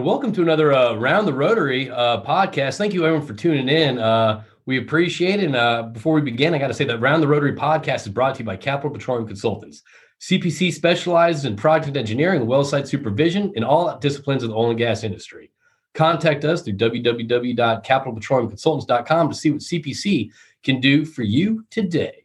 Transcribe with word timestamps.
And 0.00 0.06
welcome 0.06 0.32
to 0.32 0.40
another 0.40 0.72
uh, 0.72 0.94
Round 0.94 1.28
the 1.28 1.34
Rotary 1.34 1.90
uh, 1.90 2.22
podcast. 2.22 2.78
Thank 2.78 2.94
you, 2.94 3.04
everyone, 3.04 3.26
for 3.26 3.34
tuning 3.34 3.68
in. 3.68 3.98
Uh, 3.98 4.42
we 4.64 4.78
appreciate 4.78 5.40
it. 5.40 5.44
And 5.44 5.54
uh, 5.54 5.82
before 5.92 6.14
we 6.14 6.22
begin, 6.22 6.54
I 6.54 6.58
got 6.58 6.68
to 6.68 6.74
say 6.74 6.86
that 6.86 7.02
Round 7.02 7.22
the 7.22 7.28
Rotary 7.28 7.54
podcast 7.54 8.06
is 8.06 8.08
brought 8.08 8.36
to 8.36 8.38
you 8.38 8.46
by 8.46 8.56
Capital 8.56 8.90
Petroleum 8.90 9.26
Consultants. 9.26 9.82
CPC 10.22 10.72
specializes 10.72 11.44
in 11.44 11.54
project 11.54 11.98
engineering 11.98 12.40
and 12.40 12.48
well 12.48 12.64
site 12.64 12.88
supervision 12.88 13.52
in 13.56 13.62
all 13.62 13.94
disciplines 13.98 14.42
of 14.42 14.48
the 14.48 14.56
oil 14.56 14.70
and 14.70 14.78
gas 14.78 15.04
industry. 15.04 15.50
Contact 15.92 16.46
us 16.46 16.62
through 16.62 16.78
www.capitalpetroleumconsultants.com 16.78 19.28
to 19.28 19.34
see 19.34 19.50
what 19.50 19.60
CPC 19.60 20.30
can 20.62 20.80
do 20.80 21.04
for 21.04 21.24
you 21.24 21.66
today. 21.68 22.24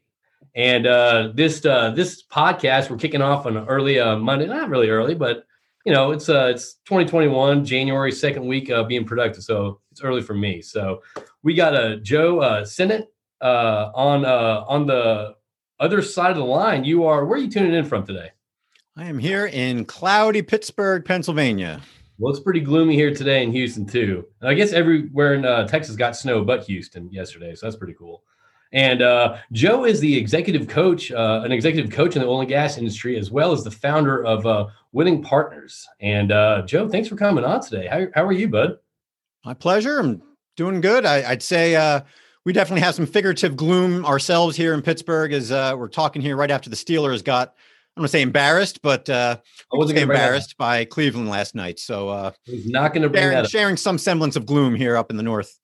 And 0.55 0.87
uh, 0.87 1.31
this 1.33 1.65
uh, 1.65 1.89
this 1.89 2.23
podcast, 2.23 2.89
we're 2.89 2.95
kicking 2.95 3.21
off 3.21 3.45
on 3.45 3.57
an 3.57 3.67
early 3.67 3.97
Monday, 4.15 4.45
not 4.45 4.69
really 4.69 4.89
early, 4.89 5.13
but 5.13 5.45
you 5.85 5.93
know, 5.93 6.11
it's 6.11 6.27
uh 6.29 6.47
it's 6.53 6.75
2021, 6.85 7.63
January 7.63 8.11
second 8.11 8.45
week 8.45 8.69
uh, 8.71 8.83
being 8.83 9.05
productive, 9.05 9.43
so 9.43 9.79
it's 9.91 10.01
early 10.01 10.21
for 10.21 10.33
me. 10.33 10.61
So 10.61 11.03
we 11.43 11.53
got 11.53 11.75
a 11.75 11.93
uh, 11.93 11.95
Joe 11.97 12.41
uh, 12.41 12.65
Sinnott 12.65 13.13
uh, 13.41 13.91
on 13.93 14.25
uh, 14.25 14.65
on 14.67 14.87
the 14.87 15.35
other 15.79 16.01
side 16.01 16.31
of 16.31 16.37
the 16.37 16.43
line. 16.43 16.83
You 16.83 17.05
are 17.05 17.25
where 17.25 17.37
are 17.37 17.41
you 17.41 17.49
tuning 17.49 17.73
in 17.73 17.85
from 17.85 18.05
today? 18.05 18.31
I 18.97 19.05
am 19.05 19.19
here 19.19 19.45
in 19.45 19.85
cloudy 19.85 20.41
Pittsburgh, 20.41 21.05
Pennsylvania. 21.05 21.81
Well, 22.17 22.33
it's 22.33 22.41
pretty 22.41 22.61
gloomy 22.61 22.95
here 22.95 23.13
today 23.13 23.43
in 23.43 23.51
Houston 23.51 23.85
too. 23.85 24.25
And 24.39 24.49
I 24.49 24.53
guess 24.53 24.71
everywhere 24.71 25.35
in 25.35 25.45
uh, 25.45 25.67
Texas 25.67 25.95
got 25.95 26.15
snow, 26.15 26.43
but 26.43 26.63
Houston 26.63 27.11
yesterday, 27.11 27.53
so 27.53 27.65
that's 27.65 27.75
pretty 27.75 27.93
cool. 27.93 28.23
And 28.75 29.01
uh, 29.01 29.37
Joe 29.53 29.85
is 29.85 30.01
the 30.01 30.17
executive 30.17 30.67
coach, 30.67 31.09
uh, 31.09 31.41
an 31.45 31.53
executive 31.53 31.89
coach 31.89 32.17
in 32.17 32.21
the 32.21 32.27
oil 32.27 32.41
and 32.41 32.49
gas 32.49 32.77
industry, 32.77 33.17
as 33.17 33.31
well 33.31 33.53
as 33.53 33.63
the 33.63 33.71
founder 33.71 34.23
of 34.25 34.45
uh, 34.45 34.67
Winning 34.91 35.23
Partners. 35.23 35.87
And 36.01 36.33
uh, 36.33 36.63
Joe, 36.63 36.89
thanks 36.89 37.07
for 37.07 37.15
coming 37.15 37.45
on 37.45 37.61
today. 37.61 37.87
How, 37.87 38.07
how 38.13 38.25
are 38.25 38.33
you, 38.33 38.49
bud? 38.49 38.77
My 39.45 39.53
pleasure. 39.53 39.99
I'm 39.99 40.21
doing 40.57 40.81
good. 40.81 41.05
I, 41.05 41.29
would 41.29 41.41
say 41.41 41.77
uh, 41.77 42.01
we 42.43 42.51
definitely 42.51 42.81
have 42.81 42.95
some 42.95 43.05
figurative 43.05 43.55
gloom 43.55 44.05
ourselves 44.05 44.57
here 44.57 44.73
in 44.73 44.81
Pittsburgh 44.81 45.31
as 45.31 45.53
uh, 45.53 45.75
we're 45.77 45.87
talking 45.87 46.21
here 46.21 46.35
right 46.35 46.51
after 46.51 46.69
the 46.69 46.75
Steelers 46.75 47.23
got, 47.23 47.55
I'm 47.95 48.01
going 48.01 48.07
to 48.07 48.11
say 48.11 48.21
embarrassed, 48.21 48.81
but 48.81 49.09
I 49.09 49.39
wasn't 49.71 49.99
embarrassed 49.99 50.57
by 50.57 50.83
Cleveland 50.83 51.29
last 51.29 51.55
night. 51.55 51.79
So 51.79 52.09
uh, 52.09 52.31
he's 52.43 52.67
not 52.67 52.93
going 52.93 53.03
to 53.03 53.09
bring 53.09 53.23
sharing, 53.23 53.45
sharing 53.45 53.77
some 53.77 53.97
semblance 53.97 54.35
of 54.35 54.45
gloom 54.45 54.75
here 54.75 54.97
up 54.97 55.11
in 55.11 55.15
the 55.15 55.23
north. 55.23 55.61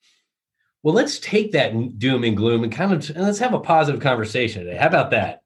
Well, 0.83 0.95
let's 0.95 1.19
take 1.19 1.51
that 1.51 1.99
doom 1.99 2.23
and 2.23 2.35
gloom 2.35 2.63
and 2.63 2.71
kind 2.71 2.91
of 2.91 3.09
and 3.15 3.23
let's 3.23 3.39
have 3.39 3.53
a 3.53 3.59
positive 3.59 4.01
conversation 4.01 4.65
today. 4.65 4.77
How 4.77 4.87
about 4.87 5.11
that? 5.11 5.43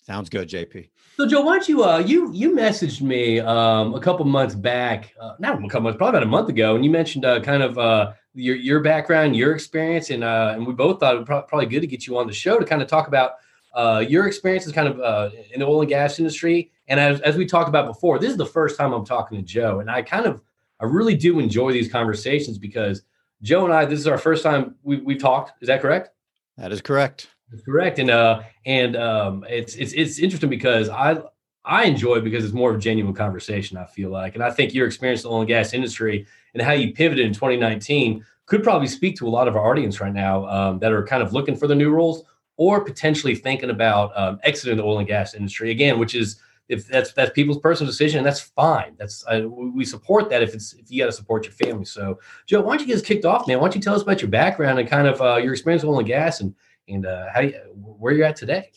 Sounds 0.00 0.28
good, 0.28 0.48
JP. 0.48 0.88
So, 1.16 1.26
Joe, 1.26 1.42
why 1.42 1.54
don't 1.54 1.68
you 1.68 1.84
uh, 1.84 1.98
you 1.98 2.32
you 2.32 2.52
messaged 2.52 3.02
me 3.02 3.40
um, 3.40 3.94
a 3.94 4.00
couple 4.00 4.24
months 4.24 4.54
back, 4.54 5.14
uh, 5.20 5.34
not 5.38 5.58
a 5.58 5.68
couple 5.68 5.82
months, 5.82 5.96
probably 5.96 6.18
about 6.18 6.22
a 6.22 6.30
month 6.30 6.48
ago, 6.48 6.74
and 6.74 6.84
you 6.84 6.90
mentioned 6.90 7.24
uh, 7.24 7.40
kind 7.40 7.62
of 7.62 7.78
uh, 7.78 8.12
your 8.34 8.56
your 8.56 8.80
background, 8.80 9.36
your 9.36 9.52
experience, 9.52 10.10
and 10.10 10.24
uh, 10.24 10.52
and 10.54 10.66
we 10.66 10.72
both 10.72 11.00
thought 11.00 11.14
it 11.14 11.18
would 11.18 11.26
pro- 11.26 11.42
probably 11.42 11.66
good 11.66 11.80
to 11.80 11.86
get 11.86 12.06
you 12.06 12.18
on 12.18 12.26
the 12.26 12.32
show 12.32 12.58
to 12.58 12.64
kind 12.64 12.82
of 12.82 12.88
talk 12.88 13.08
about 13.08 13.32
uh, 13.74 14.04
your 14.06 14.26
experiences, 14.26 14.72
kind 14.72 14.88
of 14.88 15.00
uh, 15.00 15.30
in 15.52 15.60
the 15.60 15.66
oil 15.66 15.80
and 15.80 15.88
gas 15.88 16.18
industry. 16.18 16.72
And 16.88 16.98
as 16.98 17.20
as 17.20 17.36
we 17.36 17.46
talked 17.46 17.68
about 17.68 17.86
before, 17.86 18.18
this 18.18 18.30
is 18.30 18.36
the 18.36 18.46
first 18.46 18.76
time 18.76 18.92
I'm 18.92 19.04
talking 19.04 19.38
to 19.38 19.44
Joe, 19.44 19.80
and 19.80 19.90
I 19.90 20.02
kind 20.02 20.26
of 20.26 20.40
I 20.80 20.86
really 20.86 21.14
do 21.14 21.38
enjoy 21.38 21.72
these 21.72 21.90
conversations 21.90 22.58
because 22.58 23.02
Joe 23.42 23.64
and 23.64 23.72
I, 23.72 23.84
this 23.84 23.98
is 23.98 24.06
our 24.06 24.18
first 24.18 24.42
time 24.42 24.76
we, 24.82 24.98
we've 24.98 25.20
talked. 25.20 25.62
Is 25.62 25.68
that 25.68 25.80
correct? 25.80 26.10
That 26.56 26.72
is 26.72 26.80
correct. 26.80 27.28
That's 27.50 27.64
correct. 27.64 27.98
And 27.98 28.10
uh, 28.10 28.42
and 28.64 28.96
um, 28.96 29.44
it's 29.48 29.74
it's 29.74 29.92
it's 29.92 30.18
interesting 30.18 30.50
because 30.50 30.88
I 30.88 31.20
I 31.64 31.84
enjoy 31.84 32.16
it 32.16 32.24
because 32.24 32.44
it's 32.44 32.54
more 32.54 32.70
of 32.70 32.76
a 32.76 32.78
genuine 32.78 33.14
conversation. 33.14 33.76
I 33.76 33.84
feel 33.84 34.10
like, 34.10 34.34
and 34.34 34.42
I 34.42 34.50
think 34.50 34.74
your 34.74 34.86
experience 34.86 35.22
in 35.22 35.28
the 35.28 35.34
oil 35.34 35.40
and 35.40 35.48
gas 35.48 35.74
industry 35.74 36.26
and 36.54 36.62
how 36.62 36.72
you 36.72 36.92
pivoted 36.92 37.26
in 37.26 37.32
2019 37.32 38.24
could 38.46 38.62
probably 38.62 38.88
speak 38.88 39.16
to 39.16 39.26
a 39.26 39.30
lot 39.30 39.48
of 39.48 39.56
our 39.56 39.70
audience 39.70 40.00
right 40.00 40.12
now 40.12 40.46
um, 40.46 40.78
that 40.80 40.92
are 40.92 41.04
kind 41.04 41.22
of 41.22 41.32
looking 41.32 41.56
for 41.56 41.66
the 41.66 41.74
new 41.74 41.90
roles 41.90 42.24
or 42.56 42.84
potentially 42.84 43.34
thinking 43.34 43.70
about 43.70 44.16
um, 44.16 44.38
exiting 44.42 44.76
the 44.76 44.82
oil 44.82 44.98
and 44.98 45.08
gas 45.08 45.34
industry 45.34 45.70
again, 45.70 45.98
which 45.98 46.14
is 46.14 46.40
if 46.72 46.88
that's 46.88 47.12
that's 47.12 47.30
people's 47.32 47.58
personal 47.58 47.90
decision, 47.90 48.24
that's 48.24 48.40
fine. 48.40 48.94
That's 48.98 49.24
uh, 49.26 49.46
we 49.48 49.84
support 49.84 50.30
that 50.30 50.42
if 50.42 50.54
it's 50.54 50.72
if 50.72 50.90
you 50.90 50.98
got 51.00 51.06
to 51.06 51.12
support 51.12 51.44
your 51.44 51.52
family. 51.52 51.84
So, 51.84 52.18
Joe, 52.46 52.62
why 52.62 52.72
don't 52.72 52.80
you 52.80 52.86
get 52.86 52.96
us 52.96 53.02
kicked 53.02 53.24
off, 53.24 53.46
man? 53.46 53.58
Why 53.58 53.66
don't 53.66 53.76
you 53.76 53.80
tell 53.80 53.94
us 53.94 54.02
about 54.02 54.20
your 54.20 54.30
background 54.30 54.78
and 54.78 54.88
kind 54.88 55.06
of 55.06 55.20
uh, 55.20 55.36
your 55.36 55.52
experience 55.52 55.82
with 55.82 55.90
oil 55.90 55.98
and 55.98 56.08
gas 56.08 56.40
and 56.40 56.54
and 56.88 57.06
uh, 57.06 57.26
how 57.32 57.40
you, 57.40 57.52
where 57.74 58.12
you're 58.12 58.26
at 58.26 58.36
today? 58.36 58.72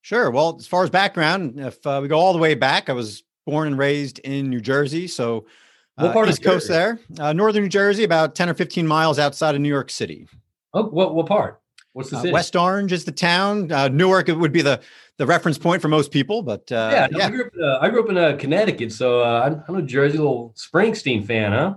Sure. 0.00 0.30
Well, 0.30 0.56
as 0.58 0.66
far 0.66 0.82
as 0.82 0.90
background, 0.90 1.60
if 1.60 1.86
uh, 1.86 2.00
we 2.02 2.08
go 2.08 2.18
all 2.18 2.32
the 2.32 2.38
way 2.40 2.54
back, 2.54 2.90
I 2.90 2.92
was 2.92 3.22
born 3.46 3.68
and 3.68 3.78
raised 3.78 4.18
in 4.20 4.50
New 4.50 4.60
Jersey, 4.60 5.06
so 5.06 5.46
what 5.94 6.08
uh, 6.08 6.12
part 6.12 6.28
East 6.28 6.38
of 6.38 6.44
Coast 6.44 6.68
there, 6.68 6.98
uh, 7.20 7.32
northern 7.32 7.62
New 7.62 7.68
Jersey, 7.68 8.02
about 8.02 8.34
ten 8.34 8.48
or 8.48 8.54
fifteen 8.54 8.86
miles 8.86 9.18
outside 9.20 9.54
of 9.54 9.60
New 9.60 9.68
York 9.68 9.90
City. 9.90 10.26
Oh, 10.74 10.84
what 10.84 11.14
what 11.14 11.26
part? 11.26 11.61
What's 11.92 12.10
the 12.10 12.16
city? 12.16 12.32
West 12.32 12.56
Orange 12.56 12.92
is 12.92 13.04
the 13.04 13.12
town. 13.12 13.66
Newark 13.94 14.28
would 14.28 14.52
be 14.52 14.62
the 14.62 14.80
the 15.18 15.26
reference 15.26 15.58
point 15.58 15.82
for 15.82 15.88
most 15.88 16.10
people. 16.10 16.42
But 16.42 16.70
uh, 16.72 16.90
yeah, 16.92 17.08
yeah. 17.12 17.26
I 17.26 17.30
grew 17.30 17.44
up. 17.44 17.52
In, 17.54 17.62
uh, 17.62 17.78
I 17.80 17.90
grew 17.90 18.02
up 18.02 18.10
in 18.10 18.18
uh, 18.18 18.36
Connecticut, 18.38 18.92
so 18.92 19.20
uh, 19.20 19.60
I'm 19.68 19.76
a 19.76 19.82
Jersey 19.82 20.18
little 20.18 20.54
Springsteen 20.56 21.26
fan, 21.26 21.52
huh? 21.52 21.74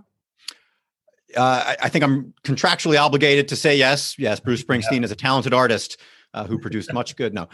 Uh, 1.36 1.64
I, 1.68 1.78
I, 1.84 1.90
think 1.90 2.06
I'm 2.06 2.34
contractually 2.44 2.98
obligated 2.98 3.50
to 3.50 3.58
say 3.58 3.76
yes. 3.76 4.18
Yes, 4.18 4.40
Bruce 4.40 4.64
Springsteen 4.64 5.00
yeah. 5.00 5.04
is 5.04 5.12
a 5.12 5.18
talented 5.18 5.54
artist 5.54 6.00
uh, 6.34 6.46
who 6.46 6.58
produced 6.58 6.94
much 6.94 7.18
good. 7.18 7.34
No, 7.34 7.50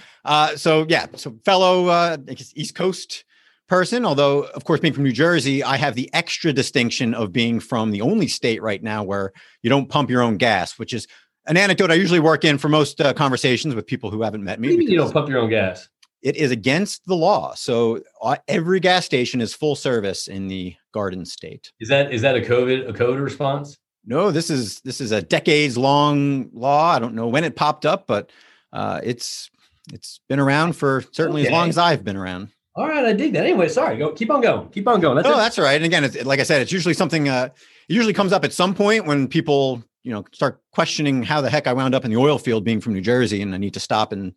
so 0.56 0.86
yeah, 0.88 1.08
so 1.16 1.36
fellow 1.46 2.18
East 2.56 2.76
Coast 2.76 3.26
person. 3.68 4.06
Although, 4.06 4.44
of 4.44 4.66
course, 4.66 4.82
being 4.82 4.94
from 4.94 5.04
New 5.04 5.14
Jersey, 5.14 5.64
I 5.64 5.78
have 5.78 5.96
the 5.96 6.14
extra 6.14 6.54
distinction 6.54 7.14
of 7.16 7.32
being 7.32 7.60
from 7.60 7.90
the 7.90 8.02
only 8.02 8.28
state 8.28 8.62
right 8.62 8.84
now 8.84 9.02
where 9.02 9.32
you 9.64 9.70
don't 9.70 9.90
pump 9.90 10.10
your 10.12 10.22
own 10.22 10.38
gas, 10.38 10.78
which 10.78 10.94
is 10.94 11.08
an 11.47 11.57
anecdote 11.57 11.91
I 11.91 11.96
usually 11.96 12.19
work 12.19 12.46
in 12.46 12.57
for 12.57 12.69
most 12.69 13.02
uh, 13.02 13.13
conversations 13.13 13.75
with 13.75 13.85
people 13.85 14.12
who 14.12 14.22
haven't 14.22 14.44
met 14.44 14.59
me. 14.59 14.74
you, 14.74 14.81
you 14.81 14.97
don't 14.97 15.12
pump 15.12 15.29
your 15.29 15.40
own 15.40 15.50
gas? 15.50 15.90
It 16.22 16.35
is 16.35 16.52
against 16.52 17.06
the 17.07 17.16
law. 17.16 17.56
So 17.56 18.02
uh, 18.22 18.35
every 18.47 18.79
gas 18.79 19.06
station 19.06 19.41
is 19.41 19.56
full 19.56 19.75
service 19.75 20.28
in 20.28 20.47
the 20.47 20.75
Garden 20.94 21.25
State. 21.25 21.72
Is 21.80 21.90
that 21.90 22.13
is 22.13 22.22
that 22.22 22.35
a 22.35 22.41
COVID 22.41 22.88
a 22.88 22.94
code 22.94 23.19
response? 23.19 23.78
No, 24.06 24.31
this 24.31 24.50
is 24.50 24.81
this 24.81 25.01
is 25.01 25.12
a 25.12 25.22
decades 25.22 25.78
long 25.78 26.50
law. 26.53 26.91
I 26.91 27.00
don't 27.00 27.16
know 27.16 27.28
when 27.28 27.44
it 27.44 27.56
popped 27.56 27.85
up, 27.85 28.06
but 28.06 28.31
uh, 28.72 29.01
it's 29.03 29.50
it's 29.91 30.19
been 30.30 30.40
around 30.40 30.74
for 30.75 31.03
certainly 31.12 31.41
okay. 31.41 31.50
as 31.50 31.51
long 31.51 31.69
as 31.69 31.78
I've 31.78 32.03
been 32.03 32.18
around. 32.18 32.50
All 32.75 32.88
right, 32.88 33.03
I 33.03 33.13
dig 33.13 33.34
that. 33.34 33.46
Anyway, 33.46 33.68
sorry, 33.68 33.97
go 33.97 34.12
keep 34.12 34.31
on 34.31 34.41
going, 34.41 34.69
keep 34.69 34.88
on 34.88 35.01
going. 35.01 35.16
That's 35.16 35.28
no, 35.28 35.34
it. 35.34 35.38
that's 35.38 35.59
all 35.59 35.66
right. 35.66 35.75
And 35.75 35.85
again, 35.85 36.03
it's, 36.03 36.24
like 36.24 36.40
I 36.40 36.44
said, 36.44 36.62
it's 36.62 36.72
usually 36.72 36.94
something. 36.94 37.30
Uh, 37.30 37.50
it 37.90 37.94
usually 37.94 38.13
comes 38.13 38.31
up 38.31 38.46
at 38.46 38.53
some 38.53 38.74
point 38.74 39.06
when 39.06 39.28
people 39.28 39.84
you 40.03 40.12
know 40.12 40.23
start 40.31 40.62
questioning 40.72 41.23
how 41.23 41.41
the 41.41 41.50
heck 41.50 41.67
I 41.67 41.73
wound 41.73 41.95
up 41.95 42.06
in 42.06 42.12
the 42.12 42.17
oil 42.17 42.38
field 42.38 42.63
being 42.63 42.81
from 42.81 42.94
New 42.94 43.01
Jersey, 43.01 43.41
and 43.41 43.53
I 43.53 43.57
need 43.57 43.73
to 43.73 43.79
stop 43.79 44.12
and 44.12 44.34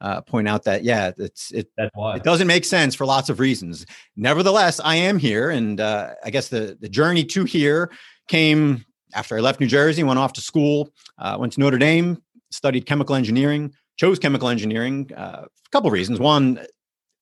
uh, 0.00 0.20
point 0.20 0.48
out 0.48 0.64
that 0.64 0.84
yeah, 0.84 1.12
it's 1.18 1.50
it 1.50 1.70
it 1.78 2.22
doesn't 2.22 2.46
make 2.46 2.64
sense 2.64 2.94
for 2.94 3.06
lots 3.06 3.28
of 3.28 3.40
reasons. 3.40 3.86
Nevertheless, 4.16 4.80
I 4.82 4.96
am 4.96 5.18
here, 5.18 5.50
and 5.50 5.80
uh, 5.80 6.14
I 6.24 6.30
guess 6.30 6.48
the 6.48 6.76
the 6.80 6.88
journey 6.88 7.24
to 7.24 7.44
here 7.44 7.90
came 8.28 8.84
after 9.14 9.36
I 9.36 9.40
left 9.40 9.60
New 9.60 9.66
Jersey, 9.66 10.02
went 10.02 10.18
off 10.18 10.34
to 10.34 10.40
school, 10.40 10.92
uh, 11.18 11.36
went 11.40 11.52
to 11.54 11.60
Notre 11.60 11.78
Dame, 11.78 12.22
studied 12.50 12.86
chemical 12.86 13.14
engineering, 13.14 13.72
chose 13.96 14.18
chemical 14.18 14.48
engineering 14.48 15.10
uh, 15.16 15.44
a 15.44 15.70
couple 15.70 15.88
of 15.88 15.92
reasons. 15.92 16.20
One, 16.20 16.64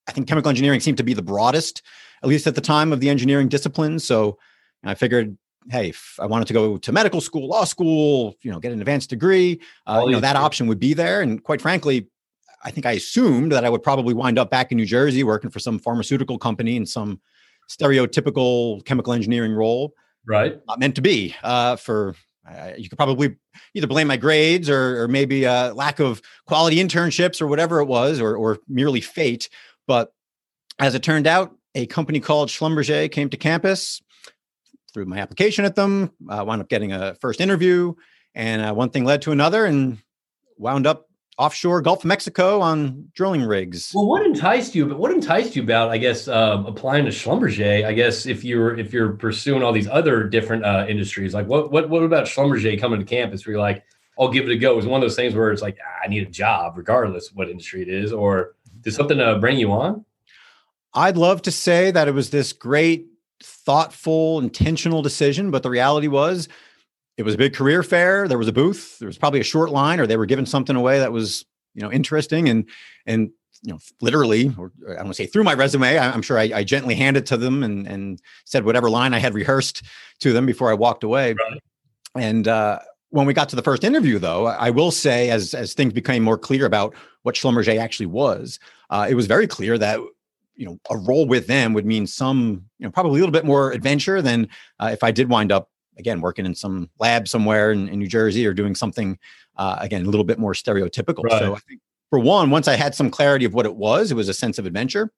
I 0.07 0.11
think 0.11 0.27
chemical 0.27 0.49
engineering 0.49 0.79
seemed 0.79 0.97
to 0.97 1.03
be 1.03 1.13
the 1.13 1.21
broadest, 1.21 1.81
at 2.23 2.29
least 2.29 2.47
at 2.47 2.55
the 2.55 2.61
time 2.61 2.91
of 2.91 2.99
the 2.99 3.09
engineering 3.09 3.47
disciplines. 3.47 4.03
So 4.03 4.37
I 4.83 4.95
figured 4.95 5.37
hey, 5.69 5.89
if 5.89 6.17
I 6.19 6.25
wanted 6.25 6.47
to 6.47 6.53
go 6.53 6.77
to 6.77 6.91
medical 6.91 7.21
school, 7.21 7.47
law 7.47 7.63
school, 7.63 8.35
you 8.41 8.51
know, 8.51 8.59
get 8.59 8.71
an 8.71 8.79
advanced 8.79 9.09
degree, 9.09 9.59
uh, 9.85 10.03
you 10.05 10.11
know, 10.11 10.19
that 10.19 10.35
option 10.35 10.67
would 10.67 10.79
be 10.79 10.93
there. 10.93 11.21
And 11.21 11.43
quite 11.43 11.61
frankly, 11.61 12.07
I 12.63 12.71
think 12.71 12.85
I 12.85 12.93
assumed 12.93 13.51
that 13.51 13.65
I 13.65 13.69
would 13.69 13.83
probably 13.83 14.13
wind 14.13 14.39
up 14.39 14.49
back 14.49 14.71
in 14.71 14.77
New 14.77 14.85
Jersey 14.85 15.23
working 15.23 15.49
for 15.49 15.59
some 15.59 15.79
pharmaceutical 15.79 16.37
company 16.37 16.75
in 16.75 16.85
some 16.85 17.19
stereotypical 17.69 18.83
chemical 18.85 19.13
engineering 19.13 19.53
role. 19.53 19.93
Right. 20.25 20.59
Not 20.67 20.79
meant 20.79 20.95
to 20.95 21.01
be. 21.01 21.35
Uh, 21.43 21.75
for 21.75 22.15
uh, 22.49 22.71
you 22.77 22.89
could 22.89 22.97
probably 22.97 23.35
either 23.73 23.87
blame 23.87 24.07
my 24.07 24.17
grades 24.17 24.69
or, 24.69 25.03
or 25.03 25.07
maybe 25.07 25.43
a 25.43 25.73
lack 25.73 25.99
of 25.99 26.21
quality 26.45 26.77
internships 26.77 27.41
or 27.41 27.47
whatever 27.47 27.79
it 27.79 27.85
was, 27.85 28.21
or, 28.21 28.35
or 28.35 28.59
merely 28.67 29.01
fate. 29.01 29.49
But 29.85 30.13
as 30.79 30.95
it 30.95 31.03
turned 31.03 31.27
out, 31.27 31.55
a 31.75 31.85
company 31.85 32.19
called 32.19 32.49
Schlumberger 32.49 33.11
came 33.11 33.29
to 33.29 33.37
campus 33.37 34.01
threw 34.97 35.05
my 35.05 35.19
application 35.19 35.63
at 35.63 35.75
them. 35.75 36.11
I 36.27 36.39
uh, 36.39 36.43
wound 36.43 36.59
up 36.59 36.69
getting 36.69 36.91
a 36.91 37.13
first 37.21 37.39
interview, 37.39 37.93
and 38.33 38.63
uh, 38.63 38.73
one 38.73 38.89
thing 38.89 39.05
led 39.05 39.21
to 39.23 39.31
another, 39.31 39.65
and 39.65 39.99
wound 40.57 40.87
up 40.87 41.07
offshore 41.37 41.83
Gulf 41.83 41.99
of 41.99 42.05
Mexico 42.05 42.61
on 42.61 43.09
drilling 43.13 43.43
rigs. 43.43 43.91
Well, 43.93 44.07
what 44.07 44.25
enticed 44.25 44.73
you? 44.73 44.87
But 44.87 44.97
what 44.97 45.11
enticed 45.11 45.55
you 45.55 45.61
about, 45.61 45.89
I 45.91 45.99
guess, 45.99 46.27
uh, 46.27 46.63
applying 46.65 47.05
to 47.05 47.11
Schlumberger? 47.11 47.85
I 47.85 47.93
guess 47.93 48.25
if 48.25 48.43
you're 48.43 48.75
if 48.75 48.91
you're 48.91 49.11
pursuing 49.11 49.61
all 49.61 49.71
these 49.71 49.87
other 49.87 50.23
different 50.23 50.65
uh, 50.65 50.87
industries, 50.89 51.35
like 51.35 51.45
what 51.45 51.71
what 51.71 51.91
what 51.91 52.01
about 52.01 52.25
Schlumberger 52.25 52.79
coming 52.79 52.99
to 52.99 53.05
campus? 53.05 53.45
Where 53.45 53.51
you're 53.51 53.61
like, 53.61 53.83
I'll 54.19 54.31
give 54.31 54.45
it 54.45 54.51
a 54.51 54.57
go. 54.57 54.73
It 54.73 54.77
was 54.77 54.87
one 54.87 54.99
of 54.99 55.05
those 55.07 55.15
things 55.15 55.35
where 55.35 55.51
it's 55.51 55.61
like 55.61 55.77
ah, 55.79 56.05
I 56.05 56.07
need 56.07 56.27
a 56.27 56.31
job 56.31 56.75
regardless 56.75 57.31
what 57.35 57.49
industry 57.49 57.83
it 57.83 57.89
is, 57.89 58.11
or 58.11 58.55
did 58.81 58.95
something 58.95 59.19
uh, 59.19 59.37
bring 59.37 59.59
you 59.59 59.71
on? 59.71 60.05
I'd 60.95 61.17
love 61.17 61.43
to 61.43 61.51
say 61.51 61.91
that 61.91 62.07
it 62.07 62.15
was 62.15 62.31
this 62.31 62.51
great 62.51 63.05
thoughtful, 63.41 64.39
intentional 64.39 65.01
decision. 65.01 65.51
But 65.51 65.63
the 65.63 65.69
reality 65.69 66.07
was, 66.07 66.47
it 67.17 67.23
was 67.23 67.35
a 67.35 67.37
big 67.37 67.53
career 67.53 67.83
fair. 67.83 68.27
There 68.27 68.37
was 68.37 68.47
a 68.47 68.53
booth. 68.53 68.99
There 68.99 69.07
was 69.07 69.17
probably 69.17 69.39
a 69.39 69.43
short 69.43 69.71
line, 69.71 69.99
or 69.99 70.07
they 70.07 70.17
were 70.17 70.25
giving 70.25 70.45
something 70.45 70.75
away 70.75 70.99
that 70.99 71.11
was 71.11 71.45
you 71.77 71.83
know 71.83 71.91
interesting 71.91 72.49
and 72.49 72.67
and 73.05 73.29
you 73.63 73.71
know 73.71 73.79
literally 74.01 74.53
or 74.57 74.71
i 74.87 74.95
don't 74.95 75.05
want 75.05 75.09
to 75.09 75.13
say 75.13 75.25
through 75.25 75.43
my 75.43 75.53
resume 75.53 75.97
I, 75.97 76.13
am 76.13 76.21
sure 76.21 76.37
I, 76.37 76.51
I, 76.53 76.63
gently 76.63 76.95
handed 76.95 77.25
to 77.27 77.37
them 77.37 77.63
and 77.63 77.87
and 77.87 78.21
said 78.45 78.65
whatever 78.65 78.89
line 78.89 79.13
i 79.13 79.19
had 79.19 79.33
rehearsed 79.33 79.83
to 80.19 80.33
them 80.33 80.45
before 80.45 80.69
i 80.69 80.73
walked 80.73 81.03
away 81.03 81.33
right. 81.33 81.61
and 82.15 82.47
uh, 82.47 82.79
when 83.09 83.25
we 83.25 83.33
got 83.33 83.47
to 83.49 83.55
the 83.55 83.61
first 83.61 83.83
interview 83.83 84.19
though 84.19 84.47
i 84.47 84.69
will 84.69 84.91
say 84.91 85.29
as 85.29 85.53
as 85.53 85.73
things 85.73 85.93
became 85.93 86.23
more 86.23 86.37
clear 86.37 86.65
about 86.65 86.93
what 87.23 87.35
schlumberger 87.35 87.79
actually 87.79 88.05
was 88.07 88.59
uh, 88.89 89.07
it 89.09 89.15
was 89.15 89.27
very 89.27 89.47
clear 89.47 89.77
that 89.77 89.99
you 90.57 90.65
know 90.65 90.77
a 90.89 90.97
role 90.97 91.25
with 91.25 91.47
them 91.47 91.73
would 91.73 91.85
mean 91.85 92.05
some 92.05 92.65
you 92.79 92.85
know 92.85 92.91
probably 92.91 93.19
a 93.19 93.21
little 93.21 93.31
bit 93.31 93.45
more 93.45 93.71
adventure 93.71 94.21
than 94.21 94.47
uh, 94.79 94.89
if 94.91 95.03
i 95.03 95.11
did 95.11 95.29
wind 95.29 95.51
up 95.51 95.69
again 95.97 96.19
working 96.19 96.45
in 96.45 96.53
some 96.53 96.89
lab 96.99 97.27
somewhere 97.27 97.71
in, 97.71 97.87
in 97.89 97.99
new 97.99 98.07
jersey 98.07 98.45
or 98.45 98.53
doing 98.53 98.75
something 98.75 99.17
uh, 99.57 99.77
again 99.79 100.03
a 100.03 100.09
little 100.09 100.25
bit 100.25 100.39
more 100.39 100.53
stereotypical 100.53 101.23
right. 101.23 101.39
so 101.39 101.55
i 101.55 101.59
think 101.59 101.79
for 102.09 102.19
one, 102.19 102.49
once 102.49 102.67
I 102.67 102.75
had 102.75 102.95
some 102.95 103.09
clarity 103.09 103.45
of 103.45 103.53
what 103.53 103.65
it 103.65 103.75
was, 103.75 104.11
it 104.11 104.15
was 104.15 104.29
a 104.29 104.33
sense 104.33 104.57
of 104.57 104.65
adventure. 104.65 105.11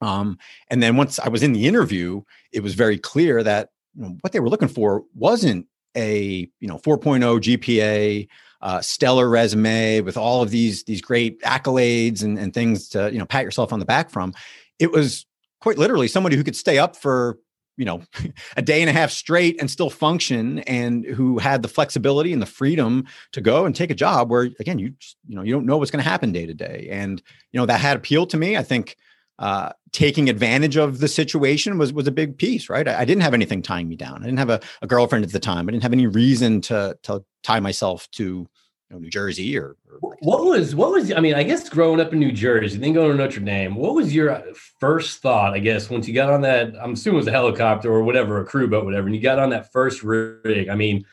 Um, 0.00 0.38
and 0.68 0.82
then 0.82 0.96
once 0.96 1.18
I 1.18 1.28
was 1.28 1.42
in 1.42 1.52
the 1.52 1.66
interview, 1.66 2.22
it 2.52 2.62
was 2.62 2.74
very 2.74 2.98
clear 2.98 3.42
that 3.42 3.70
you 3.96 4.02
know, 4.02 4.16
what 4.20 4.32
they 4.32 4.40
were 4.40 4.48
looking 4.48 4.68
for 4.68 5.04
wasn't 5.14 5.66
a 5.96 6.48
you 6.60 6.68
know 6.68 6.78
4.0 6.78 7.40
GPA, 7.40 8.28
uh, 8.64 8.80
stellar 8.80 9.28
resume 9.28 10.00
with 10.00 10.16
all 10.16 10.42
of 10.42 10.50
these 10.50 10.84
these 10.84 11.02
great 11.02 11.40
accolades 11.42 12.24
and, 12.24 12.38
and 12.38 12.54
things 12.54 12.88
to 12.88 13.12
you 13.12 13.18
know 13.18 13.26
pat 13.26 13.44
yourself 13.44 13.72
on 13.72 13.78
the 13.78 13.84
back 13.84 14.10
from. 14.10 14.32
It 14.78 14.90
was 14.90 15.26
quite 15.60 15.78
literally 15.78 16.08
somebody 16.08 16.36
who 16.36 16.42
could 16.42 16.56
stay 16.56 16.78
up 16.78 16.96
for 16.96 17.38
you 17.76 17.84
know 17.84 18.02
a 18.56 18.62
day 18.62 18.80
and 18.80 18.88
a 18.88 18.92
half 18.92 19.10
straight 19.10 19.60
and 19.60 19.70
still 19.70 19.90
function 19.90 20.60
and 20.60 21.04
who 21.04 21.38
had 21.38 21.62
the 21.62 21.68
flexibility 21.68 22.32
and 22.32 22.40
the 22.40 22.46
freedom 22.46 23.04
to 23.32 23.42
go 23.42 23.66
and 23.66 23.76
take 23.76 23.90
a 23.90 23.94
job 23.94 24.30
where 24.30 24.48
again 24.58 24.78
you 24.78 24.90
just, 24.98 25.16
you 25.28 25.36
know 25.36 25.42
you 25.42 25.52
don't 25.52 25.66
know 25.66 25.76
what's 25.76 25.90
going 25.90 26.02
to 26.02 26.08
happen 26.08 26.32
day 26.32 26.46
to 26.46 26.54
day 26.54 26.88
and 26.90 27.22
you 27.52 27.60
know 27.60 27.66
that 27.66 27.80
had 27.80 27.96
appealed 27.96 28.30
to 28.30 28.38
me 28.38 28.56
i 28.56 28.62
think 28.62 28.96
uh, 29.38 29.70
taking 29.92 30.28
advantage 30.28 30.76
of 30.76 31.00
the 31.00 31.08
situation 31.08 31.78
was 31.78 31.92
was 31.92 32.06
a 32.06 32.12
big 32.12 32.38
piece 32.38 32.68
right? 32.68 32.86
I, 32.86 33.00
I 33.00 33.04
didn't 33.04 33.22
have 33.22 33.34
anything 33.34 33.62
tying 33.62 33.88
me 33.88 33.96
down. 33.96 34.22
I 34.22 34.26
didn't 34.26 34.38
have 34.38 34.50
a, 34.50 34.60
a 34.82 34.86
girlfriend 34.86 35.24
at 35.24 35.32
the 35.32 35.40
time. 35.40 35.68
I 35.68 35.72
didn't 35.72 35.82
have 35.82 35.92
any 35.92 36.06
reason 36.06 36.60
to 36.62 36.96
to 37.02 37.24
tie 37.42 37.60
myself 37.60 38.10
to 38.12 38.48
know, 38.94 39.00
New 39.00 39.10
Jersey 39.10 39.58
or, 39.58 39.76
or 39.90 40.16
what 40.20 40.44
was 40.44 40.74
what 40.74 40.90
was 40.90 41.12
I 41.12 41.20
mean 41.20 41.34
I 41.34 41.42
guess 41.42 41.68
growing 41.68 42.00
up 42.00 42.12
in 42.12 42.18
New 42.18 42.32
Jersey 42.32 42.78
then 42.78 42.92
going 42.92 43.10
to 43.10 43.16
Notre 43.16 43.40
Dame 43.40 43.74
what 43.74 43.94
was 43.94 44.14
your 44.14 44.42
first 44.80 45.20
thought 45.20 45.54
I 45.54 45.58
guess 45.58 45.90
once 45.90 46.08
you 46.08 46.14
got 46.14 46.30
on 46.30 46.40
that 46.42 46.74
I'm 46.80 46.94
assuming 46.94 47.16
it 47.16 47.20
was 47.20 47.26
a 47.26 47.32
helicopter 47.32 47.92
or 47.92 48.02
whatever 48.02 48.40
a 48.40 48.44
crew 48.44 48.68
boat 48.68 48.84
whatever 48.84 49.06
and 49.06 49.14
you 49.14 49.22
got 49.22 49.38
on 49.38 49.50
that 49.50 49.72
first 49.72 50.02
rig? 50.02 50.68
I 50.68 50.74
mean 50.74 51.04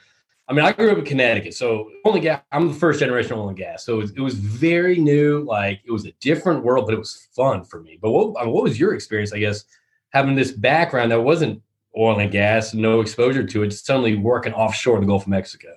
I 0.52 0.54
mean 0.54 0.66
I 0.66 0.74
grew 0.74 0.92
up 0.92 0.98
in 0.98 1.06
Connecticut 1.06 1.54
so 1.54 1.90
only 2.04 2.20
gas 2.20 2.42
I'm 2.52 2.68
the 2.68 2.74
first 2.74 3.00
generation 3.00 3.34
oil 3.34 3.48
and 3.48 3.58
gas 3.58 3.86
so 3.86 3.94
it 3.94 3.98
was, 3.98 4.12
it 4.12 4.20
was 4.20 4.34
very 4.36 4.98
new 4.98 5.44
like 5.44 5.80
it 5.86 5.92
was 5.92 6.06
a 6.06 6.12
different 6.20 6.64
world 6.64 6.86
but 6.86 6.94
it 6.94 7.00
was 7.00 7.30
fun 7.34 7.64
for 7.64 7.82
me. 7.82 7.98
But 8.02 8.12
what 8.12 8.34
what 8.34 8.64
was 8.64 8.80
your 8.80 8.94
experience 8.94 9.32
I 9.32 9.40
guess 9.40 9.64
having 10.10 10.36
this 10.36 10.52
background 10.52 11.12
that 11.12 11.22
wasn't 11.22 11.62
oil 11.98 12.20
and 12.20 12.32
gas 12.32 12.74
no 12.74 13.02
exposure 13.02 13.46
to 13.46 13.64
it 13.64 13.72
suddenly 13.72 14.18
working 14.18 14.54
offshore 14.54 14.96
in 14.96 15.02
the 15.02 15.08
Gulf 15.08 15.24
of 15.24 15.30
Mexico? 15.30 15.70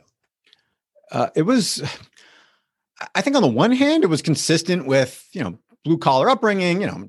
Uh, 1.11 1.31
it 1.37 1.43
was, 1.43 1.81
I 3.15 3.21
think, 3.21 3.37
on 3.37 3.43
the 3.43 3.49
one 3.49 3.71
hand, 3.71 4.03
it 4.03 4.09
was 4.09 4.23
consistent 4.23 4.87
with 4.87 5.29
you 5.33 5.45
know 5.45 5.59
blue 5.85 5.99
collar 5.99 6.29
upbringing. 6.29 6.81
You 6.81 6.87
know, 6.87 7.09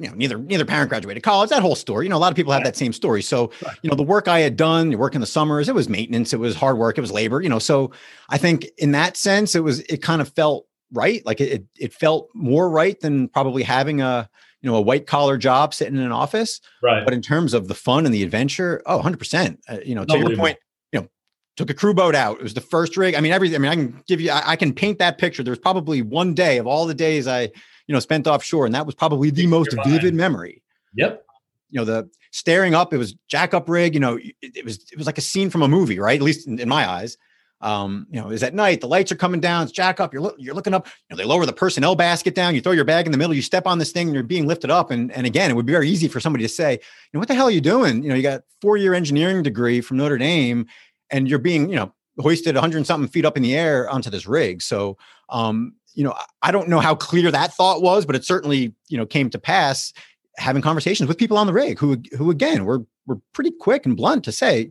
you 0.00 0.08
know, 0.08 0.14
neither 0.14 0.38
neither 0.38 0.64
parent 0.64 0.88
graduated 0.88 1.22
college. 1.22 1.50
That 1.50 1.62
whole 1.62 1.76
story. 1.76 2.06
You 2.06 2.10
know, 2.10 2.16
a 2.16 2.18
lot 2.18 2.32
of 2.32 2.36
people 2.36 2.52
have 2.52 2.64
that 2.64 2.76
same 2.76 2.92
story. 2.92 3.22
So, 3.22 3.50
you 3.82 3.90
know, 3.90 3.96
the 3.96 4.02
work 4.02 4.28
I 4.28 4.40
had 4.40 4.56
done, 4.56 4.90
you 4.90 4.98
work 4.98 5.14
in 5.14 5.20
the 5.20 5.26
summers, 5.26 5.68
it 5.68 5.74
was 5.74 5.88
maintenance, 5.88 6.32
it 6.32 6.40
was 6.40 6.56
hard 6.56 6.78
work, 6.78 6.98
it 6.98 7.00
was 7.00 7.12
labor. 7.12 7.40
You 7.40 7.48
know, 7.48 7.58
so 7.58 7.92
I 8.28 8.38
think 8.38 8.66
in 8.78 8.92
that 8.92 9.16
sense, 9.16 9.54
it 9.54 9.62
was 9.62 9.80
it 9.80 10.02
kind 10.02 10.20
of 10.20 10.28
felt 10.30 10.66
right. 10.92 11.24
Like 11.24 11.40
it 11.40 11.64
it 11.76 11.92
felt 11.92 12.28
more 12.34 12.68
right 12.68 12.98
than 13.00 13.28
probably 13.28 13.62
having 13.62 14.00
a 14.00 14.28
you 14.62 14.70
know 14.70 14.76
a 14.76 14.80
white 14.80 15.06
collar 15.06 15.36
job 15.38 15.72
sitting 15.72 15.94
in 15.94 16.02
an 16.02 16.10
office 16.10 16.60
right 16.82 17.04
but 17.04 17.14
in 17.14 17.22
terms 17.22 17.54
of 17.54 17.68
the 17.68 17.76
fun 17.76 18.04
and 18.04 18.12
the 18.12 18.24
adventure 18.24 18.82
oh 18.86 19.00
100% 19.00 19.56
uh, 19.68 19.78
you 19.84 19.94
know 19.94 20.04
to 20.04 20.18
your 20.18 20.36
point 20.36 20.58
you 20.90 21.00
know, 21.00 21.08
took 21.56 21.70
a 21.70 21.74
crew 21.74 21.94
boat 21.94 22.14
out. 22.14 22.38
It 22.38 22.42
was 22.42 22.54
the 22.54 22.60
first 22.60 22.96
rig. 22.96 23.14
I 23.14 23.20
mean, 23.20 23.32
everything. 23.32 23.56
I 23.56 23.58
mean, 23.58 23.70
I 23.70 23.74
can 23.74 24.02
give 24.06 24.20
you, 24.20 24.30
I, 24.30 24.50
I 24.50 24.56
can 24.56 24.72
paint 24.72 24.98
that 24.98 25.18
picture. 25.18 25.42
There 25.42 25.52
was 25.52 25.58
probably 25.58 26.02
one 26.02 26.34
day 26.34 26.58
of 26.58 26.66
all 26.66 26.86
the 26.86 26.94
days 26.94 27.26
I, 27.26 27.50
you 27.88 27.94
know, 27.94 27.98
spent 27.98 28.28
offshore, 28.28 28.66
and 28.66 28.74
that 28.74 28.86
was 28.86 28.94
probably 28.94 29.30
the 29.30 29.46
most 29.48 29.74
vivid 29.84 30.14
memory. 30.14 30.62
Yep. 30.94 31.24
You 31.70 31.80
know, 31.80 31.84
the 31.84 32.08
staring 32.30 32.74
up, 32.74 32.92
it 32.92 32.98
was 32.98 33.14
jack 33.26 33.54
up 33.54 33.68
rig. 33.68 33.94
You 33.94 34.00
know, 34.00 34.16
it, 34.16 34.34
it 34.40 34.64
was 34.64 34.76
it 34.92 34.96
was 34.96 35.06
like 35.06 35.18
a 35.18 35.22
scene 35.22 35.50
from 35.50 35.62
a 35.62 35.68
movie, 35.68 35.98
right? 35.98 36.16
At 36.16 36.22
least 36.22 36.46
in, 36.46 36.60
in 36.60 36.68
my 36.68 36.88
eyes. 36.88 37.16
Um, 37.60 38.06
you 38.08 38.20
know, 38.20 38.30
is 38.30 38.44
at 38.44 38.54
night, 38.54 38.80
the 38.80 38.86
lights 38.86 39.10
are 39.10 39.16
coming 39.16 39.40
down, 39.40 39.64
it's 39.64 39.72
jack 39.72 39.98
up, 39.98 40.12
you're 40.12 40.22
lo- 40.22 40.36
you're 40.38 40.54
looking 40.54 40.74
up, 40.74 40.86
you 40.86 40.92
know, 41.10 41.16
they 41.16 41.24
lower 41.24 41.44
the 41.44 41.52
personnel 41.52 41.96
basket 41.96 42.32
down, 42.32 42.54
you 42.54 42.60
throw 42.60 42.70
your 42.70 42.84
bag 42.84 43.04
in 43.04 43.10
the 43.10 43.18
middle, 43.18 43.34
you 43.34 43.42
step 43.42 43.66
on 43.66 43.78
this 43.78 43.90
thing 43.90 44.06
and 44.06 44.14
you're 44.14 44.22
being 44.22 44.46
lifted 44.46 44.70
up. 44.70 44.92
And 44.92 45.10
and 45.10 45.26
again, 45.26 45.50
it 45.50 45.54
would 45.54 45.66
be 45.66 45.72
very 45.72 45.88
easy 45.88 46.06
for 46.06 46.20
somebody 46.20 46.44
to 46.44 46.48
say, 46.48 46.74
you 46.74 46.78
know, 47.14 47.18
what 47.18 47.26
the 47.26 47.34
hell 47.34 47.48
are 47.48 47.50
you 47.50 47.60
doing? 47.60 48.04
You 48.04 48.10
know, 48.10 48.14
you 48.14 48.22
got 48.22 48.42
four-year 48.60 48.94
engineering 48.94 49.42
degree 49.42 49.80
from 49.80 49.96
Notre 49.96 50.18
Dame, 50.18 50.66
and 51.10 51.28
you're 51.28 51.40
being, 51.40 51.68
you 51.68 51.74
know, 51.74 51.92
hoisted 52.20 52.54
100 52.54 52.86
something 52.86 53.08
feet 53.08 53.24
up 53.24 53.36
in 53.36 53.42
the 53.42 53.56
air 53.56 53.90
onto 53.90 54.10
this 54.10 54.26
rig. 54.26 54.62
So, 54.62 54.96
um, 55.28 55.74
you 55.98 56.04
know, 56.04 56.14
I 56.42 56.52
don't 56.52 56.68
know 56.68 56.78
how 56.78 56.94
clear 56.94 57.28
that 57.28 57.52
thought 57.54 57.82
was, 57.82 58.06
but 58.06 58.14
it 58.14 58.24
certainly, 58.24 58.72
you 58.86 58.96
know, 58.96 59.04
came 59.04 59.30
to 59.30 59.38
pass 59.38 59.92
having 60.36 60.62
conversations 60.62 61.08
with 61.08 61.18
people 61.18 61.36
on 61.36 61.48
the 61.48 61.52
rig 61.52 61.76
who, 61.80 62.00
who 62.16 62.30
again, 62.30 62.64
were, 62.64 62.86
were 63.08 63.18
pretty 63.32 63.50
quick 63.50 63.84
and 63.84 63.96
blunt 63.96 64.22
to 64.22 64.30
say 64.30 64.70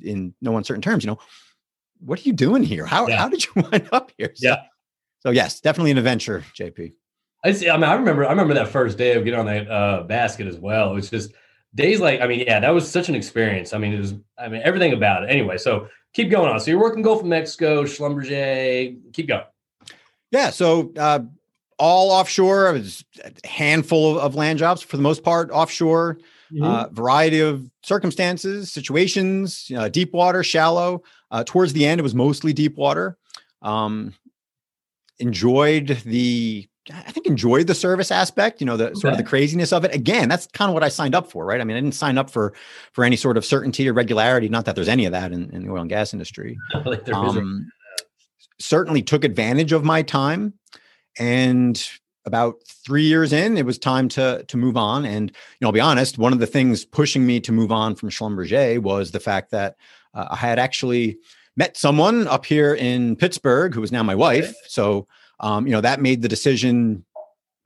in 0.00 0.32
no 0.40 0.56
uncertain 0.56 0.80
terms, 0.80 1.04
you 1.04 1.10
know, 1.10 1.18
what 1.98 2.18
are 2.18 2.22
you 2.22 2.32
doing 2.32 2.62
here? 2.62 2.86
How, 2.86 3.06
yeah. 3.06 3.18
how 3.18 3.28
did 3.28 3.44
you 3.44 3.52
wind 3.70 3.86
up 3.92 4.12
here? 4.16 4.32
So, 4.34 4.48
yeah. 4.48 4.62
So 5.20 5.30
yes, 5.30 5.60
definitely 5.60 5.90
an 5.90 5.98
adventure, 5.98 6.42
JP. 6.58 6.94
I 7.44 7.52
see. 7.52 7.68
I 7.68 7.76
mean, 7.76 7.84
I 7.84 7.92
remember, 7.92 8.24
I 8.24 8.30
remember 8.30 8.54
that 8.54 8.68
first 8.68 8.96
day 8.96 9.12
of 9.14 9.26
getting 9.26 9.40
on 9.40 9.46
that 9.46 9.70
uh, 9.70 10.04
basket 10.04 10.46
as 10.46 10.56
well. 10.56 10.92
It 10.92 10.94
was 10.94 11.10
just 11.10 11.32
days 11.74 12.00
like, 12.00 12.22
I 12.22 12.26
mean, 12.26 12.40
yeah, 12.40 12.60
that 12.60 12.70
was 12.70 12.90
such 12.90 13.10
an 13.10 13.14
experience. 13.14 13.74
I 13.74 13.78
mean, 13.78 13.92
it 13.92 13.98
was, 13.98 14.14
I 14.38 14.48
mean, 14.48 14.62
everything 14.64 14.94
about 14.94 15.24
it. 15.24 15.26
Anyway, 15.26 15.58
so 15.58 15.88
keep 16.14 16.30
going 16.30 16.50
on. 16.50 16.58
So 16.60 16.70
you're 16.70 16.80
working 16.80 17.02
Gulf 17.02 17.20
of 17.20 17.26
Mexico, 17.26 17.84
Schlumberger. 17.84 18.96
Keep 19.12 19.28
going. 19.28 19.44
Yeah. 20.32 20.50
So 20.50 20.92
uh, 20.96 21.20
all 21.78 22.10
offshore. 22.10 22.70
It 22.70 22.72
was 22.72 23.04
a 23.24 23.46
handful 23.46 24.12
of, 24.12 24.18
of 24.18 24.34
land 24.34 24.58
jobs 24.58 24.82
for 24.82 24.96
the 24.96 25.02
most 25.02 25.22
part 25.22 25.50
offshore. 25.50 26.18
Mm-hmm. 26.52 26.64
Uh, 26.64 26.88
variety 26.88 27.40
of 27.40 27.70
circumstances, 27.82 28.70
situations, 28.70 29.70
uh, 29.74 29.88
deep 29.88 30.12
water, 30.12 30.42
shallow. 30.42 31.02
Uh, 31.30 31.44
towards 31.46 31.72
the 31.72 31.86
end, 31.86 31.98
it 31.98 32.02
was 32.02 32.14
mostly 32.14 32.52
deep 32.52 32.76
water. 32.76 33.16
Um, 33.62 34.14
enjoyed 35.18 36.00
the 36.04 36.68
I 36.92 37.12
think 37.12 37.26
enjoyed 37.26 37.68
the 37.68 37.76
service 37.76 38.10
aspect, 38.10 38.60
you 38.60 38.66
know, 38.66 38.76
the 38.76 38.92
sort 38.96 39.12
of 39.12 39.16
the 39.16 39.24
craziness 39.24 39.72
of 39.72 39.84
it. 39.84 39.94
Again, 39.94 40.28
that's 40.28 40.48
kind 40.48 40.68
of 40.68 40.74
what 40.74 40.82
I 40.82 40.88
signed 40.88 41.14
up 41.14 41.30
for, 41.30 41.46
right? 41.46 41.60
I 41.60 41.64
mean, 41.64 41.76
I 41.76 41.80
didn't 41.80 41.94
sign 41.94 42.18
up 42.18 42.28
for 42.28 42.54
for 42.92 43.04
any 43.04 43.14
sort 43.14 43.36
of 43.36 43.44
certainty 43.44 43.88
or 43.88 43.92
regularity. 43.92 44.48
Not 44.48 44.64
that 44.64 44.74
there's 44.74 44.88
any 44.88 45.06
of 45.06 45.12
that 45.12 45.30
in, 45.30 45.48
in 45.50 45.64
the 45.64 45.70
oil 45.70 45.82
and 45.82 45.88
gas 45.88 46.12
industry. 46.12 46.58
like 46.84 47.08
um, 47.12 47.70
certainly 48.58 49.02
took 49.02 49.24
advantage 49.24 49.72
of 49.72 49.84
my 49.84 50.02
time, 50.02 50.54
and 51.18 51.88
about 52.24 52.56
three 52.66 53.02
years 53.02 53.32
in, 53.32 53.56
it 53.56 53.66
was 53.66 53.78
time 53.78 54.08
to 54.10 54.44
to 54.48 54.56
move 54.56 54.76
on. 54.76 55.04
And 55.04 55.30
you 55.30 55.36
know, 55.60 55.68
I'll 55.68 55.72
be 55.72 55.80
honest, 55.80 56.18
one 56.18 56.32
of 56.32 56.38
the 56.38 56.46
things 56.46 56.84
pushing 56.84 57.26
me 57.26 57.40
to 57.40 57.52
move 57.52 57.72
on 57.72 57.94
from 57.94 58.10
Schlumberger 58.10 58.78
was 58.78 59.10
the 59.10 59.20
fact 59.20 59.50
that 59.50 59.76
uh, 60.14 60.28
I 60.30 60.36
had 60.36 60.58
actually 60.58 61.18
met 61.56 61.76
someone 61.76 62.26
up 62.28 62.46
here 62.46 62.74
in 62.74 63.16
Pittsburgh 63.16 63.74
who 63.74 63.82
is 63.82 63.92
now 63.92 64.02
my 64.02 64.14
wife. 64.14 64.54
So 64.68 65.06
um, 65.42 65.66
you 65.66 65.72
know, 65.72 65.80
that 65.80 66.00
made 66.00 66.22
the 66.22 66.28
decision, 66.28 67.04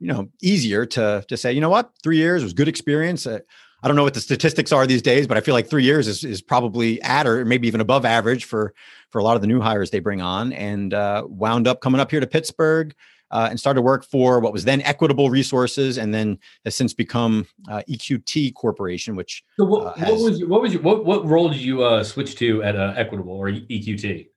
you 0.00 0.08
know, 0.08 0.28
easier 0.42 0.86
to 0.86 1.24
to 1.28 1.36
say, 1.36 1.52
you 1.52 1.60
know 1.60 1.70
what, 1.70 1.92
three 2.02 2.16
years 2.16 2.42
was 2.42 2.52
good 2.52 2.68
experience. 2.68 3.26
Uh, 3.26 3.40
I 3.82 3.88
don't 3.88 3.96
know 3.96 4.04
what 4.04 4.14
the 4.14 4.20
statistics 4.20 4.72
are 4.72 4.86
these 4.86 5.02
days, 5.02 5.26
but 5.26 5.36
I 5.36 5.40
feel 5.40 5.54
like 5.54 5.68
three 5.68 5.84
years 5.84 6.08
is, 6.08 6.24
is 6.24 6.40
probably 6.40 7.00
at 7.02 7.26
or 7.26 7.44
maybe 7.44 7.68
even 7.68 7.80
above 7.80 8.04
average 8.04 8.46
for 8.46 8.74
for 9.10 9.18
a 9.18 9.24
lot 9.24 9.36
of 9.36 9.42
the 9.42 9.48
new 9.48 9.60
hires 9.60 9.90
they 9.90 10.00
bring 10.00 10.20
on. 10.20 10.52
And 10.52 10.94
uh, 10.94 11.24
wound 11.26 11.66
up 11.68 11.80
coming 11.80 12.00
up 12.00 12.10
here 12.10 12.20
to 12.20 12.26
Pittsburgh 12.26 12.94
uh, 13.30 13.48
and 13.50 13.58
started 13.58 13.82
work 13.82 14.04
for 14.04 14.40
what 14.40 14.52
was 14.52 14.64
then 14.64 14.82
Equitable 14.82 15.30
Resources, 15.30 15.98
and 15.98 16.14
then 16.14 16.38
has 16.64 16.74
since 16.74 16.94
become 16.94 17.46
uh, 17.68 17.82
EQT 17.88 18.54
Corporation. 18.54 19.16
Which 19.16 19.42
so 19.56 19.64
what, 19.64 19.86
uh, 19.86 19.94
has, 19.94 20.10
what 20.10 20.20
was 20.20 20.44
what 20.44 20.62
was 20.62 20.72
your, 20.72 20.82
what 20.82 21.04
what 21.04 21.26
role 21.26 21.48
did 21.48 21.60
you 21.60 21.82
uh, 21.82 22.04
switch 22.04 22.36
to 22.36 22.62
at 22.62 22.76
uh, 22.76 22.94
Equitable 22.96 23.34
or 23.34 23.50
EQT? 23.50 24.28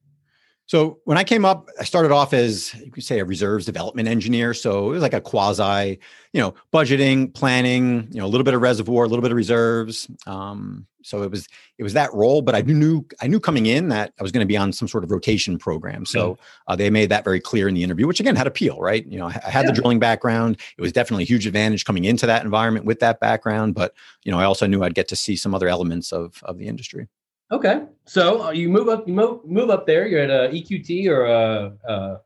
So 0.69 0.99
when 1.05 1.17
I 1.17 1.23
came 1.23 1.45
up, 1.45 1.67
I 1.79 1.83
started 1.83 2.11
off 2.11 2.31
as 2.31 2.75
you 2.75 2.91
could 2.91 3.03
say 3.03 3.17
a 3.17 3.25
reserves 3.25 3.65
development 3.65 4.07
engineer. 4.07 4.53
So 4.53 4.89
it 4.89 4.91
was 4.91 5.01
like 5.01 5.15
a 5.15 5.19
quasi, 5.19 5.97
you 6.31 6.39
know, 6.39 6.53
budgeting, 6.71 7.33
planning, 7.33 8.07
you 8.11 8.19
know, 8.19 8.27
a 8.27 8.29
little 8.29 8.43
bit 8.43 8.53
of 8.53 8.61
reservoir, 8.61 9.05
a 9.05 9.07
little 9.07 9.23
bit 9.23 9.31
of 9.31 9.35
reserves. 9.35 10.07
Um, 10.27 10.85
so 11.01 11.23
it 11.23 11.31
was 11.31 11.47
it 11.79 11.83
was 11.83 11.93
that 11.93 12.13
role, 12.13 12.43
but 12.43 12.53
I 12.53 12.61
knew 12.61 13.03
I 13.19 13.25
knew 13.25 13.39
coming 13.39 13.65
in 13.65 13.89
that 13.89 14.13
I 14.19 14.21
was 14.21 14.31
going 14.31 14.43
to 14.43 14.47
be 14.47 14.57
on 14.57 14.71
some 14.71 14.88
sort 14.88 15.03
of 15.03 15.09
rotation 15.09 15.57
program. 15.57 16.05
So 16.05 16.38
uh, 16.67 16.75
they 16.75 16.91
made 16.91 17.09
that 17.09 17.23
very 17.23 17.39
clear 17.39 17.67
in 17.67 17.73
the 17.73 17.83
interview, 17.83 18.05
which 18.05 18.19
again 18.19 18.35
had 18.35 18.45
appeal, 18.45 18.79
right? 18.79 19.03
You 19.07 19.17
know, 19.17 19.25
I 19.25 19.49
had 19.49 19.65
yeah. 19.65 19.71
the 19.71 19.73
drilling 19.73 19.97
background. 19.97 20.59
It 20.77 20.81
was 20.83 20.91
definitely 20.91 21.23
a 21.23 21.27
huge 21.27 21.47
advantage 21.47 21.83
coming 21.83 22.05
into 22.05 22.27
that 22.27 22.45
environment 22.45 22.85
with 22.85 22.99
that 22.99 23.19
background, 23.19 23.73
but 23.73 23.95
you 24.23 24.31
know, 24.31 24.38
I 24.38 24.43
also 24.43 24.67
knew 24.67 24.83
I'd 24.83 24.93
get 24.93 25.07
to 25.07 25.15
see 25.15 25.35
some 25.35 25.55
other 25.55 25.67
elements 25.67 26.13
of 26.13 26.43
of 26.43 26.59
the 26.59 26.67
industry. 26.67 27.07
Okay, 27.51 27.84
so 28.06 28.44
uh, 28.44 28.51
you 28.51 28.70
move 28.70 28.89
up, 28.89 29.08
you 29.08 29.13
move, 29.13 29.44
move 29.46 29.70
up 29.70 29.88
there. 29.88 30.08
You're 30.08 30.22
at 30.22 30.29
a 30.29 30.53
EQT 30.53 31.08
or 31.08 31.25
a, 31.25 31.74
uh, 31.88 32.18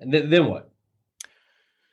and 0.00 0.12
then, 0.12 0.30
then 0.30 0.46
what? 0.46 0.70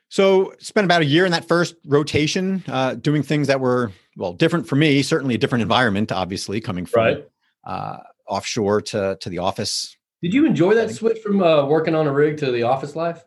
So 0.08 0.52
spent 0.58 0.84
about 0.84 1.00
a 1.00 1.06
year 1.06 1.24
in 1.24 1.32
that 1.32 1.46
first 1.46 1.74
rotation, 1.86 2.62
uh, 2.68 2.94
doing 2.94 3.22
things 3.22 3.46
that 3.46 3.60
were 3.60 3.92
well 4.16 4.34
different 4.34 4.68
for 4.68 4.76
me. 4.76 5.02
Certainly 5.02 5.36
a 5.36 5.38
different 5.38 5.62
environment, 5.62 6.12
obviously 6.12 6.60
coming 6.60 6.84
from 6.84 7.02
right. 7.02 7.28
uh, 7.64 7.98
offshore 8.26 8.82
to 8.82 9.16
to 9.20 9.30
the 9.30 9.38
office. 9.38 9.96
Did 10.20 10.34
you 10.34 10.44
enjoy 10.44 10.74
that 10.74 10.90
switch 10.90 11.18
from 11.22 11.42
uh, 11.42 11.64
working 11.66 11.94
on 11.94 12.06
a 12.06 12.12
rig 12.12 12.36
to 12.38 12.50
the 12.50 12.64
office 12.64 12.94
life? 12.94 13.24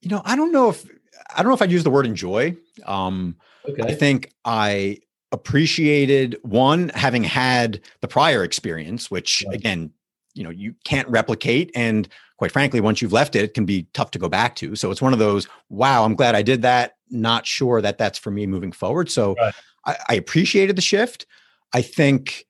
You 0.00 0.10
know, 0.10 0.22
I 0.24 0.34
don't 0.34 0.50
know 0.50 0.70
if 0.70 0.84
I 1.34 1.42
don't 1.42 1.50
know 1.50 1.54
if 1.54 1.62
I'd 1.62 1.70
use 1.70 1.84
the 1.84 1.90
word 1.90 2.06
enjoy. 2.06 2.56
Um, 2.86 3.36
okay. 3.68 3.82
I 3.82 3.94
think 3.94 4.32
I 4.44 4.98
appreciated 5.34 6.38
one 6.42 6.90
having 6.90 7.24
had 7.24 7.80
the 8.00 8.08
prior 8.08 8.44
experience 8.44 9.10
which 9.10 9.44
right. 9.48 9.56
again 9.56 9.90
you 10.34 10.44
know 10.44 10.50
you 10.50 10.72
can't 10.84 11.08
replicate 11.08 11.72
and 11.74 12.08
quite 12.38 12.52
frankly 12.52 12.80
once 12.80 13.02
you've 13.02 13.12
left 13.12 13.34
it 13.34 13.42
it 13.42 13.52
can 13.52 13.64
be 13.64 13.88
tough 13.94 14.12
to 14.12 14.18
go 14.18 14.28
back 14.28 14.54
to 14.54 14.76
so 14.76 14.92
it's 14.92 15.02
one 15.02 15.12
of 15.12 15.18
those 15.18 15.48
wow 15.70 16.04
i'm 16.04 16.14
glad 16.14 16.36
i 16.36 16.42
did 16.42 16.62
that 16.62 16.92
not 17.10 17.46
sure 17.48 17.82
that 17.82 17.98
that's 17.98 18.16
for 18.16 18.30
me 18.30 18.46
moving 18.46 18.70
forward 18.70 19.10
so 19.10 19.34
right. 19.34 19.54
I, 19.84 19.96
I, 20.10 20.14
appreciated 20.14 20.76
the 20.76 20.82
shift 20.82 21.26
i 21.72 21.82
think 21.82 22.46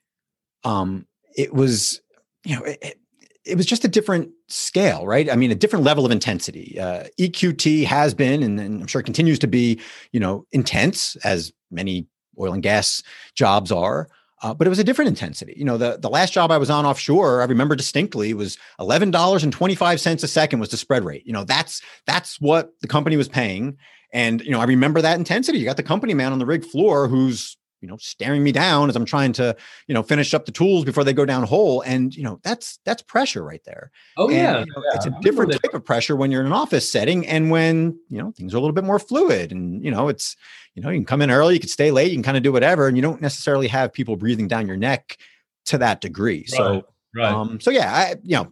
um 0.62 1.06
it 1.34 1.54
was 1.54 2.02
you 2.44 2.54
know 2.54 2.64
it, 2.64 2.98
it 3.46 3.56
was 3.56 3.66
just 3.66 3.84
a 3.84 3.88
different 3.88 4.30
scale, 4.48 5.06
right? 5.06 5.30
I 5.30 5.36
mean, 5.36 5.50
a 5.50 5.54
different 5.54 5.84
level 5.84 6.06
of 6.06 6.12
intensity. 6.12 6.80
Uh, 6.80 7.04
EQT 7.20 7.84
has 7.84 8.14
been, 8.14 8.42
and, 8.42 8.58
and, 8.58 8.80
I'm 8.80 8.86
sure 8.86 9.02
continues 9.02 9.38
to 9.40 9.46
be, 9.46 9.78
you 10.12 10.20
know, 10.20 10.46
intense 10.52 11.16
as 11.16 11.52
many 11.70 12.06
oil 12.38 12.52
and 12.52 12.62
gas 12.62 13.02
jobs 13.34 13.70
are. 13.72 14.08
Uh, 14.42 14.52
but 14.52 14.66
it 14.66 14.70
was 14.70 14.78
a 14.78 14.84
different 14.84 15.08
intensity. 15.08 15.54
You 15.56 15.64
know, 15.64 15.78
the, 15.78 15.96
the 15.98 16.10
last 16.10 16.34
job 16.34 16.50
I 16.50 16.58
was 16.58 16.68
on 16.68 16.84
offshore, 16.84 17.40
I 17.40 17.46
remember 17.46 17.74
distinctly 17.74 18.34
was 18.34 18.58
eleven 18.78 19.10
dollars 19.10 19.42
and 19.42 19.52
twenty 19.52 19.74
five 19.74 20.00
cents 20.00 20.22
a 20.22 20.28
second 20.28 20.60
was 20.60 20.68
the 20.68 20.76
spread 20.76 21.04
rate. 21.04 21.26
You 21.26 21.32
know, 21.32 21.44
that's 21.44 21.80
that's 22.06 22.40
what 22.40 22.72
the 22.80 22.88
company 22.88 23.16
was 23.16 23.28
paying, 23.28 23.78
and 24.12 24.42
you 24.42 24.50
know, 24.50 24.60
I 24.60 24.64
remember 24.64 25.00
that 25.00 25.18
intensity. 25.18 25.58
You 25.58 25.64
got 25.64 25.78
the 25.78 25.82
company 25.82 26.12
man 26.12 26.32
on 26.32 26.38
the 26.38 26.46
rig 26.46 26.64
floor 26.64 27.08
who's 27.08 27.56
you 27.84 27.90
know 27.90 27.98
staring 27.98 28.42
me 28.42 28.50
down 28.50 28.88
as 28.88 28.96
i'm 28.96 29.04
trying 29.04 29.30
to 29.30 29.54
you 29.86 29.94
know 29.94 30.02
finish 30.02 30.32
up 30.32 30.46
the 30.46 30.52
tools 30.52 30.84
before 30.84 31.04
they 31.04 31.12
go 31.12 31.26
down 31.26 31.42
hole 31.42 31.82
and 31.82 32.16
you 32.16 32.22
know 32.22 32.40
that's 32.42 32.78
that's 32.86 33.02
pressure 33.02 33.44
right 33.44 33.62
there 33.64 33.90
oh 34.16 34.28
and, 34.28 34.36
yeah. 34.36 34.58
You 34.60 34.66
know, 34.66 34.82
yeah. 34.86 34.94
it's 34.94 35.06
a 35.06 35.14
different 35.20 35.52
type 35.52 35.74
of 35.74 35.84
pressure 35.84 36.16
when 36.16 36.30
you're 36.30 36.40
in 36.40 36.46
an 36.46 36.52
office 36.54 36.90
setting 36.90 37.26
and 37.26 37.50
when 37.50 37.98
you 38.08 38.18
know 38.18 38.32
things 38.32 38.54
are 38.54 38.56
a 38.56 38.60
little 38.60 38.74
bit 38.74 38.84
more 38.84 38.98
fluid 38.98 39.52
and 39.52 39.84
you 39.84 39.90
know 39.90 40.08
it's 40.08 40.34
you 40.74 40.82
know 40.82 40.88
you 40.88 40.96
can 40.96 41.04
come 41.04 41.20
in 41.20 41.30
early 41.30 41.52
you 41.54 41.60
can 41.60 41.68
stay 41.68 41.90
late 41.90 42.10
you 42.10 42.16
can 42.16 42.22
kind 42.22 42.38
of 42.38 42.42
do 42.42 42.52
whatever 42.52 42.88
and 42.88 42.96
you 42.96 43.02
don't 43.02 43.20
necessarily 43.20 43.68
have 43.68 43.92
people 43.92 44.16
breathing 44.16 44.48
down 44.48 44.66
your 44.66 44.78
neck 44.78 45.18
to 45.66 45.76
that 45.76 46.00
degree 46.00 46.38
right. 46.38 46.48
so 46.48 46.86
right. 47.14 47.30
um 47.30 47.60
so 47.60 47.70
yeah 47.70 47.92
i 47.92 48.14
you 48.22 48.36
know 48.36 48.50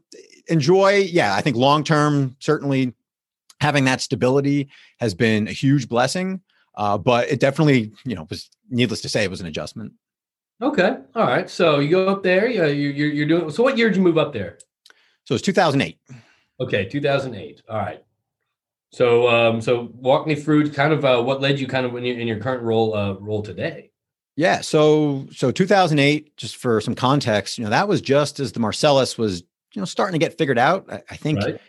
enjoy 0.48 0.96
yeah 0.96 1.34
i 1.34 1.40
think 1.40 1.56
long 1.56 1.82
term 1.82 2.36
certainly 2.38 2.92
having 3.62 3.86
that 3.86 4.02
stability 4.02 4.68
has 4.98 5.14
been 5.14 5.48
a 5.48 5.52
huge 5.52 5.88
blessing 5.88 6.42
uh, 6.74 6.98
but 6.98 7.30
it 7.30 7.40
definitely, 7.40 7.92
you 8.04 8.14
know, 8.14 8.26
was 8.30 8.50
needless 8.70 9.00
to 9.02 9.08
say, 9.08 9.24
it 9.24 9.30
was 9.30 9.40
an 9.40 9.46
adjustment. 9.46 9.92
Okay. 10.60 10.96
All 11.14 11.26
right. 11.26 11.50
So 11.50 11.80
you 11.80 11.90
go 11.90 12.08
up 12.08 12.22
there. 12.22 12.48
Yeah, 12.48 12.66
you, 12.66 12.90
you're, 12.90 13.10
you're 13.10 13.26
doing. 13.26 13.50
So 13.50 13.62
what 13.62 13.76
year 13.76 13.88
did 13.88 13.96
you 13.96 14.02
move 14.02 14.18
up 14.18 14.32
there? 14.32 14.58
So 15.24 15.34
it's 15.34 15.42
2008. 15.42 15.98
Okay, 16.60 16.84
2008. 16.88 17.62
All 17.68 17.78
right. 17.78 18.04
So 18.92 19.28
um, 19.28 19.60
so 19.60 19.90
walk 19.94 20.26
me 20.26 20.34
through 20.34 20.70
kind 20.70 20.92
of 20.92 21.04
uh, 21.04 21.22
what 21.22 21.40
led 21.40 21.58
you 21.58 21.66
kind 21.66 21.86
of 21.86 21.94
in 21.96 22.04
your, 22.04 22.18
in 22.18 22.28
your 22.28 22.38
current 22.38 22.62
role 22.62 22.94
uh, 22.94 23.14
role 23.14 23.42
today. 23.42 23.90
Yeah. 24.36 24.60
So 24.60 25.26
so 25.32 25.50
2008. 25.50 26.36
Just 26.36 26.56
for 26.56 26.80
some 26.80 26.94
context, 26.94 27.58
you 27.58 27.64
know, 27.64 27.70
that 27.70 27.88
was 27.88 28.00
just 28.00 28.38
as 28.38 28.52
the 28.52 28.60
Marcellus 28.60 29.18
was 29.18 29.40
you 29.74 29.80
know 29.80 29.86
starting 29.86 30.12
to 30.12 30.24
get 30.24 30.38
figured 30.38 30.58
out. 30.58 30.86
I, 30.92 31.02
I 31.10 31.16
think. 31.16 31.40
Right 31.40 31.60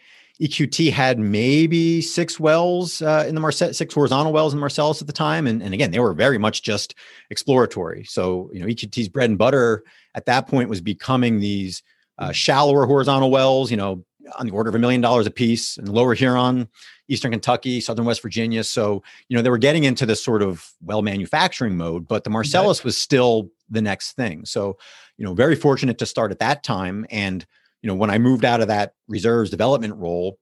EQT 0.42 0.92
had 0.92 1.20
maybe 1.20 2.02
six 2.02 2.40
wells 2.40 3.02
uh, 3.02 3.26
in 3.28 3.36
the 3.36 3.42
Marcellus, 3.42 3.78
six 3.78 3.94
horizontal 3.94 4.34
wells 4.34 4.54
in 4.54 4.60
Marcellus 4.60 5.00
at 5.00 5.08
the 5.08 5.14
time, 5.14 5.46
and, 5.46 5.62
and 5.62 5.74
again, 5.74 5.92
they 5.92 6.00
were 6.00 6.14
very 6.14 6.40
much 6.40 6.64
just 6.64 6.96
exploratory. 7.30 8.04
So 8.06 8.50
you 8.52 8.60
know, 8.60 8.66
EQT's 8.66 9.10
bread 9.10 9.30
and 9.30 9.38
butter 9.38 9.84
at 10.16 10.26
that 10.26 10.48
point 10.48 10.70
was 10.70 10.82
becoming 10.82 11.40
these 11.40 11.84
uh, 12.18 12.32
shallower 12.32 12.86
horizontal 12.86 13.30
wells. 13.30 13.70
You 13.70 13.78
know, 13.78 14.04
on 14.38 14.48
the 14.48 14.52
order 14.52 14.70
of 14.70 14.76
a 14.76 14.80
million 14.80 15.02
dollars 15.02 15.28
a 15.28 15.32
piece 15.32 15.78
in 15.78 15.86
Lower 15.86 16.16
Huron, 16.16 16.68
Eastern 17.08 17.32
Kentucky, 17.32 17.80
Southern 17.80 18.06
West 18.06 18.22
Virginia. 18.22 18.64
So 18.64 19.04
you 19.28 19.38
know, 19.38 19.44
they 19.44 19.52
were 19.52 19.60
getting 19.60 19.84
into 19.84 20.06
this 20.06 20.24
sort 20.24 20.42
of 20.42 20.68
well 20.82 21.04
manufacturing 21.04 21.78
mode, 21.78 22.08
but 22.08 22.24
the 22.24 22.32
Marcellus 22.32 22.84
was 22.84 22.98
still 22.98 23.50
the 23.70 23.82
next 23.82 24.14
thing. 24.14 24.46
So 24.46 24.78
you 25.18 25.26
know, 25.26 25.36
very 25.36 25.56
fortunate 25.56 26.00
to 26.00 26.08
start 26.08 26.32
at 26.32 26.40
that 26.40 26.64
time 26.64 27.06
and 27.12 27.46
you 27.84 27.88
know, 27.88 27.96
when 27.96 28.10
I 28.10 28.18
moved 28.18 28.46
out 28.46 28.62
of 28.62 28.70
that 28.70 28.94
reserves 29.08 29.52
development 29.52 29.96
role, 29.96 30.40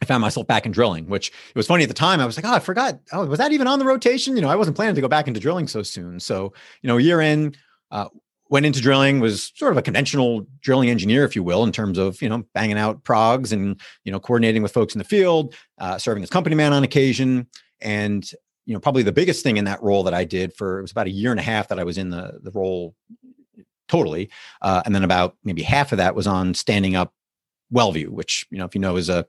I 0.00 0.04
found 0.04 0.22
myself 0.22 0.48
back 0.48 0.66
in 0.66 0.72
drilling, 0.72 1.06
which 1.06 1.28
it 1.28 1.56
was 1.56 1.68
funny 1.68 1.84
at 1.84 1.88
the 1.88 1.94
time. 1.94 2.18
I 2.18 2.26
was 2.26 2.36
like, 2.36 2.44
oh, 2.44 2.54
I 2.54 2.58
forgot. 2.58 2.98
Oh, 3.12 3.24
was 3.26 3.38
that 3.38 3.52
even 3.52 3.68
on 3.68 3.78
the 3.78 3.84
rotation? 3.84 4.34
You 4.34 4.42
know, 4.42 4.48
I 4.48 4.56
wasn't 4.56 4.74
planning 4.74 4.96
to 4.96 5.00
go 5.00 5.06
back 5.06 5.28
into 5.28 5.38
drilling 5.38 5.68
so 5.68 5.84
soon. 5.84 6.18
So, 6.18 6.52
you 6.80 6.88
know, 6.88 6.96
year 6.96 7.20
in, 7.20 7.54
uh, 7.92 8.08
went 8.48 8.66
into 8.66 8.80
drilling, 8.80 9.20
was 9.20 9.52
sort 9.54 9.70
of 9.70 9.78
a 9.78 9.82
conventional 9.82 10.46
drilling 10.60 10.90
engineer, 10.90 11.24
if 11.24 11.36
you 11.36 11.42
will, 11.42 11.62
in 11.62 11.72
terms 11.72 11.98
of, 11.98 12.20
you 12.20 12.28
know, 12.28 12.42
banging 12.52 12.78
out 12.78 13.04
progs 13.04 13.52
and, 13.52 13.80
you 14.04 14.10
know, 14.10 14.18
coordinating 14.18 14.62
with 14.62 14.72
folks 14.72 14.94
in 14.94 14.98
the 14.98 15.04
field, 15.04 15.54
uh, 15.78 15.96
serving 15.98 16.22
as 16.22 16.30
company 16.30 16.56
man 16.56 16.72
on 16.72 16.82
occasion. 16.82 17.46
And, 17.80 18.28
you 18.66 18.74
know, 18.74 18.80
probably 18.80 19.04
the 19.04 19.12
biggest 19.12 19.42
thing 19.42 19.56
in 19.56 19.66
that 19.66 19.82
role 19.82 20.02
that 20.02 20.14
I 20.14 20.24
did 20.24 20.54
for, 20.54 20.80
it 20.80 20.82
was 20.82 20.90
about 20.90 21.06
a 21.06 21.10
year 21.10 21.30
and 21.30 21.40
a 21.40 21.44
half 21.44 21.68
that 21.68 21.78
I 21.78 21.84
was 21.84 21.96
in 21.96 22.10
the, 22.10 22.40
the 22.42 22.50
role 22.50 22.94
totally. 23.92 24.30
Uh, 24.62 24.80
and 24.86 24.94
then 24.94 25.04
about 25.04 25.36
maybe 25.44 25.62
half 25.62 25.92
of 25.92 25.98
that 25.98 26.14
was 26.14 26.26
on 26.26 26.54
standing 26.54 26.96
up 26.96 27.12
WellView, 27.72 28.08
which 28.08 28.46
you 28.50 28.56
know 28.56 28.64
if 28.64 28.74
you 28.74 28.80
know 28.80 28.96
is 28.96 29.10
a 29.10 29.26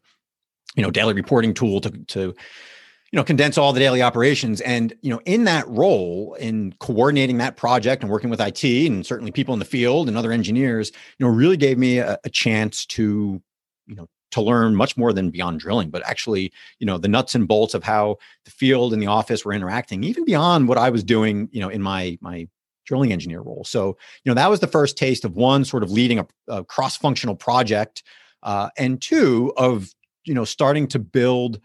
you 0.75 0.81
know 0.81 0.89
daily 0.89 1.13
reporting 1.13 1.53
tool 1.53 1.81
to 1.81 1.89
to 1.89 2.19
you 2.21 3.17
know 3.17 3.25
condense 3.25 3.57
all 3.57 3.73
the 3.73 3.79
daily 3.81 4.01
operations 4.01 4.61
and 4.61 4.93
you 5.01 5.09
know 5.09 5.19
in 5.25 5.43
that 5.43 5.67
role 5.67 6.35
in 6.39 6.73
coordinating 6.79 7.39
that 7.39 7.57
project 7.57 8.03
and 8.03 8.11
working 8.11 8.29
with 8.29 8.39
IT 8.39 8.63
and 8.63 9.05
certainly 9.05 9.31
people 9.31 9.53
in 9.53 9.59
the 9.59 9.65
field 9.65 10.07
and 10.07 10.17
other 10.17 10.31
engineers 10.31 10.91
you 11.19 11.25
know 11.25 11.31
really 11.31 11.57
gave 11.57 11.77
me 11.77 11.97
a, 11.97 12.17
a 12.23 12.29
chance 12.29 12.85
to 12.85 13.41
you 13.85 13.95
know 13.95 14.07
to 14.31 14.41
learn 14.41 14.75
much 14.75 14.97
more 14.97 15.13
than 15.13 15.29
beyond 15.29 15.59
drilling 15.59 15.89
but 15.89 16.01
actually 16.07 16.51
you 16.79 16.87
know 16.87 16.97
the 16.97 17.07
nuts 17.07 17.35
and 17.35 17.47
bolts 17.47 17.75
of 17.75 17.83
how 17.83 18.17
the 18.45 18.51
field 18.51 18.93
and 18.93 19.01
the 19.01 19.07
office 19.07 19.45
were 19.45 19.53
interacting 19.53 20.03
even 20.03 20.25
beyond 20.25 20.67
what 20.67 20.77
i 20.77 20.89
was 20.89 21.03
doing 21.03 21.47
you 21.51 21.59
know 21.59 21.69
in 21.69 21.83
my 21.83 22.17
my 22.19 22.47
drilling 22.85 23.11
engineer 23.11 23.41
role. 23.41 23.63
So, 23.65 23.97
you 24.23 24.29
know, 24.29 24.33
that 24.33 24.49
was 24.49 24.59
the 24.59 24.67
first 24.67 24.97
taste 24.97 25.25
of 25.25 25.35
one 25.35 25.65
sort 25.65 25.83
of 25.83 25.91
leading 25.91 26.19
a, 26.19 26.27
a 26.47 26.63
cross 26.63 26.97
functional 26.97 27.35
project, 27.35 28.03
uh, 28.43 28.69
and 28.77 29.01
two 29.01 29.53
of 29.57 29.89
you 30.25 30.33
know 30.33 30.45
starting 30.45 30.87
to 30.87 30.99
build 30.99 31.59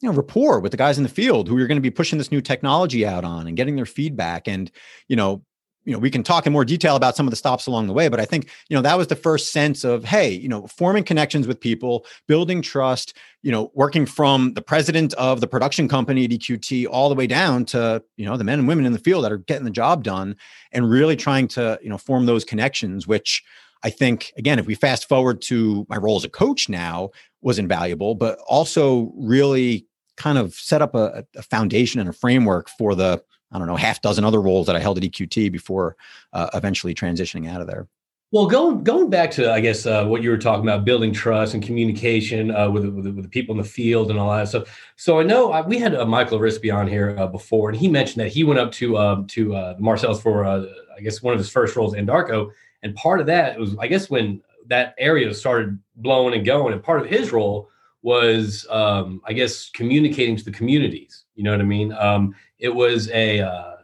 you 0.00 0.08
know 0.08 0.14
rapport 0.14 0.60
with 0.60 0.72
the 0.72 0.78
guys 0.78 0.98
in 0.98 1.02
the 1.02 1.08
field 1.08 1.48
who 1.48 1.58
you're 1.58 1.66
going 1.66 1.76
to 1.76 1.82
be 1.82 1.90
pushing 1.90 2.18
this 2.18 2.30
new 2.30 2.40
technology 2.40 3.06
out 3.06 3.24
on 3.24 3.46
and 3.46 3.56
getting 3.56 3.76
their 3.76 3.86
feedback 3.86 4.46
and 4.46 4.70
you 5.08 5.16
know 5.16 5.42
you 5.88 5.94
know 5.94 5.98
we 5.98 6.10
can 6.10 6.22
talk 6.22 6.46
in 6.46 6.52
more 6.52 6.66
detail 6.66 6.96
about 6.96 7.16
some 7.16 7.26
of 7.26 7.30
the 7.30 7.36
stops 7.36 7.66
along 7.66 7.86
the 7.86 7.94
way 7.94 8.08
but 8.08 8.20
i 8.20 8.24
think 8.26 8.50
you 8.68 8.76
know 8.76 8.82
that 8.82 8.98
was 8.98 9.06
the 9.06 9.16
first 9.16 9.52
sense 9.52 9.84
of 9.84 10.04
hey 10.04 10.30
you 10.30 10.48
know 10.48 10.66
forming 10.66 11.02
connections 11.02 11.46
with 11.46 11.58
people 11.58 12.04
building 12.26 12.60
trust 12.60 13.16
you 13.42 13.50
know 13.50 13.72
working 13.74 14.04
from 14.04 14.52
the 14.52 14.60
president 14.60 15.14
of 15.14 15.40
the 15.40 15.46
production 15.46 15.88
company 15.88 16.26
at 16.26 16.30
eqt 16.30 16.86
all 16.90 17.08
the 17.08 17.14
way 17.14 17.26
down 17.26 17.64
to 17.64 18.02
you 18.18 18.26
know 18.26 18.36
the 18.36 18.44
men 18.44 18.58
and 18.58 18.68
women 18.68 18.84
in 18.84 18.92
the 18.92 18.98
field 18.98 19.24
that 19.24 19.32
are 19.32 19.38
getting 19.38 19.64
the 19.64 19.70
job 19.70 20.04
done 20.04 20.36
and 20.72 20.90
really 20.90 21.16
trying 21.16 21.48
to 21.48 21.78
you 21.82 21.88
know 21.88 21.98
form 21.98 22.26
those 22.26 22.44
connections 22.44 23.06
which 23.06 23.42
i 23.82 23.88
think 23.88 24.30
again 24.36 24.58
if 24.58 24.66
we 24.66 24.74
fast 24.74 25.08
forward 25.08 25.40
to 25.40 25.86
my 25.88 25.96
role 25.96 26.16
as 26.16 26.24
a 26.24 26.28
coach 26.28 26.68
now 26.68 27.08
was 27.40 27.58
invaluable 27.58 28.14
but 28.14 28.38
also 28.46 29.10
really 29.16 29.86
kind 30.18 30.36
of 30.36 30.52
set 30.54 30.82
up 30.82 30.94
a, 30.94 31.24
a 31.36 31.42
foundation 31.42 31.98
and 32.00 32.10
a 32.10 32.12
framework 32.12 32.68
for 32.68 32.94
the 32.94 33.22
I 33.52 33.58
don't 33.58 33.66
know, 33.66 33.76
half 33.76 34.00
dozen 34.00 34.24
other 34.24 34.40
roles 34.40 34.66
that 34.66 34.76
I 34.76 34.80
held 34.80 34.98
at 34.98 35.04
EQT 35.04 35.50
before 35.50 35.96
uh, 36.32 36.50
eventually 36.54 36.94
transitioning 36.94 37.48
out 37.48 37.60
of 37.60 37.66
there. 37.66 37.88
Well, 38.30 38.46
going 38.46 38.84
going 38.84 39.08
back 39.08 39.30
to 39.32 39.50
I 39.50 39.60
guess 39.60 39.86
uh, 39.86 40.04
what 40.04 40.22
you 40.22 40.28
were 40.28 40.36
talking 40.36 40.62
about, 40.62 40.84
building 40.84 41.14
trust 41.14 41.54
and 41.54 41.62
communication 41.62 42.54
uh, 42.54 42.68
with, 42.68 42.84
with, 42.84 43.06
with 43.06 43.22
the 43.22 43.28
people 43.28 43.54
in 43.54 43.62
the 43.62 43.68
field 43.68 44.10
and 44.10 44.18
all 44.18 44.36
that 44.36 44.48
stuff. 44.48 44.78
So 44.96 45.18
I 45.18 45.22
know 45.22 45.50
I, 45.50 45.60
uh, 45.60 45.62
we 45.62 45.78
had 45.78 45.94
uh, 45.94 46.04
Michael 46.04 46.38
Arispe 46.38 46.70
on 46.70 46.86
here 46.86 47.16
uh, 47.18 47.26
before, 47.26 47.70
and 47.70 47.78
he 47.78 47.88
mentioned 47.88 48.22
that 48.22 48.30
he 48.30 48.44
went 48.44 48.60
up 48.60 48.70
to 48.72 48.98
um, 48.98 49.26
to 49.28 49.56
uh, 49.56 49.76
Marcellus 49.78 50.20
for 50.20 50.44
I 50.44 51.00
guess 51.02 51.22
one 51.22 51.32
of 51.32 51.40
his 51.40 51.48
first 51.48 51.74
roles, 51.74 51.94
Anadarko, 51.94 52.50
and 52.82 52.94
part 52.96 53.20
of 53.20 53.26
that 53.28 53.58
was 53.58 53.74
I 53.78 53.86
guess 53.86 54.10
when 54.10 54.42
that 54.66 54.94
area 54.98 55.32
started 55.32 55.78
blowing 55.96 56.34
and 56.34 56.44
going. 56.44 56.74
And 56.74 56.82
part 56.82 57.00
of 57.00 57.06
his 57.06 57.32
role 57.32 57.70
was, 58.02 58.66
um, 58.70 59.20
I 59.26 59.32
guess, 59.32 59.70
communicating 59.70 60.36
to 60.36 60.44
the 60.44 60.52
communities. 60.52 61.24
You 61.34 61.44
know 61.44 61.50
what 61.50 61.60
I 61.60 61.64
mean? 61.64 61.92
Um, 61.92 62.34
it 62.58 62.68
was 62.68 63.10
a 63.10 63.40
uh, 63.40 63.76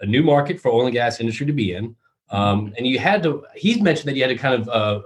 a 0.00 0.06
new 0.06 0.22
market 0.22 0.60
for 0.60 0.70
oil 0.70 0.86
and 0.86 0.92
gas 0.92 1.20
industry 1.20 1.46
to 1.46 1.52
be 1.52 1.74
in, 1.74 1.94
um, 2.30 2.72
and 2.76 2.86
you 2.86 2.98
had 2.98 3.22
to. 3.22 3.44
He's 3.54 3.80
mentioned 3.80 4.08
that 4.08 4.16
you 4.16 4.22
had 4.22 4.28
to 4.28 4.36
kind 4.36 4.60
of. 4.60 4.68
Uh, 4.68 5.02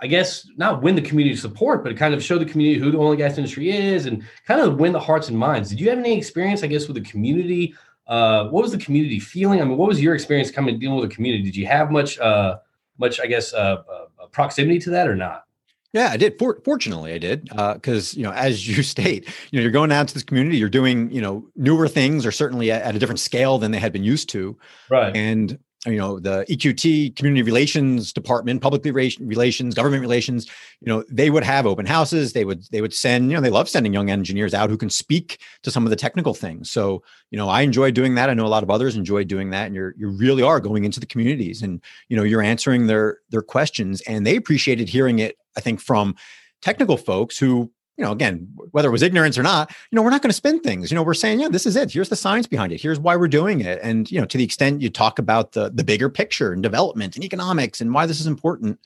I 0.00 0.08
guess 0.08 0.48
not 0.56 0.82
win 0.82 0.96
the 0.96 1.00
community 1.00 1.36
support, 1.36 1.84
but 1.84 1.96
kind 1.96 2.12
of 2.12 2.24
show 2.24 2.36
the 2.36 2.44
community 2.44 2.80
who 2.80 2.90
the 2.90 2.98
oil 2.98 3.10
and 3.10 3.18
gas 3.18 3.38
industry 3.38 3.70
is 3.70 4.06
and 4.06 4.24
kind 4.48 4.60
of 4.60 4.80
win 4.80 4.90
the 4.90 4.98
hearts 4.98 5.28
and 5.28 5.38
minds. 5.38 5.70
Did 5.70 5.78
you 5.78 5.88
have 5.90 5.98
any 6.00 6.18
experience, 6.18 6.64
I 6.64 6.66
guess, 6.66 6.88
with 6.88 6.96
the 6.96 7.08
community 7.08 7.76
uh, 8.06 8.48
what 8.48 8.62
was 8.62 8.72
the 8.72 8.78
community 8.78 9.20
feeling? 9.20 9.60
I 9.60 9.64
mean, 9.64 9.76
what 9.76 9.88
was 9.88 10.00
your 10.00 10.14
experience 10.14 10.50
coming 10.50 10.78
dealing 10.78 10.98
with 10.98 11.08
the 11.08 11.14
community? 11.14 11.44
Did 11.44 11.56
you 11.56 11.66
have 11.66 11.90
much, 11.90 12.18
uh, 12.18 12.58
much, 12.98 13.20
I 13.20 13.26
guess, 13.26 13.54
uh, 13.54 13.82
uh, 13.90 14.26
proximity 14.32 14.78
to 14.80 14.90
that 14.90 15.08
or 15.08 15.16
not? 15.16 15.44
Yeah, 15.92 16.08
I 16.10 16.16
did. 16.16 16.38
For, 16.38 16.60
fortunately, 16.64 17.12
I 17.12 17.18
did 17.18 17.44
because 17.44 18.14
uh, 18.14 18.16
you 18.16 18.22
know, 18.22 18.32
as 18.32 18.66
you 18.66 18.82
state, 18.94 19.28
you 19.50 19.58
know, 19.58 19.62
you're 19.62 19.70
going 19.70 19.92
out 19.92 20.08
to 20.08 20.14
this 20.14 20.22
community, 20.22 20.56
you're 20.56 20.68
doing 20.68 21.10
you 21.10 21.20
know 21.20 21.46
newer 21.56 21.88
things, 21.88 22.24
or 22.24 22.32
certainly 22.32 22.70
at, 22.70 22.82
at 22.82 22.96
a 22.96 22.98
different 22.98 23.20
scale 23.20 23.58
than 23.58 23.70
they 23.70 23.78
had 23.78 23.92
been 23.92 24.04
used 24.04 24.28
to. 24.30 24.56
Right. 24.88 25.14
And 25.14 25.58
you 25.86 25.96
know 25.96 26.20
the 26.20 26.44
eqt 26.48 27.16
community 27.16 27.42
relations 27.42 28.12
department 28.12 28.62
public 28.62 28.84
relations 28.84 29.74
government 29.74 30.00
relations 30.00 30.46
you 30.80 30.86
know 30.86 31.02
they 31.10 31.28
would 31.28 31.42
have 31.42 31.66
open 31.66 31.86
houses 31.86 32.34
they 32.34 32.44
would 32.44 32.62
they 32.70 32.80
would 32.80 32.94
send 32.94 33.30
you 33.30 33.36
know 33.36 33.40
they 33.40 33.50
love 33.50 33.68
sending 33.68 33.92
young 33.92 34.08
engineers 34.08 34.54
out 34.54 34.70
who 34.70 34.76
can 34.76 34.90
speak 34.90 35.40
to 35.62 35.70
some 35.70 35.84
of 35.84 35.90
the 35.90 35.96
technical 35.96 36.34
things 36.34 36.70
so 36.70 37.02
you 37.30 37.38
know 37.38 37.48
i 37.48 37.62
enjoy 37.62 37.90
doing 37.90 38.14
that 38.14 38.30
i 38.30 38.34
know 38.34 38.46
a 38.46 38.48
lot 38.48 38.62
of 38.62 38.70
others 38.70 38.94
enjoy 38.94 39.24
doing 39.24 39.50
that 39.50 39.66
and 39.66 39.74
you're 39.74 39.94
you 39.98 40.08
really 40.08 40.42
are 40.42 40.60
going 40.60 40.84
into 40.84 41.00
the 41.00 41.06
communities 41.06 41.62
and 41.62 41.80
you 42.08 42.16
know 42.16 42.22
you're 42.22 42.42
answering 42.42 42.86
their 42.86 43.18
their 43.30 43.42
questions 43.42 44.00
and 44.02 44.24
they 44.24 44.36
appreciated 44.36 44.88
hearing 44.88 45.18
it 45.18 45.36
i 45.56 45.60
think 45.60 45.80
from 45.80 46.14
technical 46.60 46.96
folks 46.96 47.38
who 47.38 47.70
you 47.96 48.04
know, 48.04 48.12
again, 48.12 48.48
whether 48.70 48.88
it 48.88 48.92
was 48.92 49.02
ignorance 49.02 49.36
or 49.36 49.42
not, 49.42 49.70
you 49.90 49.96
know, 49.96 50.02
we're 50.02 50.10
not 50.10 50.22
going 50.22 50.30
to 50.30 50.34
spin 50.34 50.60
things. 50.60 50.90
You 50.90 50.94
know, 50.94 51.02
we're 51.02 51.14
saying, 51.14 51.40
yeah, 51.40 51.48
this 51.48 51.66
is 51.66 51.76
it. 51.76 51.92
Here's 51.92 52.08
the 52.08 52.16
science 52.16 52.46
behind 52.46 52.72
it. 52.72 52.80
Here's 52.80 52.98
why 52.98 53.16
we're 53.16 53.28
doing 53.28 53.60
it. 53.60 53.78
And 53.82 54.10
you 54.10 54.18
know, 54.18 54.26
to 54.26 54.38
the 54.38 54.44
extent 54.44 54.80
you 54.80 54.88
talk 54.88 55.18
about 55.18 55.52
the 55.52 55.70
the 55.70 55.84
bigger 55.84 56.08
picture 56.08 56.52
and 56.52 56.62
development 56.62 57.16
and 57.16 57.24
economics 57.24 57.80
and 57.80 57.92
why 57.92 58.06
this 58.06 58.20
is 58.20 58.26
important, 58.26 58.80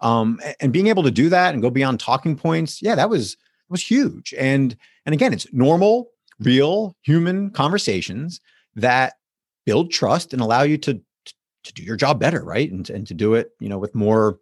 um, 0.00 0.40
and 0.60 0.72
being 0.72 0.88
able 0.88 1.02
to 1.02 1.10
do 1.10 1.28
that 1.30 1.54
and 1.54 1.62
go 1.62 1.70
beyond 1.70 2.00
talking 2.00 2.36
points, 2.36 2.82
yeah, 2.82 2.94
that 2.94 3.08
was 3.08 3.36
was 3.70 3.82
huge. 3.82 4.34
And 4.38 4.76
and 5.06 5.14
again, 5.14 5.32
it's 5.32 5.50
normal, 5.52 6.10
real 6.38 6.96
human 7.00 7.50
conversations 7.50 8.40
that 8.76 9.14
build 9.64 9.90
trust 9.90 10.32
and 10.32 10.42
allow 10.42 10.62
you 10.62 10.76
to 10.78 11.00
to 11.64 11.72
do 11.72 11.82
your 11.82 11.96
job 11.96 12.20
better, 12.20 12.44
right? 12.44 12.70
And 12.70 12.88
and 12.90 13.06
to 13.06 13.14
do 13.14 13.34
it, 13.34 13.52
you 13.58 13.70
know, 13.70 13.78
with 13.78 13.94
more 13.94 14.38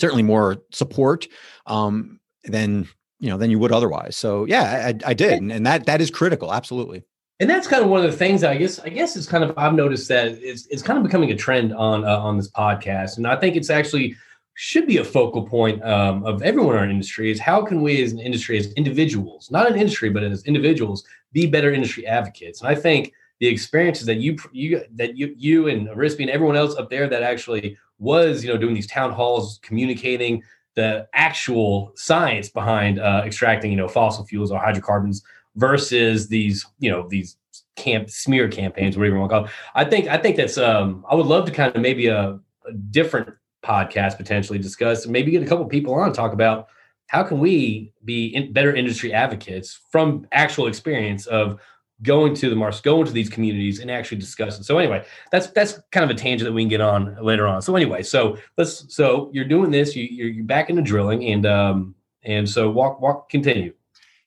certainly 0.00 0.22
more 0.22 0.58
support 0.72 1.28
um, 1.66 2.20
than 2.44 2.88
you 3.18 3.28
know 3.28 3.36
than 3.36 3.50
you 3.50 3.58
would 3.58 3.72
otherwise. 3.72 4.16
So 4.16 4.46
yeah, 4.46 4.92
I, 4.92 5.10
I 5.10 5.14
did, 5.14 5.40
and, 5.40 5.52
and 5.52 5.66
that 5.66 5.86
that 5.86 6.00
is 6.00 6.10
critical, 6.10 6.52
absolutely. 6.52 7.04
And 7.38 7.48
that's 7.48 7.66
kind 7.66 7.82
of 7.82 7.88
one 7.88 8.04
of 8.04 8.10
the 8.10 8.16
things 8.16 8.44
I 8.44 8.56
guess 8.56 8.78
I 8.80 8.88
guess 8.88 9.16
it's 9.16 9.26
kind 9.26 9.44
of 9.44 9.56
I've 9.56 9.74
noticed 9.74 10.08
that 10.08 10.28
it's 10.28 10.66
it's 10.66 10.82
kind 10.82 10.98
of 10.98 11.04
becoming 11.04 11.30
a 11.30 11.36
trend 11.36 11.74
on 11.74 12.04
uh, 12.04 12.18
on 12.18 12.36
this 12.36 12.50
podcast, 12.50 13.18
and 13.18 13.26
I 13.26 13.36
think 13.36 13.56
it's 13.56 13.70
actually 13.70 14.16
should 14.54 14.86
be 14.86 14.98
a 14.98 15.04
focal 15.04 15.46
point 15.46 15.82
um, 15.84 16.24
of 16.24 16.42
everyone 16.42 16.74
in 16.74 16.82
our 16.82 16.90
industry 16.90 17.30
is 17.30 17.40
how 17.40 17.62
can 17.62 17.80
we 17.80 18.02
as 18.02 18.12
an 18.12 18.18
industry 18.18 18.58
as 18.58 18.72
individuals 18.72 19.48
not 19.50 19.70
an 19.70 19.78
industry 19.78 20.10
but 20.10 20.22
as 20.22 20.44
individuals 20.44 21.02
be 21.32 21.46
better 21.46 21.72
industry 21.72 22.06
advocates 22.06 22.60
and 22.60 22.68
i 22.68 22.74
think 22.74 23.14
the 23.40 23.48
experiences 23.48 24.06
that 24.06 24.18
you 24.18 24.36
you 24.52 24.82
that 24.94 25.16
you 25.16 25.34
you 25.36 25.68
and 25.68 25.88
Arispe 25.88 26.20
and 26.20 26.30
everyone 26.30 26.56
else 26.56 26.76
up 26.76 26.90
there 26.90 27.08
that 27.08 27.22
actually 27.22 27.76
was 28.00 28.42
you 28.42 28.52
know 28.52 28.58
doing 28.58 28.74
these 28.74 28.88
town 28.88 29.12
halls 29.12 29.60
communicating 29.62 30.42
the 30.74 31.06
actual 31.14 31.92
science 31.96 32.48
behind 32.48 32.98
uh, 32.98 33.22
extracting, 33.24 33.70
you 33.70 33.76
know, 33.76 33.88
fossil 33.88 34.24
fuels 34.24 34.50
or 34.50 34.58
hydrocarbons 34.58 35.22
versus 35.56 36.28
these, 36.28 36.64
you 36.78 36.90
know, 36.90 37.08
these 37.08 37.36
camp 37.76 38.08
smear 38.10 38.48
campaigns, 38.48 38.96
whatever 38.96 39.14
you 39.14 39.20
want 39.20 39.30
to 39.30 39.36
call 39.36 39.44
it. 39.46 39.50
I 39.74 39.84
think 39.84 40.08
I 40.08 40.16
think 40.16 40.36
that's 40.36 40.58
um 40.58 41.04
I 41.10 41.14
would 41.14 41.26
love 41.26 41.46
to 41.46 41.52
kind 41.52 41.74
of 41.74 41.82
maybe 41.82 42.06
a, 42.06 42.38
a 42.66 42.72
different 42.90 43.30
podcast 43.64 44.16
potentially 44.16 44.58
discuss 44.58 45.06
maybe 45.06 45.30
get 45.30 45.42
a 45.42 45.46
couple 45.46 45.66
people 45.66 45.92
on 45.92 46.12
talk 46.14 46.32
about 46.32 46.68
how 47.08 47.22
can 47.22 47.38
we 47.38 47.92
be 48.04 48.26
in 48.28 48.52
better 48.54 48.74
industry 48.74 49.12
advocates 49.12 49.80
from 49.90 50.26
actual 50.32 50.66
experience 50.66 51.26
of 51.26 51.60
going 52.02 52.34
to 52.34 52.50
the 52.50 52.56
Mars, 52.56 52.80
going 52.80 53.06
to 53.06 53.12
these 53.12 53.28
communities 53.28 53.80
and 53.80 53.90
actually 53.90 54.18
discussing. 54.18 54.62
So 54.62 54.78
anyway, 54.78 55.04
that's 55.30 55.48
that's 55.48 55.80
kind 55.90 56.04
of 56.04 56.10
a 56.10 56.18
tangent 56.18 56.48
that 56.48 56.52
we 56.52 56.62
can 56.62 56.68
get 56.68 56.80
on 56.80 57.16
later 57.22 57.46
on. 57.46 57.62
So 57.62 57.76
anyway, 57.76 58.02
so 58.02 58.38
let's 58.56 58.92
so 58.94 59.30
you're 59.32 59.44
doing 59.44 59.70
this, 59.70 59.94
you 59.94 60.04
you're, 60.04 60.28
you're 60.28 60.44
back 60.44 60.70
into 60.70 60.82
drilling, 60.82 61.24
and 61.26 61.46
um 61.46 61.94
and 62.22 62.48
so 62.48 62.70
walk 62.70 63.00
walk 63.00 63.28
continue. 63.28 63.74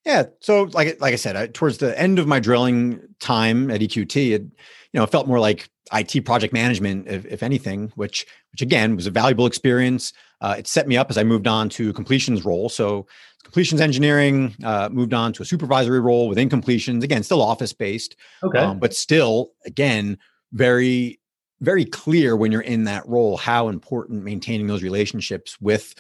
Yeah. 0.06 0.24
So 0.40 0.64
like 0.74 1.00
like 1.00 1.14
I 1.14 1.18
said, 1.18 1.36
I, 1.36 1.48
towards 1.48 1.78
the 1.78 1.98
end 2.00 2.20
of 2.20 2.28
my 2.28 2.40
drilling 2.40 3.02
time 3.20 3.72
at 3.72 3.82
EQT, 3.82 4.16
it 4.16 4.42
you 4.42 4.50
know 4.94 5.04
it 5.04 5.12
felt 5.12 5.28
more 5.28 5.40
like 5.40 5.70
IT 5.92 6.26
project 6.26 6.54
management, 6.54 7.08
if, 7.08 7.26
if 7.26 7.44
anything, 7.44 7.92
which 7.96 8.26
which 8.52 8.62
again 8.62 8.96
was 8.96 9.08
a 9.08 9.12
valuable 9.12 9.46
experience. 9.46 10.14
Uh, 10.42 10.56
it 10.58 10.68
set 10.68 10.88
me 10.88 10.98
up 10.98 11.10
as 11.10 11.18
I 11.18 11.24
moved 11.24 11.48
on 11.48 11.70
to 11.70 11.94
completions 11.94 12.44
role. 12.44 12.68
So 12.68 13.08
completions 13.44 13.82
engineering, 13.82 14.56
uh, 14.64 14.90
moved 14.92 15.14
on 15.14 15.34
to 15.34 15.44
a 15.44 15.46
supervisory 15.46 16.00
role 16.00 16.28
within 16.28 16.50
completions. 16.50 17.04
Again, 17.04 17.24
still 17.24 17.42
office 17.42 17.74
based, 17.74 18.16
okay, 18.42 18.60
um, 18.60 18.80
but 18.80 18.94
still, 18.94 19.52
again, 19.66 20.18
very 20.52 21.20
very 21.62 21.86
clear 21.86 22.36
when 22.36 22.52
you're 22.52 22.62
in 22.62 22.84
that 22.84 23.08
role 23.08 23.38
how 23.38 23.70
important 23.70 24.24
maintaining 24.24 24.68
those 24.68 24.84
relationships 24.84 25.60
with 25.62 25.96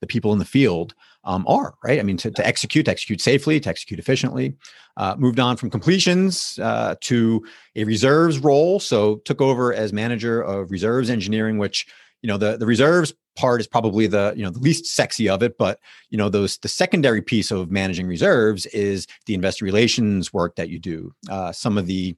the 0.00 0.06
people 0.06 0.32
in 0.32 0.38
the 0.38 0.44
field 0.44 0.94
um, 1.24 1.44
are 1.48 1.74
right? 1.84 1.98
I 1.98 2.02
mean 2.02 2.16
to, 2.18 2.30
to, 2.30 2.46
execute 2.46 2.86
to 2.86 2.90
execute 2.90 3.20
safely 3.20 3.60
to 3.60 3.68
execute 3.68 3.98
efficiently. 3.98 4.54
Uh, 4.96 5.14
moved 5.18 5.38
on 5.38 5.56
from 5.56 5.70
completions 5.70 6.58
uh, 6.62 6.94
to 7.02 7.44
a 7.76 7.84
reserves 7.84 8.38
role. 8.38 8.80
So 8.80 9.16
took 9.24 9.40
over 9.40 9.72
as 9.72 9.92
manager 9.92 10.40
of 10.40 10.70
reserves 10.70 11.10
engineering 11.10 11.58
which 11.58 11.86
you 12.22 12.28
know 12.28 12.36
the 12.36 12.56
the 12.56 12.66
reserves 12.66 13.12
part 13.36 13.60
is 13.60 13.66
probably 13.66 14.06
the 14.06 14.32
you 14.36 14.42
know 14.42 14.50
the 14.50 14.58
least 14.58 14.86
sexy 14.86 15.28
of 15.28 15.42
it 15.42 15.56
but 15.58 15.78
you 16.10 16.18
know 16.18 16.28
those 16.28 16.58
the 16.58 16.68
secondary 16.68 17.22
piece 17.22 17.50
of 17.50 17.70
managing 17.70 18.06
reserves 18.06 18.66
is 18.66 19.06
the 19.26 19.34
investor 19.34 19.64
relations 19.64 20.32
work 20.32 20.56
that 20.56 20.68
you 20.68 20.78
do. 20.78 21.12
Uh, 21.30 21.52
some 21.52 21.78
of 21.78 21.86
the 21.86 22.16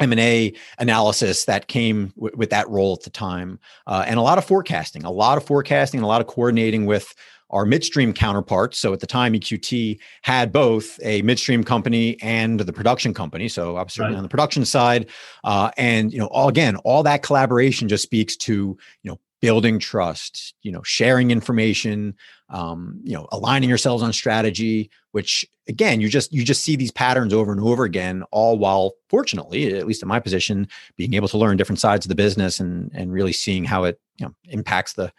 M&A 0.00 0.52
analysis 0.78 1.44
that 1.44 1.68
came 1.68 2.08
w- 2.16 2.36
with 2.36 2.50
that 2.50 2.68
role 2.68 2.94
at 2.94 3.02
the 3.02 3.10
time. 3.10 3.60
Uh, 3.86 4.04
and 4.06 4.18
a 4.18 4.22
lot 4.22 4.38
of 4.38 4.44
forecasting 4.44 5.04
a 5.04 5.10
lot 5.10 5.38
of 5.38 5.44
forecasting 5.44 6.00
a 6.00 6.06
lot 6.06 6.20
of 6.20 6.26
coordinating 6.26 6.84
with 6.84 7.14
our 7.54 7.64
midstream 7.64 8.12
counterparts. 8.12 8.78
So 8.78 8.92
at 8.92 9.00
the 9.00 9.06
time, 9.06 9.32
EQT 9.32 9.98
had 10.22 10.52
both 10.52 10.98
a 11.02 11.22
midstream 11.22 11.62
company 11.62 12.20
and 12.20 12.58
the 12.58 12.72
production 12.72 13.14
company. 13.14 13.48
So 13.48 13.76
obviously 13.76 14.06
right. 14.06 14.14
on 14.14 14.22
the 14.24 14.28
production 14.28 14.64
side, 14.64 15.08
uh, 15.44 15.70
and 15.76 16.12
you 16.12 16.18
know, 16.18 16.26
all, 16.26 16.48
again, 16.48 16.76
all 16.78 17.04
that 17.04 17.22
collaboration 17.22 17.88
just 17.88 18.02
speaks 18.02 18.36
to 18.38 18.76
you 19.02 19.10
know 19.10 19.20
building 19.40 19.78
trust, 19.78 20.54
you 20.62 20.72
know, 20.72 20.82
sharing 20.82 21.30
information, 21.30 22.14
um, 22.48 22.98
you 23.04 23.14
know, 23.14 23.28
aligning 23.30 23.68
yourselves 23.68 24.02
on 24.02 24.12
strategy. 24.12 24.90
Which 25.12 25.46
again, 25.68 26.00
you 26.00 26.08
just 26.08 26.32
you 26.32 26.44
just 26.44 26.64
see 26.64 26.74
these 26.74 26.90
patterns 26.90 27.32
over 27.32 27.52
and 27.52 27.60
over 27.60 27.84
again, 27.84 28.24
all 28.32 28.58
while 28.58 28.94
fortunately, 29.08 29.76
at 29.78 29.86
least 29.86 30.02
in 30.02 30.08
my 30.08 30.18
position, 30.18 30.66
being 30.96 31.14
able 31.14 31.28
to 31.28 31.38
learn 31.38 31.56
different 31.56 31.78
sides 31.78 32.04
of 32.04 32.08
the 32.08 32.16
business 32.16 32.58
and 32.58 32.90
and 32.92 33.12
really 33.12 33.32
seeing 33.32 33.64
how 33.64 33.84
it 33.84 34.00
you 34.16 34.26
know 34.26 34.34
impacts 34.48 34.94
the 34.94 35.12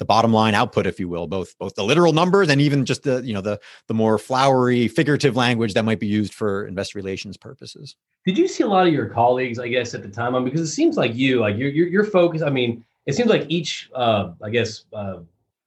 the 0.00 0.04
bottom 0.06 0.32
line 0.32 0.54
output 0.54 0.86
if 0.86 0.98
you 0.98 1.08
will 1.08 1.26
both 1.26 1.56
both 1.58 1.74
the 1.74 1.84
literal 1.84 2.14
numbers 2.14 2.48
and 2.48 2.58
even 2.58 2.86
just 2.86 3.02
the 3.02 3.22
you 3.22 3.34
know 3.34 3.42
the 3.42 3.60
the 3.86 3.94
more 3.94 4.18
flowery 4.18 4.88
figurative 4.88 5.36
language 5.36 5.74
that 5.74 5.84
might 5.84 6.00
be 6.00 6.06
used 6.06 6.32
for 6.32 6.66
investor 6.66 6.98
relations 6.98 7.36
purposes. 7.36 7.94
Did 8.24 8.38
you 8.38 8.48
see 8.48 8.64
a 8.64 8.66
lot 8.66 8.86
of 8.86 8.92
your 8.92 9.06
colleagues 9.10 9.58
i 9.58 9.68
guess 9.68 9.94
at 9.94 10.02
the 10.02 10.08
time? 10.08 10.42
Because 10.42 10.62
it 10.62 10.68
seems 10.68 10.96
like 10.96 11.14
you 11.14 11.40
like 11.40 11.56
your 11.56 11.68
your, 11.68 11.86
your 11.86 12.04
focus 12.04 12.40
i 12.42 12.48
mean 12.48 12.82
it 13.04 13.14
seems 13.14 13.28
like 13.28 13.44
each 13.48 13.90
uh, 13.94 14.30
i 14.42 14.48
guess 14.48 14.84
uh, 14.94 15.18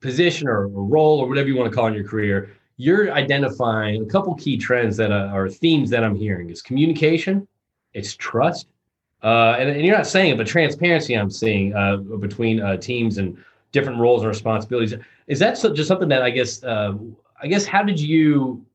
position 0.02 0.48
or, 0.48 0.68
role 0.68 1.20
or 1.20 1.30
whatever 1.30 1.48
you 1.48 1.56
want 1.56 1.72
to 1.72 1.76
call 1.76 1.86
in 1.86 1.94
your 1.94 2.04
career 2.04 2.52
you're 2.78 3.12
identifying 3.12 4.02
a 4.02 4.06
couple 4.08 4.34
key 4.34 4.58
trends 4.58 4.98
that 4.98 5.12
uh, 5.12 5.30
are 5.32 5.48
themes 5.48 5.92
that 5.92 6.04
i'm 6.04 6.16
hearing. 6.16 6.50
Is 6.50 6.64
communication 6.64 7.48
it's 7.94 8.16
trust 8.16 8.68
uh, 9.22 9.56
and, 9.58 9.70
and, 9.70 9.86
you're 9.86 9.96
not 9.96 10.06
saying 10.06 10.34
it, 10.34 10.38
but 10.38 10.46
transparency 10.46 11.14
I'm 11.14 11.30
seeing 11.30 11.74
uh, 11.74 11.96
between 11.96 12.60
uh, 12.60 12.76
teams 12.76 13.20
and 13.20 13.38
different 13.74 14.00
roles 14.00 14.22
and 14.22 14.30
responsibilities. 14.30 14.94
Is 15.28 15.40
that 15.40 15.60
just 15.76 15.88
something 15.90 16.08
that 16.08 16.22
I 16.22 16.30
guess 16.30 16.64
uh, 16.64 16.94
I 17.42 17.48
guess 17.48 17.66
how 17.66 17.84
did 17.84 18.00
you 18.00 18.66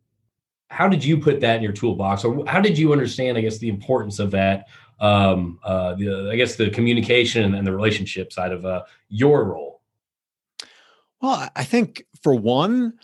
how 0.68 0.86
did 0.86 1.02
you 1.02 1.16
put 1.16 1.40
that 1.40 1.56
in 1.56 1.62
your 1.62 1.72
toolbox, 1.72 2.24
or 2.24 2.44
how 2.46 2.60
did 2.60 2.76
you 2.76 2.92
understand 2.92 3.38
I 3.38 3.40
guess 3.40 3.56
the 3.56 3.70
importance 3.70 4.18
of 4.18 4.30
that? 4.32 4.66
Um, 5.00 5.60
uh, 5.62 5.94
the, 5.94 6.28
I 6.30 6.36
guess 6.36 6.56
the 6.56 6.68
communication 6.70 7.54
and 7.54 7.66
the 7.66 7.72
relationship 7.72 8.32
side 8.32 8.52
of 8.52 8.66
uh, 8.66 8.82
your 9.08 9.44
role. 9.44 9.80
Well, 11.22 11.48
I 11.54 11.64
think 11.64 12.04
for 12.20 12.34
one, 12.34 12.98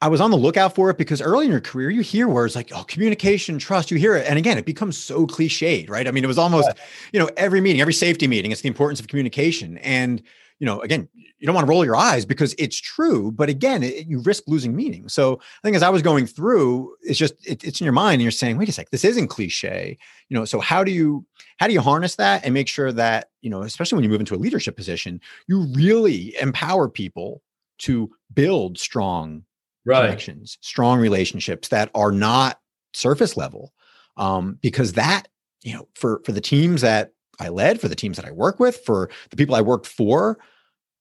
I 0.00 0.08
was 0.08 0.22
on 0.22 0.30
the 0.30 0.36
lookout 0.36 0.74
for 0.74 0.88
it 0.90 0.98
because 0.98 1.20
early 1.20 1.44
in 1.44 1.50
your 1.50 1.60
career, 1.60 1.90
you 1.90 2.00
hear 2.00 2.26
words 2.26 2.56
like, 2.56 2.70
oh, 2.74 2.84
communication, 2.84 3.58
trust, 3.58 3.90
you 3.90 3.98
hear 3.98 4.16
it. 4.16 4.26
And 4.26 4.38
again, 4.38 4.58
it 4.58 4.66
becomes 4.66 4.96
so 4.96 5.26
cliched, 5.26 5.88
right? 5.88 6.08
I 6.08 6.10
mean, 6.10 6.24
it 6.24 6.26
was 6.26 6.38
almost, 6.38 6.70
you 7.12 7.20
know, 7.20 7.28
every 7.36 7.60
meeting, 7.60 7.80
every 7.80 7.94
safety 7.94 8.26
meeting, 8.26 8.50
it's 8.50 8.60
the 8.62 8.68
importance 8.68 9.00
of 9.00 9.08
communication. 9.08 9.78
And 9.78 10.22
you 10.60 10.66
know, 10.66 10.80
again, 10.80 11.08
you 11.14 11.46
don't 11.46 11.54
want 11.54 11.66
to 11.66 11.70
roll 11.70 11.84
your 11.84 11.96
eyes 11.96 12.24
because 12.24 12.54
it's 12.58 12.80
true, 12.80 13.32
but 13.32 13.48
again, 13.48 13.82
it, 13.82 14.06
you 14.06 14.20
risk 14.20 14.44
losing 14.46 14.74
meaning. 14.74 15.08
So 15.08 15.34
I 15.34 15.60
think 15.62 15.76
as 15.76 15.82
I 15.82 15.90
was 15.90 16.00
going 16.00 16.26
through, 16.26 16.94
it's 17.02 17.18
just 17.18 17.34
it, 17.46 17.64
it's 17.64 17.80
in 17.80 17.84
your 17.84 17.92
mind, 17.92 18.14
and 18.14 18.22
you're 18.22 18.30
saying, 18.30 18.56
wait 18.56 18.68
a 18.68 18.72
sec, 18.72 18.90
this 18.90 19.04
isn't 19.04 19.28
cliche, 19.28 19.98
you 20.28 20.34
know. 20.36 20.44
So 20.44 20.60
how 20.60 20.84
do 20.84 20.92
you 20.92 21.26
how 21.58 21.66
do 21.66 21.72
you 21.72 21.80
harness 21.80 22.16
that 22.16 22.44
and 22.44 22.54
make 22.54 22.68
sure 22.68 22.92
that 22.92 23.30
you 23.42 23.50
know, 23.50 23.62
especially 23.62 23.96
when 23.96 24.04
you 24.04 24.10
move 24.10 24.20
into 24.20 24.34
a 24.34 24.36
leadership 24.36 24.76
position, 24.76 25.20
you 25.48 25.66
really 25.74 26.34
empower 26.40 26.88
people 26.88 27.42
to 27.78 28.10
build 28.32 28.78
strong 28.78 29.42
right. 29.84 30.02
connections, 30.02 30.58
strong 30.60 31.00
relationships 31.00 31.68
that 31.68 31.90
are 31.94 32.12
not 32.12 32.60
surface 32.92 33.36
level, 33.36 33.72
um, 34.16 34.58
because 34.62 34.92
that 34.92 35.26
you 35.64 35.72
know, 35.74 35.88
for 35.94 36.20
for 36.24 36.32
the 36.32 36.40
teams 36.40 36.82
that 36.82 37.12
I 37.40 37.48
led, 37.48 37.80
for 37.80 37.88
the 37.88 37.96
teams 37.96 38.16
that 38.16 38.26
I 38.26 38.30
work 38.30 38.60
with, 38.60 38.78
for 38.84 39.10
the 39.30 39.36
people 39.36 39.54
I 39.54 39.60
worked 39.60 39.86
for, 39.86 40.38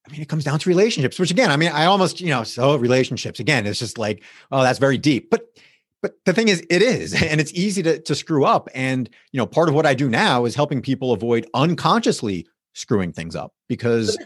I 0.08 0.12
mean, 0.12 0.22
it 0.22 0.30
comes 0.30 0.44
down 0.44 0.60
to 0.60 0.70
relationships, 0.70 1.18
which 1.18 1.32
again, 1.32 1.50
I 1.50 1.56
mean, 1.56 1.72
I 1.72 1.86
almost, 1.86 2.20
you 2.20 2.30
know, 2.30 2.44
so 2.44 2.76
relationships 2.76 3.40
again, 3.40 3.66
it's 3.66 3.80
just 3.80 3.98
like, 3.98 4.24
oh, 4.52 4.62
that's 4.62 4.80
very 4.80 4.98
deep. 4.98 5.30
But 5.30 5.48
but 6.02 6.16
the 6.26 6.34
thing 6.34 6.50
is, 6.50 6.62
it 6.70 6.82
is, 6.82 7.14
and 7.24 7.40
it's 7.40 7.54
easy 7.54 7.82
to, 7.84 8.00
to 8.00 8.16
screw 8.16 8.46
up. 8.46 8.68
And 8.76 9.10
you 9.32 9.38
know, 9.38 9.46
part 9.46 9.70
of 9.70 9.76
what 9.76 9.86
I 9.86 9.94
do 9.94 10.10
now 10.10 10.46
is 10.46 10.56
helping 10.56 10.82
people 10.82 11.14
avoid 11.14 11.48
unconsciously 11.54 12.48
screwing 12.74 13.14
things 13.14 13.36
up 13.36 13.54
because 13.70 14.18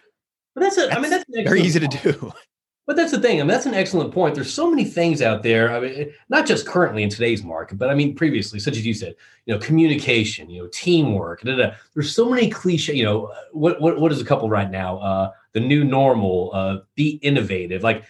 but 0.56 0.62
that's, 0.62 0.78
I 0.80 1.00
mean, 1.00 1.12
that's 1.12 1.26
very 1.30 1.62
easy 1.62 1.80
to 1.80 1.88
do. 1.88 2.34
But 2.88 2.96
that's 2.96 3.12
the 3.12 3.20
thing. 3.20 3.42
I 3.42 3.44
mean, 3.44 3.50
that's 3.50 3.66
an 3.66 3.74
excellent 3.74 4.14
point. 4.14 4.34
There's 4.34 4.52
so 4.52 4.70
many 4.70 4.86
things 4.86 5.22
out 5.22 5.44
there. 5.44 5.76
I 5.76 5.80
mean, 5.82 6.14
not 6.30 6.48
just 6.48 6.66
currently 6.66 7.04
in 7.04 7.10
today's 7.10 7.44
market, 7.44 7.78
but 7.78 7.90
I 7.90 7.94
mean, 7.94 8.16
previously, 8.16 8.60
such 8.60 8.78
as 8.78 8.86
you 8.86 8.94
said, 8.94 9.14
you 9.46 9.54
know, 9.54 9.60
communication, 9.60 10.50
you 10.50 10.64
know, 10.64 10.70
teamwork. 10.72 11.42
Da, 11.42 11.58
da. 11.58 11.72
There's 11.94 12.16
so 12.16 12.30
many 12.30 12.50
cliche. 12.50 12.94
You 12.94 13.04
know, 13.04 13.34
what 13.52 13.82
what 13.82 14.00
what 14.00 14.14
is 14.14 14.22
a 14.22 14.26
couple 14.26 14.50
right 14.50 14.72
now? 14.72 15.00
Uh, 15.00 15.32
the 15.52 15.60
new 15.60 15.84
normal. 15.84 16.52
Uh, 16.54 16.78
be 16.96 17.20
innovative. 17.22 17.84
Like, 17.84 18.06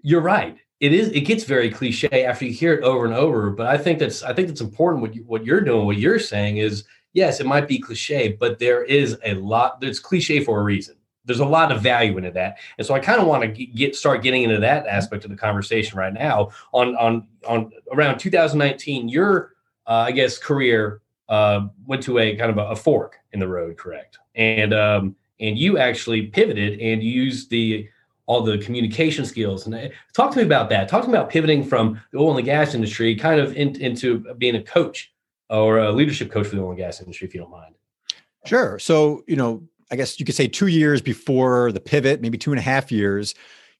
you're 0.00 0.20
right. 0.20 0.56
It 0.78 0.92
is. 0.92 1.08
It 1.08 1.22
gets 1.22 1.42
very 1.42 1.68
cliche 1.68 2.24
after 2.24 2.44
you 2.44 2.52
hear 2.52 2.74
it 2.74 2.84
over 2.84 3.04
and 3.04 3.14
over. 3.14 3.50
But 3.50 3.66
I 3.66 3.78
think 3.78 3.98
that's. 3.98 4.22
I 4.22 4.32
think 4.32 4.46
that's 4.46 4.60
important. 4.60 5.02
What 5.02 5.16
you, 5.16 5.24
what 5.24 5.44
you're 5.44 5.60
doing, 5.60 5.86
what 5.86 5.98
you're 5.98 6.20
saying 6.20 6.58
is, 6.58 6.84
yes, 7.14 7.40
it 7.40 7.46
might 7.46 7.66
be 7.66 7.80
cliche, 7.80 8.36
but 8.38 8.60
there 8.60 8.84
is 8.84 9.18
a 9.24 9.34
lot. 9.34 9.78
It's 9.82 9.98
cliche 9.98 10.44
for 10.44 10.60
a 10.60 10.62
reason 10.62 10.94
there's 11.24 11.40
a 11.40 11.44
lot 11.44 11.70
of 11.70 11.80
value 11.82 12.16
into 12.18 12.30
that. 12.32 12.58
And 12.78 12.86
so 12.86 12.94
i 12.94 13.00
kind 13.00 13.20
of 13.20 13.26
want 13.26 13.42
to 13.42 13.66
get 13.66 13.94
start 13.96 14.22
getting 14.22 14.42
into 14.42 14.58
that 14.60 14.86
aspect 14.86 15.24
of 15.24 15.30
the 15.30 15.36
conversation 15.36 15.98
right 15.98 16.12
now. 16.12 16.50
On 16.72 16.96
on 16.96 17.26
on 17.46 17.70
around 17.92 18.18
2019 18.18 19.08
your 19.08 19.54
uh, 19.86 20.06
i 20.08 20.12
guess 20.12 20.38
career 20.38 21.00
uh, 21.28 21.66
went 21.86 22.02
to 22.02 22.18
a 22.18 22.36
kind 22.36 22.50
of 22.50 22.58
a, 22.58 22.70
a, 22.70 22.76
fork 22.76 23.16
in 23.32 23.40
the 23.40 23.48
road 23.48 23.76
correct? 23.76 24.18
And 24.34 24.74
um 24.74 25.16
and 25.40 25.58
you 25.58 25.78
actually 25.78 26.26
pivoted 26.26 26.80
and 26.80 27.02
used 27.02 27.50
the 27.50 27.88
all 28.26 28.42
the 28.42 28.58
communication 28.58 29.24
skills. 29.24 29.66
And 29.66 29.74
uh, 29.74 29.88
talk 30.12 30.32
to 30.32 30.38
me 30.38 30.44
about 30.44 30.70
that. 30.70 30.88
Talk 30.88 31.02
to 31.04 31.08
me 31.08 31.16
about 31.16 31.30
pivoting 31.30 31.64
from 31.64 32.00
the 32.12 32.18
oil 32.18 32.36
and 32.36 32.44
gas 32.44 32.74
industry 32.74 33.16
kind 33.16 33.40
of 33.40 33.56
in, 33.56 33.80
into 33.80 34.20
being 34.38 34.56
a 34.56 34.62
coach 34.62 35.12
or 35.50 35.78
a 35.78 35.92
leadership 35.92 36.30
coach 36.30 36.46
for 36.46 36.56
the 36.56 36.62
oil 36.62 36.70
and 36.70 36.78
gas 36.78 37.00
industry 37.00 37.26
if 37.26 37.34
you 37.34 37.40
don't 37.40 37.50
mind. 37.50 37.74
Sure. 38.46 38.78
So, 38.78 39.22
you 39.26 39.36
know, 39.36 39.62
I 39.92 39.96
guess 39.96 40.18
you 40.18 40.24
could 40.24 40.34
say 40.34 40.48
two 40.48 40.68
years 40.68 41.02
before 41.02 41.70
the 41.70 41.80
pivot, 41.80 42.22
maybe 42.22 42.38
two 42.38 42.50
and 42.50 42.58
a 42.58 42.62
half 42.62 42.90
years, 42.90 43.34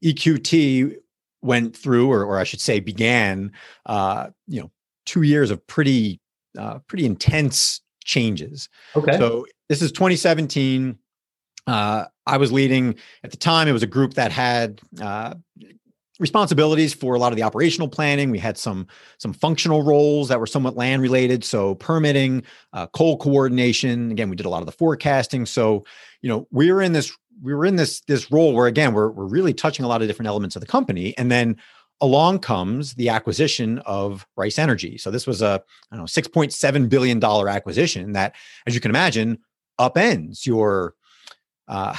EQT 0.04 0.94
went 1.40 1.74
through, 1.74 2.12
or, 2.12 2.22
or 2.24 2.38
I 2.38 2.44
should 2.44 2.60
say, 2.60 2.80
began, 2.80 3.50
uh, 3.86 4.28
you 4.46 4.60
know, 4.60 4.70
two 5.06 5.22
years 5.22 5.50
of 5.50 5.66
pretty, 5.66 6.20
uh, 6.56 6.80
pretty 6.86 7.06
intense 7.06 7.80
changes. 8.04 8.68
Okay. 8.94 9.16
So 9.16 9.46
this 9.70 9.80
is 9.80 9.90
2017. 9.90 10.98
Uh, 11.66 12.04
I 12.26 12.36
was 12.36 12.52
leading 12.52 12.96
at 13.24 13.30
the 13.30 13.36
time. 13.38 13.66
It 13.66 13.72
was 13.72 13.82
a 13.82 13.88
group 13.88 14.14
that 14.14 14.32
had 14.32 14.80
uh, 15.00 15.34
responsibilities 16.22 16.94
for 16.94 17.14
a 17.14 17.18
lot 17.18 17.32
of 17.32 17.36
the 17.36 17.42
operational 17.42 17.88
planning. 17.88 18.30
We 18.30 18.38
had 18.38 18.56
some 18.56 18.86
some 19.18 19.34
functional 19.34 19.82
roles 19.82 20.28
that 20.28 20.40
were 20.40 20.46
somewhat 20.46 20.76
land 20.76 21.02
related, 21.02 21.44
so 21.44 21.74
permitting, 21.74 22.44
uh, 22.72 22.86
coal 22.86 23.18
coordination. 23.18 24.10
Again, 24.10 24.30
we 24.30 24.36
did 24.36 24.46
a 24.46 24.48
lot 24.48 24.62
of 24.62 24.66
the 24.66 24.72
forecasting. 24.72 25.44
So, 25.44 25.84
you 26.22 26.30
know, 26.30 26.46
we 26.50 26.72
were 26.72 26.80
in 26.80 26.92
this 26.92 27.12
we 27.42 27.52
were 27.52 27.66
in 27.66 27.76
this 27.76 28.00
this 28.02 28.30
role 28.30 28.54
where 28.54 28.68
again 28.68 28.94
we're 28.94 29.10
we're 29.10 29.26
really 29.26 29.52
touching 29.52 29.84
a 29.84 29.88
lot 29.88 30.00
of 30.00 30.08
different 30.08 30.28
elements 30.28 30.56
of 30.56 30.60
the 30.60 30.66
company, 30.66 31.12
and 31.18 31.30
then 31.30 31.56
along 32.00 32.38
comes 32.38 32.94
the 32.94 33.08
acquisition 33.08 33.78
of 33.80 34.26
Rice 34.36 34.58
Energy. 34.58 34.98
So 34.98 35.10
this 35.10 35.26
was 35.26 35.42
a 35.42 35.62
I 35.90 35.96
don't 35.96 36.02
know 36.02 36.06
six 36.06 36.28
point 36.28 36.52
seven 36.52 36.88
billion 36.88 37.18
dollar 37.18 37.48
acquisition 37.48 38.12
that, 38.12 38.34
as 38.66 38.74
you 38.74 38.80
can 38.80 38.90
imagine, 38.90 39.38
upends 39.80 40.46
your 40.46 40.94
uh, 41.72 41.96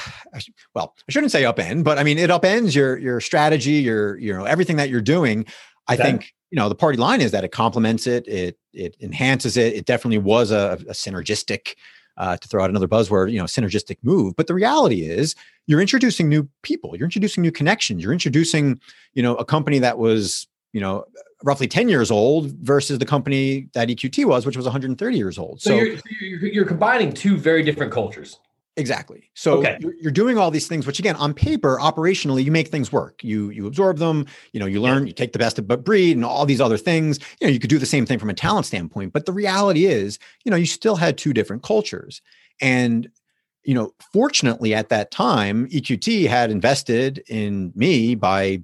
well, 0.74 0.94
I 1.08 1.12
shouldn't 1.12 1.32
say 1.32 1.42
upend, 1.42 1.82
but 1.82 1.98
I 1.98 2.04
mean 2.04 2.16
it 2.16 2.30
upends 2.30 2.76
your 2.76 2.96
your 2.96 3.20
strategy, 3.20 3.72
your 3.72 4.16
you 4.18 4.32
know 4.32 4.44
everything 4.44 4.76
that 4.76 4.88
you're 4.88 5.00
doing. 5.00 5.46
I 5.88 5.94
okay. 5.94 6.02
think 6.04 6.32
you 6.52 6.56
know 6.56 6.68
the 6.68 6.76
party 6.76 6.96
line 6.96 7.20
is 7.20 7.32
that 7.32 7.42
it 7.42 7.50
complements 7.50 8.06
it, 8.06 8.26
it 8.28 8.56
it 8.72 8.96
enhances 9.00 9.56
it. 9.56 9.74
It 9.74 9.84
definitely 9.84 10.18
was 10.18 10.52
a, 10.52 10.78
a 10.88 10.92
synergistic, 10.92 11.74
uh, 12.16 12.36
to 12.36 12.46
throw 12.46 12.62
out 12.62 12.70
another 12.70 12.86
buzzword, 12.86 13.32
you 13.32 13.38
know, 13.38 13.46
synergistic 13.46 13.96
move. 14.04 14.36
But 14.36 14.46
the 14.46 14.54
reality 14.54 15.02
is, 15.02 15.34
you're 15.66 15.80
introducing 15.80 16.28
new 16.28 16.48
people, 16.62 16.94
you're 16.96 17.06
introducing 17.06 17.42
new 17.42 17.50
connections, 17.50 18.00
you're 18.00 18.12
introducing 18.12 18.78
you 19.14 19.24
know 19.24 19.34
a 19.34 19.44
company 19.44 19.80
that 19.80 19.98
was 19.98 20.46
you 20.72 20.80
know 20.80 21.04
roughly 21.42 21.66
10 21.66 21.88
years 21.88 22.12
old 22.12 22.52
versus 22.62 23.00
the 23.00 23.04
company 23.04 23.68
that 23.74 23.88
EQT 23.88 24.24
was, 24.24 24.46
which 24.46 24.56
was 24.56 24.66
130 24.66 25.16
years 25.16 25.36
old. 25.36 25.60
So, 25.60 25.70
so 25.70 25.74
you're, 25.74 25.98
you're, 26.20 26.46
you're 26.46 26.64
combining 26.64 27.12
two 27.12 27.36
very 27.36 27.64
different 27.64 27.92
cultures. 27.92 28.38
Exactly. 28.76 29.30
So 29.34 29.58
okay. 29.58 29.76
you're, 29.78 29.94
you're, 30.00 30.10
doing 30.10 30.36
all 30.36 30.50
these 30.50 30.66
things, 30.66 30.84
which 30.84 30.98
again, 30.98 31.14
on 31.14 31.32
paper, 31.32 31.78
operationally, 31.80 32.42
you 32.42 32.50
make 32.50 32.68
things 32.68 32.90
work. 32.90 33.22
You 33.22 33.50
you 33.50 33.68
absorb 33.68 33.98
them. 33.98 34.26
You 34.52 34.58
know, 34.58 34.66
you 34.66 34.80
learn. 34.80 35.06
You 35.06 35.12
take 35.12 35.32
the 35.32 35.38
best 35.38 35.60
of 35.60 35.68
but 35.68 35.84
breed, 35.84 36.16
and 36.16 36.24
all 36.24 36.44
these 36.44 36.60
other 36.60 36.76
things. 36.76 37.20
You 37.40 37.46
know, 37.46 37.52
you 37.52 37.60
could 37.60 37.70
do 37.70 37.78
the 37.78 37.86
same 37.86 38.04
thing 38.04 38.18
from 38.18 38.30
a 38.30 38.34
talent 38.34 38.66
standpoint. 38.66 39.12
But 39.12 39.26
the 39.26 39.32
reality 39.32 39.86
is, 39.86 40.18
you 40.44 40.50
know, 40.50 40.56
you 40.56 40.66
still 40.66 40.96
had 40.96 41.16
two 41.16 41.32
different 41.32 41.62
cultures, 41.62 42.20
and 42.60 43.08
you 43.62 43.74
know, 43.74 43.94
fortunately, 44.12 44.74
at 44.74 44.88
that 44.88 45.12
time, 45.12 45.68
EQT 45.68 46.28
had 46.28 46.50
invested 46.50 47.22
in 47.28 47.72
me 47.76 48.16
by 48.16 48.60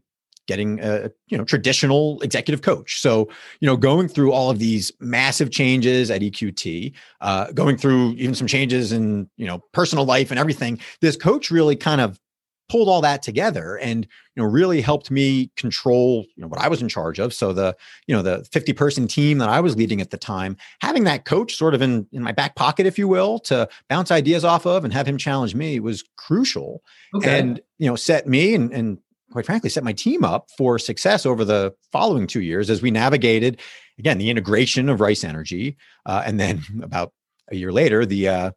getting 0.51 0.81
a 0.81 1.09
you 1.29 1.39
know 1.39 1.45
traditional 1.45 2.21
executive 2.23 2.61
coach 2.61 3.01
so 3.01 3.29
you 3.61 3.67
know 3.67 3.77
going 3.77 4.09
through 4.09 4.33
all 4.33 4.51
of 4.51 4.59
these 4.59 4.91
massive 4.99 5.53
changes 5.53 6.11
at 6.11 6.23
eqt 6.23 6.93
uh, 7.21 7.53
going 7.53 7.77
through 7.77 8.11
even 8.15 8.35
some 8.35 8.49
changes 8.49 8.91
in 8.91 9.31
you 9.37 9.47
know 9.47 9.63
personal 9.73 10.05
life 10.05 10.33
and 10.33 10.41
everything 10.41 10.77
this 11.01 11.17
coach 11.17 11.53
really 11.53 11.77
kind 11.77 12.01
of 12.01 12.19
pulled 12.69 12.89
all 12.89 13.01
that 13.01 13.23
together 13.23 13.79
and 13.79 14.09
you 14.35 14.43
know 14.43 14.49
really 14.49 14.81
helped 14.81 15.09
me 15.09 15.53
control 15.55 16.25
you 16.35 16.43
know 16.43 16.49
what 16.49 16.61
i 16.61 16.67
was 16.67 16.83
in 16.83 16.89
charge 16.89 17.21
of 17.21 17.33
so 17.33 17.53
the 17.53 17.77
you 18.09 18.15
know 18.15 18.23
the 18.23 18.45
50 18.51 18.73
person 18.73 19.07
team 19.07 19.39
that 19.39 19.49
i 19.49 19.61
was 19.61 19.77
leading 19.77 20.01
at 20.01 20.11
the 20.11 20.17
time 20.17 20.57
having 20.83 21.05
that 21.05 21.25
coach 21.25 21.55
sort 21.55 21.75
of 21.75 21.81
in 21.81 22.09
in 22.11 22.25
my 22.25 22.33
back 22.33 22.57
pocket 22.57 22.87
if 22.87 22.99
you 22.99 23.07
will 23.07 23.39
to 23.39 23.69
bounce 23.89 24.11
ideas 24.11 24.45
off 24.45 24.67
of 24.67 24.83
and 24.83 24.93
have 24.93 25.07
him 25.07 25.17
challenge 25.17 25.55
me 25.55 25.79
was 25.79 26.03
crucial 26.17 26.83
okay. 27.15 27.39
and 27.39 27.61
you 27.79 27.89
know 27.89 27.95
set 27.95 28.27
me 28.27 28.57
and, 28.57 28.73
and 28.73 28.99
quite 29.31 29.47
frankly, 29.47 29.71
set 29.71 29.85
my 29.85 29.93
team 29.93 30.25
up 30.25 30.49
for 30.57 30.79
success 30.79 31.25
over 31.25 31.45
the 31.45 31.73
following 31.93 32.27
two 32.27 32.41
years 32.41 32.71
as 32.71 32.83
we 32.83 32.91
navigated, 32.91 33.61
again, 33.99 34.19
the 34.19 34.31
integration 34.31 34.89
of 34.89 35.01
Rice 35.01 35.25
Energy, 35.25 35.77
uh, 36.07 36.23
and 36.25 36.39
then 36.39 36.63
about 36.83 37.13
a 37.51 37.57
year 37.57 37.73
later, 37.73 38.07
the 38.07 38.29
uh, 38.29 38.51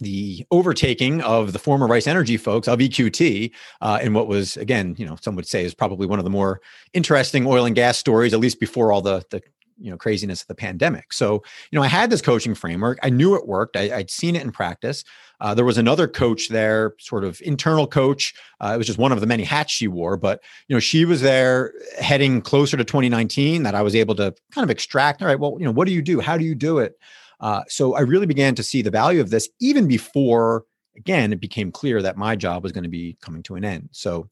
the 0.00 0.44
overtaking 0.50 1.20
of 1.20 1.52
the 1.52 1.58
former 1.58 1.86
Rice 1.86 2.06
Energy 2.06 2.36
folks 2.36 2.66
of 2.66 2.80
EQT 2.80 3.52
uh, 3.80 4.00
in 4.02 4.14
what 4.14 4.26
was, 4.26 4.56
again, 4.56 4.96
you 4.98 5.06
know, 5.06 5.16
some 5.20 5.36
would 5.36 5.46
say 5.46 5.64
is 5.64 5.74
probably 5.74 6.08
one 6.08 6.18
of 6.18 6.24
the 6.24 6.30
more 6.30 6.60
interesting 6.92 7.46
oil 7.46 7.66
and 7.66 7.76
gas 7.76 7.98
stories, 7.98 8.34
at 8.34 8.40
least 8.40 8.58
before 8.58 8.92
all 8.92 9.00
the 9.00 9.24
the 9.30 9.40
you 9.78 9.90
know 9.90 9.96
craziness 9.96 10.42
of 10.42 10.48
the 10.48 10.54
pandemic. 10.54 11.12
So 11.12 11.42
you 11.70 11.78
know, 11.78 11.82
I 11.82 11.88
had 11.88 12.10
this 12.10 12.22
coaching 12.22 12.54
framework. 12.54 12.98
I 13.02 13.10
knew 13.10 13.34
it 13.34 13.46
worked. 13.46 13.76
I, 13.76 13.96
would 13.96 14.10
seen 14.10 14.36
it 14.36 14.42
in 14.42 14.52
practice. 14.52 15.04
Uh, 15.42 15.52
there 15.54 15.64
was 15.64 15.76
another 15.76 16.06
coach 16.06 16.48
there, 16.48 16.94
sort 17.00 17.24
of 17.24 17.42
internal 17.42 17.86
coach. 17.86 18.32
Uh, 18.60 18.72
it 18.74 18.78
was 18.78 18.86
just 18.86 18.98
one 18.98 19.10
of 19.10 19.20
the 19.20 19.26
many 19.26 19.42
hats 19.42 19.72
she 19.72 19.88
wore, 19.88 20.16
but 20.16 20.40
you 20.68 20.76
know, 20.76 20.80
she 20.80 21.04
was 21.04 21.20
there 21.20 21.74
heading 21.98 22.40
closer 22.40 22.76
to 22.76 22.84
2019. 22.84 23.64
That 23.64 23.74
I 23.74 23.82
was 23.82 23.96
able 23.96 24.14
to 24.14 24.32
kind 24.52 24.62
of 24.62 24.70
extract. 24.70 25.20
All 25.20 25.26
right, 25.26 25.38
well, 25.38 25.56
you 25.58 25.64
know, 25.64 25.72
what 25.72 25.88
do 25.88 25.92
you 25.92 26.00
do? 26.00 26.20
How 26.20 26.38
do 26.38 26.44
you 26.44 26.54
do 26.54 26.78
it? 26.78 26.96
Uh, 27.40 27.62
so 27.66 27.94
I 27.94 28.02
really 28.02 28.26
began 28.26 28.54
to 28.54 28.62
see 28.62 28.82
the 28.82 28.90
value 28.90 29.20
of 29.20 29.30
this 29.30 29.48
even 29.58 29.88
before, 29.88 30.64
again, 30.96 31.32
it 31.32 31.40
became 31.40 31.72
clear 31.72 32.00
that 32.02 32.16
my 32.16 32.36
job 32.36 32.62
was 32.62 32.70
going 32.70 32.84
to 32.84 32.90
be 32.90 33.16
coming 33.20 33.42
to 33.42 33.56
an 33.56 33.64
end. 33.64 33.88
So 33.90 34.30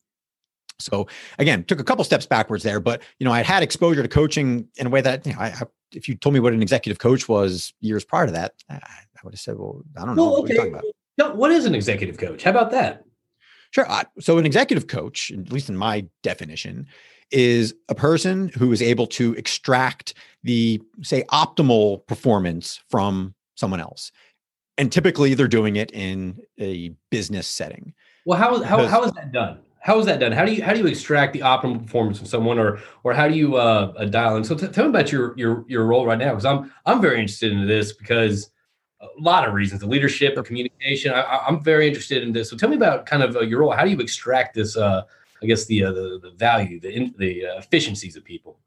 so 0.79 1.09
again, 1.40 1.64
took 1.64 1.81
a 1.81 1.85
couple 1.85 2.05
steps 2.05 2.25
backwards 2.25 2.62
there, 2.62 2.79
but 2.79 3.03
you 3.18 3.25
know, 3.25 3.33
I 3.33 3.42
had 3.42 3.64
exposure 3.64 4.03
to 4.03 4.09
coaching 4.09 4.68
in 4.77 4.87
a 4.87 4.90
way 4.90 5.01
that 5.01 5.27
you 5.27 5.33
know, 5.33 5.40
I, 5.40 5.46
I, 5.46 5.62
if 5.92 6.09
you 6.09 6.14
told 6.14 6.35
me 6.35 6.40
what 6.40 6.53
an 6.53 6.62
executive 6.62 7.01
coach 7.01 7.29
was 7.29 7.75
years 7.81 8.05
prior 8.05 8.27
to 8.27 8.33
that, 8.33 8.55
I, 8.70 8.77
I 8.77 9.25
would 9.25 9.35
have 9.35 9.40
said, 9.40 9.59
"Well, 9.59 9.83
I 9.99 10.07
don't 10.07 10.16
know 10.16 10.31
well, 10.31 10.42
okay. 10.42 10.73
No, 11.21 11.35
what 11.35 11.51
is 11.51 11.67
an 11.67 11.75
executive 11.75 12.19
coach? 12.19 12.43
How 12.43 12.51
about 12.51 12.71
that?" 12.71 13.05
Sure. 13.73 13.87
So, 14.19 14.39
an 14.39 14.47
executive 14.47 14.87
coach, 14.89 15.31
at 15.31 15.53
least 15.53 15.69
in 15.69 15.77
my 15.77 16.07
definition, 16.23 16.87
is 17.31 17.75
a 17.89 17.95
person 17.95 18.49
who 18.57 18.73
is 18.73 18.83
able 18.83 19.07
to 19.07 19.35
extract 19.35 20.15
the 20.43 20.83
say 21.03 21.23
optimal 21.31 22.07
performance 22.07 22.81
from 22.89 23.35
someone 23.55 23.81
else, 23.81 24.11
and 24.79 24.91
typically 24.91 25.35
they're 25.35 25.47
doing 25.47 25.77
it 25.77 25.91
in 25.93 26.39
a 26.59 26.93
business 27.11 27.47
setting. 27.47 27.95
Well, 28.25 28.39
how 28.39 28.63
how 28.63 28.87
how 28.87 29.05
is 29.05 29.13
that 29.13 29.31
done? 29.33 29.61
How 29.83 29.99
is 29.99 30.07
that 30.07 30.21
done? 30.21 30.33
How 30.33 30.45
do 30.45 30.53
you 30.53 30.63
how 30.63 30.73
do 30.73 30.81
you 30.81 30.87
extract 30.87 31.33
the 31.33 31.41
optimal 31.41 31.83
performance 31.83 32.19
from 32.19 32.27
someone, 32.27 32.59
or 32.59 32.81
or 33.05 33.15
how 33.15 33.29
do 33.29 33.35
you 33.35 33.57
uh, 33.57 33.93
uh 33.97 34.05
dial 34.07 34.37
in? 34.37 34.45
So 34.45 34.57
t- 34.57 34.69
tell 34.69 34.85
me 34.85 34.91
about 34.91 35.13
your 35.13 35.35
your 35.39 35.65
your 35.69 35.85
role 35.87 36.07
right 36.07 36.19
now, 36.19 36.31
because 36.31 36.45
I'm 36.45 36.73
I'm 36.87 37.01
very 37.01 37.21
interested 37.21 37.53
in 37.53 37.67
this 37.67 37.93
because 37.93 38.51
a 39.01 39.07
lot 39.19 39.47
of 39.47 39.55
reasons, 39.55 39.81
the 39.81 39.87
leadership, 39.87 40.35
the 40.35 40.43
communication. 40.43 41.13
I, 41.13 41.49
am 41.49 41.63
very 41.63 41.89
interested 41.89 42.23
in 42.23 42.33
this. 42.33 42.51
So 42.51 42.57
tell 42.57 42.69
me 42.69 42.77
about 42.77 43.07
kind 43.07 43.23
of 43.23 43.37
uh, 43.37 43.41
your 43.41 43.61
role. 43.61 43.73
How 43.73 43.85
do 43.85 43.91
you 43.91 43.99
extract 43.99 44.55
this? 44.55 44.77
Uh, 44.77 45.03
I 45.43 45.47
guess 45.47 45.65
the 45.67 45.85
uh, 45.85 45.93
the, 45.93 46.21
the 46.23 46.31
value, 46.37 46.81
the 46.81 47.13
the 47.19 47.47
uh, 47.47 47.59
efficiencies 47.59 48.17
of 48.17 48.25
people. 48.25 48.59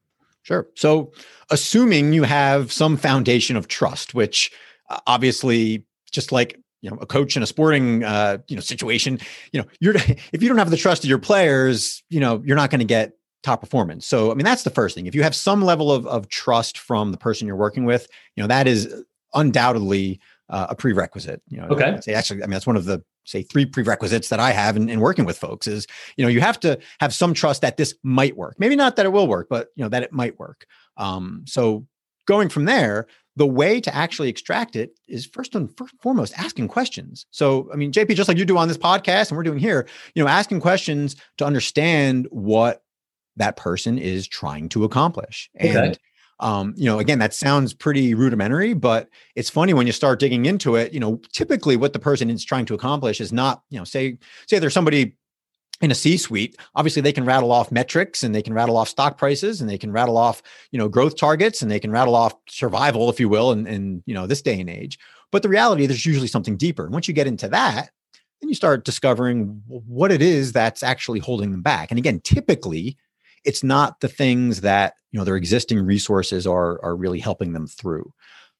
Sure. 0.41 0.67
So, 0.75 1.11
assuming 1.51 2.13
you 2.13 2.23
have 2.23 2.71
some 2.71 2.97
foundation 2.97 3.55
of 3.55 3.67
trust, 3.67 4.13
which 4.13 4.51
uh, 4.89 4.99
obviously, 5.07 5.85
just 6.11 6.31
like 6.31 6.59
you 6.81 6.89
know, 6.89 6.97
a 6.97 7.05
coach 7.05 7.37
in 7.37 7.43
a 7.43 7.45
sporting 7.45 8.01
you 8.01 8.55
know 8.55 8.59
situation, 8.59 9.19
you 9.51 9.61
know, 9.61 9.67
you're 9.79 9.95
if 10.33 10.41
you 10.41 10.49
don't 10.49 10.57
have 10.57 10.71
the 10.71 10.77
trust 10.77 11.03
of 11.03 11.09
your 11.09 11.19
players, 11.19 12.03
you 12.09 12.19
know, 12.19 12.41
you're 12.43 12.57
not 12.57 12.71
going 12.71 12.79
to 12.79 12.85
get 12.85 13.13
top 13.43 13.59
performance. 13.61 14.07
So, 14.07 14.31
I 14.31 14.35
mean, 14.35 14.45
that's 14.45 14.63
the 14.63 14.69
first 14.69 14.95
thing. 14.95 15.05
If 15.05 15.13
you 15.13 15.21
have 15.21 15.35
some 15.35 15.63
level 15.63 15.91
of 15.91 16.07
of 16.07 16.27
trust 16.29 16.79
from 16.79 17.11
the 17.11 17.17
person 17.17 17.45
you're 17.45 17.55
working 17.55 17.85
with, 17.85 18.07
you 18.35 18.41
know, 18.41 18.47
that 18.47 18.67
is 18.67 19.03
undoubtedly 19.33 20.19
uh, 20.49 20.67
a 20.69 20.75
prerequisite. 20.75 21.41
You 21.49 21.57
know, 21.61 21.67
okay. 21.67 21.99
Say 22.01 22.13
actually, 22.13 22.43
I 22.43 22.45
mean, 22.45 22.51
that's 22.51 22.67
one 22.67 22.77
of 22.77 22.85
the 22.85 23.03
say 23.25 23.43
three 23.43 23.65
prerequisites 23.65 24.29
that 24.29 24.39
I 24.39 24.51
have 24.51 24.75
in, 24.75 24.89
in 24.89 24.99
working 24.99 25.25
with 25.25 25.37
folks 25.37 25.67
is, 25.67 25.87
you 26.17 26.25
know, 26.25 26.29
you 26.29 26.41
have 26.41 26.59
to 26.61 26.77
have 26.99 27.13
some 27.13 27.33
trust 27.33 27.61
that 27.61 27.77
this 27.77 27.95
might 28.03 28.35
work. 28.35 28.55
Maybe 28.59 28.75
not 28.75 28.95
that 28.97 29.05
it 29.05 29.09
will 29.09 29.27
work, 29.27 29.47
but 29.49 29.69
you 29.75 29.83
know, 29.83 29.89
that 29.89 30.03
it 30.03 30.11
might 30.11 30.37
work. 30.39 30.65
Um, 30.97 31.43
so 31.47 31.87
going 32.25 32.49
from 32.49 32.65
there, 32.65 33.07
the 33.35 33.47
way 33.47 33.81
to 33.81 33.95
actually 33.95 34.29
extract 34.29 34.75
it 34.75 34.99
is 35.07 35.25
first 35.25 35.55
and 35.55 35.69
foremost 36.01 36.33
asking 36.37 36.67
questions. 36.67 37.25
So, 37.31 37.69
I 37.73 37.75
mean, 37.75 37.91
JP, 37.91 38.15
just 38.15 38.27
like 38.27 38.37
you 38.37 38.45
do 38.45 38.57
on 38.57 38.67
this 38.67 38.77
podcast 38.77 39.29
and 39.29 39.37
we're 39.37 39.43
doing 39.43 39.57
here, 39.57 39.87
you 40.13 40.23
know, 40.23 40.29
asking 40.29 40.59
questions 40.61 41.15
to 41.37 41.45
understand 41.45 42.27
what 42.29 42.83
that 43.37 43.57
person 43.57 43.97
is 43.97 44.27
trying 44.27 44.69
to 44.69 44.83
accomplish. 44.83 45.49
Okay. 45.59 45.69
And 45.69 45.99
um, 46.43 46.73
you 46.75 46.85
know, 46.85 46.99
again, 46.99 47.19
that 47.19 47.33
sounds 47.33 47.73
pretty 47.73 48.13
rudimentary, 48.13 48.73
but 48.73 49.09
it's 49.35 49.49
funny 49.49 49.73
when 49.73 49.87
you 49.87 49.93
start 49.93 50.19
digging 50.19 50.45
into 50.45 50.75
it. 50.75 50.93
You 50.93 50.99
know, 50.99 51.21
typically 51.31 51.77
what 51.77 51.93
the 51.93 51.99
person 51.99 52.29
is 52.29 52.43
trying 52.43 52.65
to 52.65 52.73
accomplish 52.73 53.21
is 53.21 53.31
not, 53.31 53.63
you 53.69 53.79
know, 53.79 53.85
say 53.85 54.17
say 54.47 54.59
there's 54.59 54.73
somebody 54.73 55.15
in 55.81 55.89
a 55.89 55.95
C-suite, 55.95 56.57
obviously 56.75 57.01
they 57.01 57.11
can 57.11 57.25
rattle 57.25 57.51
off 57.51 57.71
metrics 57.71 58.23
and 58.23 58.33
they 58.33 58.41
can 58.41 58.53
rattle 58.53 58.77
off 58.77 58.87
stock 58.87 59.17
prices 59.17 59.59
and 59.59 59.69
they 59.69 59.77
can 59.77 59.91
rattle 59.91 60.17
off, 60.17 60.41
you 60.71 60.79
know, 60.79 60.87
growth 60.87 61.17
targets 61.17 61.61
and 61.61 61.69
they 61.71 61.79
can 61.79 61.91
rattle 61.91 62.15
off 62.15 62.33
survival, 62.47 63.09
if 63.09 63.19
you 63.19 63.27
will, 63.27 63.51
in, 63.51 63.65
in 63.65 64.03
you 64.05 64.13
know 64.13 64.27
this 64.27 64.41
day 64.41 64.59
and 64.59 64.69
age. 64.69 64.99
But 65.31 65.43
the 65.43 65.49
reality, 65.49 65.85
there's 65.85 66.05
usually 66.05 66.27
something 66.27 66.57
deeper. 66.57 66.83
And 66.83 66.93
once 66.93 67.07
you 67.07 67.13
get 67.13 67.27
into 67.27 67.47
that, 67.49 67.89
then 68.41 68.49
you 68.49 68.55
start 68.55 68.83
discovering 68.83 69.61
what 69.67 70.11
it 70.11 70.21
is 70.21 70.51
that's 70.51 70.83
actually 70.83 71.19
holding 71.19 71.51
them 71.51 71.61
back. 71.61 71.89
And 71.89 71.97
again, 71.97 72.19
typically 72.19 72.97
it's 73.45 73.63
not 73.63 73.99
the 73.99 74.07
things 74.07 74.61
that 74.61 74.95
you 75.11 75.19
know 75.19 75.23
their 75.23 75.35
existing 75.35 75.79
resources 75.85 76.47
are 76.47 76.83
are 76.83 76.95
really 76.95 77.19
helping 77.19 77.53
them 77.53 77.67
through. 77.67 78.13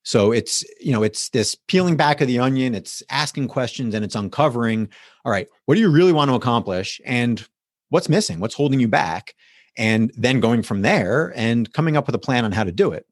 So 0.04 0.32
it's 0.32 0.64
you 0.80 0.92
know 0.92 1.04
it's 1.04 1.30
this 1.30 1.56
peeling 1.68 1.96
back 1.96 2.22
of 2.22 2.28
the 2.28 2.40
onion 2.40 2.76
it's 2.76 3.02
asking 3.10 3.48
questions 3.48 3.96
and 3.96 4.04
it's 4.04 4.16
uncovering 4.16 4.90
all 5.24 5.32
right 5.32 5.48
what 5.66 5.76
do 5.76 5.82
you 5.82 5.90
really 5.90 6.12
want 6.12 6.30
to 6.30 6.36
accomplish 6.36 7.00
and 7.06 7.46
what's 7.94 8.10
missing? 8.10 8.40
What's 8.40 8.56
holding 8.56 8.80
you 8.80 8.88
back? 8.88 9.36
And 9.78 10.12
then 10.18 10.40
going 10.40 10.64
from 10.64 10.82
there 10.82 11.32
and 11.36 11.72
coming 11.74 11.96
up 11.96 12.08
with 12.08 12.16
a 12.16 12.20
plan 12.20 12.44
on 12.44 12.52
how 12.52 12.64
to 12.64 12.72
do 12.72 12.92
it. 12.92 13.06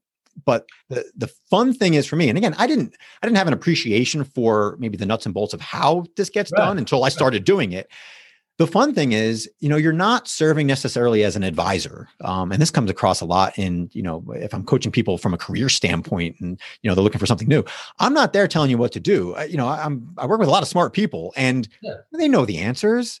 But 0.44 0.66
the 0.88 1.04
the 1.16 1.28
fun 1.50 1.72
thing 1.72 1.94
is 1.94 2.06
for 2.06 2.16
me 2.16 2.30
and 2.30 2.38
again 2.38 2.54
i 2.56 2.66
didn't 2.66 2.96
i 3.22 3.26
didn't 3.26 3.36
have 3.36 3.46
an 3.48 3.52
appreciation 3.52 4.24
for 4.24 4.76
maybe 4.78 4.96
the 4.96 5.04
nuts 5.04 5.26
and 5.26 5.34
bolts 5.34 5.52
of 5.52 5.60
how 5.60 6.06
this 6.16 6.30
gets 6.30 6.50
right. 6.52 6.64
done 6.64 6.78
until 6.78 7.04
i 7.04 7.10
started 7.10 7.44
doing 7.44 7.72
it 7.72 7.90
the 8.58 8.66
fun 8.66 8.94
thing 8.94 9.12
is 9.12 9.50
you 9.60 9.68
know 9.68 9.76
you're 9.76 9.92
not 9.92 10.28
serving 10.28 10.66
necessarily 10.66 11.24
as 11.24 11.36
an 11.36 11.42
advisor 11.42 12.08
um, 12.22 12.52
and 12.52 12.60
this 12.60 12.70
comes 12.70 12.90
across 12.90 13.20
a 13.20 13.24
lot 13.24 13.56
in 13.58 13.88
you 13.92 14.02
know 14.02 14.24
if 14.36 14.54
i'm 14.54 14.64
coaching 14.64 14.92
people 14.92 15.18
from 15.18 15.34
a 15.34 15.38
career 15.38 15.68
standpoint 15.68 16.36
and 16.40 16.60
you 16.82 16.88
know 16.88 16.94
they're 16.94 17.04
looking 17.04 17.18
for 17.18 17.26
something 17.26 17.48
new 17.48 17.64
i'm 17.98 18.14
not 18.14 18.32
there 18.32 18.46
telling 18.46 18.70
you 18.70 18.78
what 18.78 18.92
to 18.92 19.00
do 19.00 19.34
I, 19.34 19.44
you 19.44 19.56
know 19.56 19.68
i'm 19.68 20.14
i 20.18 20.26
work 20.26 20.38
with 20.38 20.48
a 20.48 20.52
lot 20.52 20.62
of 20.62 20.68
smart 20.68 20.92
people 20.92 21.32
and 21.36 21.68
yeah. 21.82 21.94
they 22.12 22.28
know 22.28 22.44
the 22.44 22.58
answers 22.58 23.20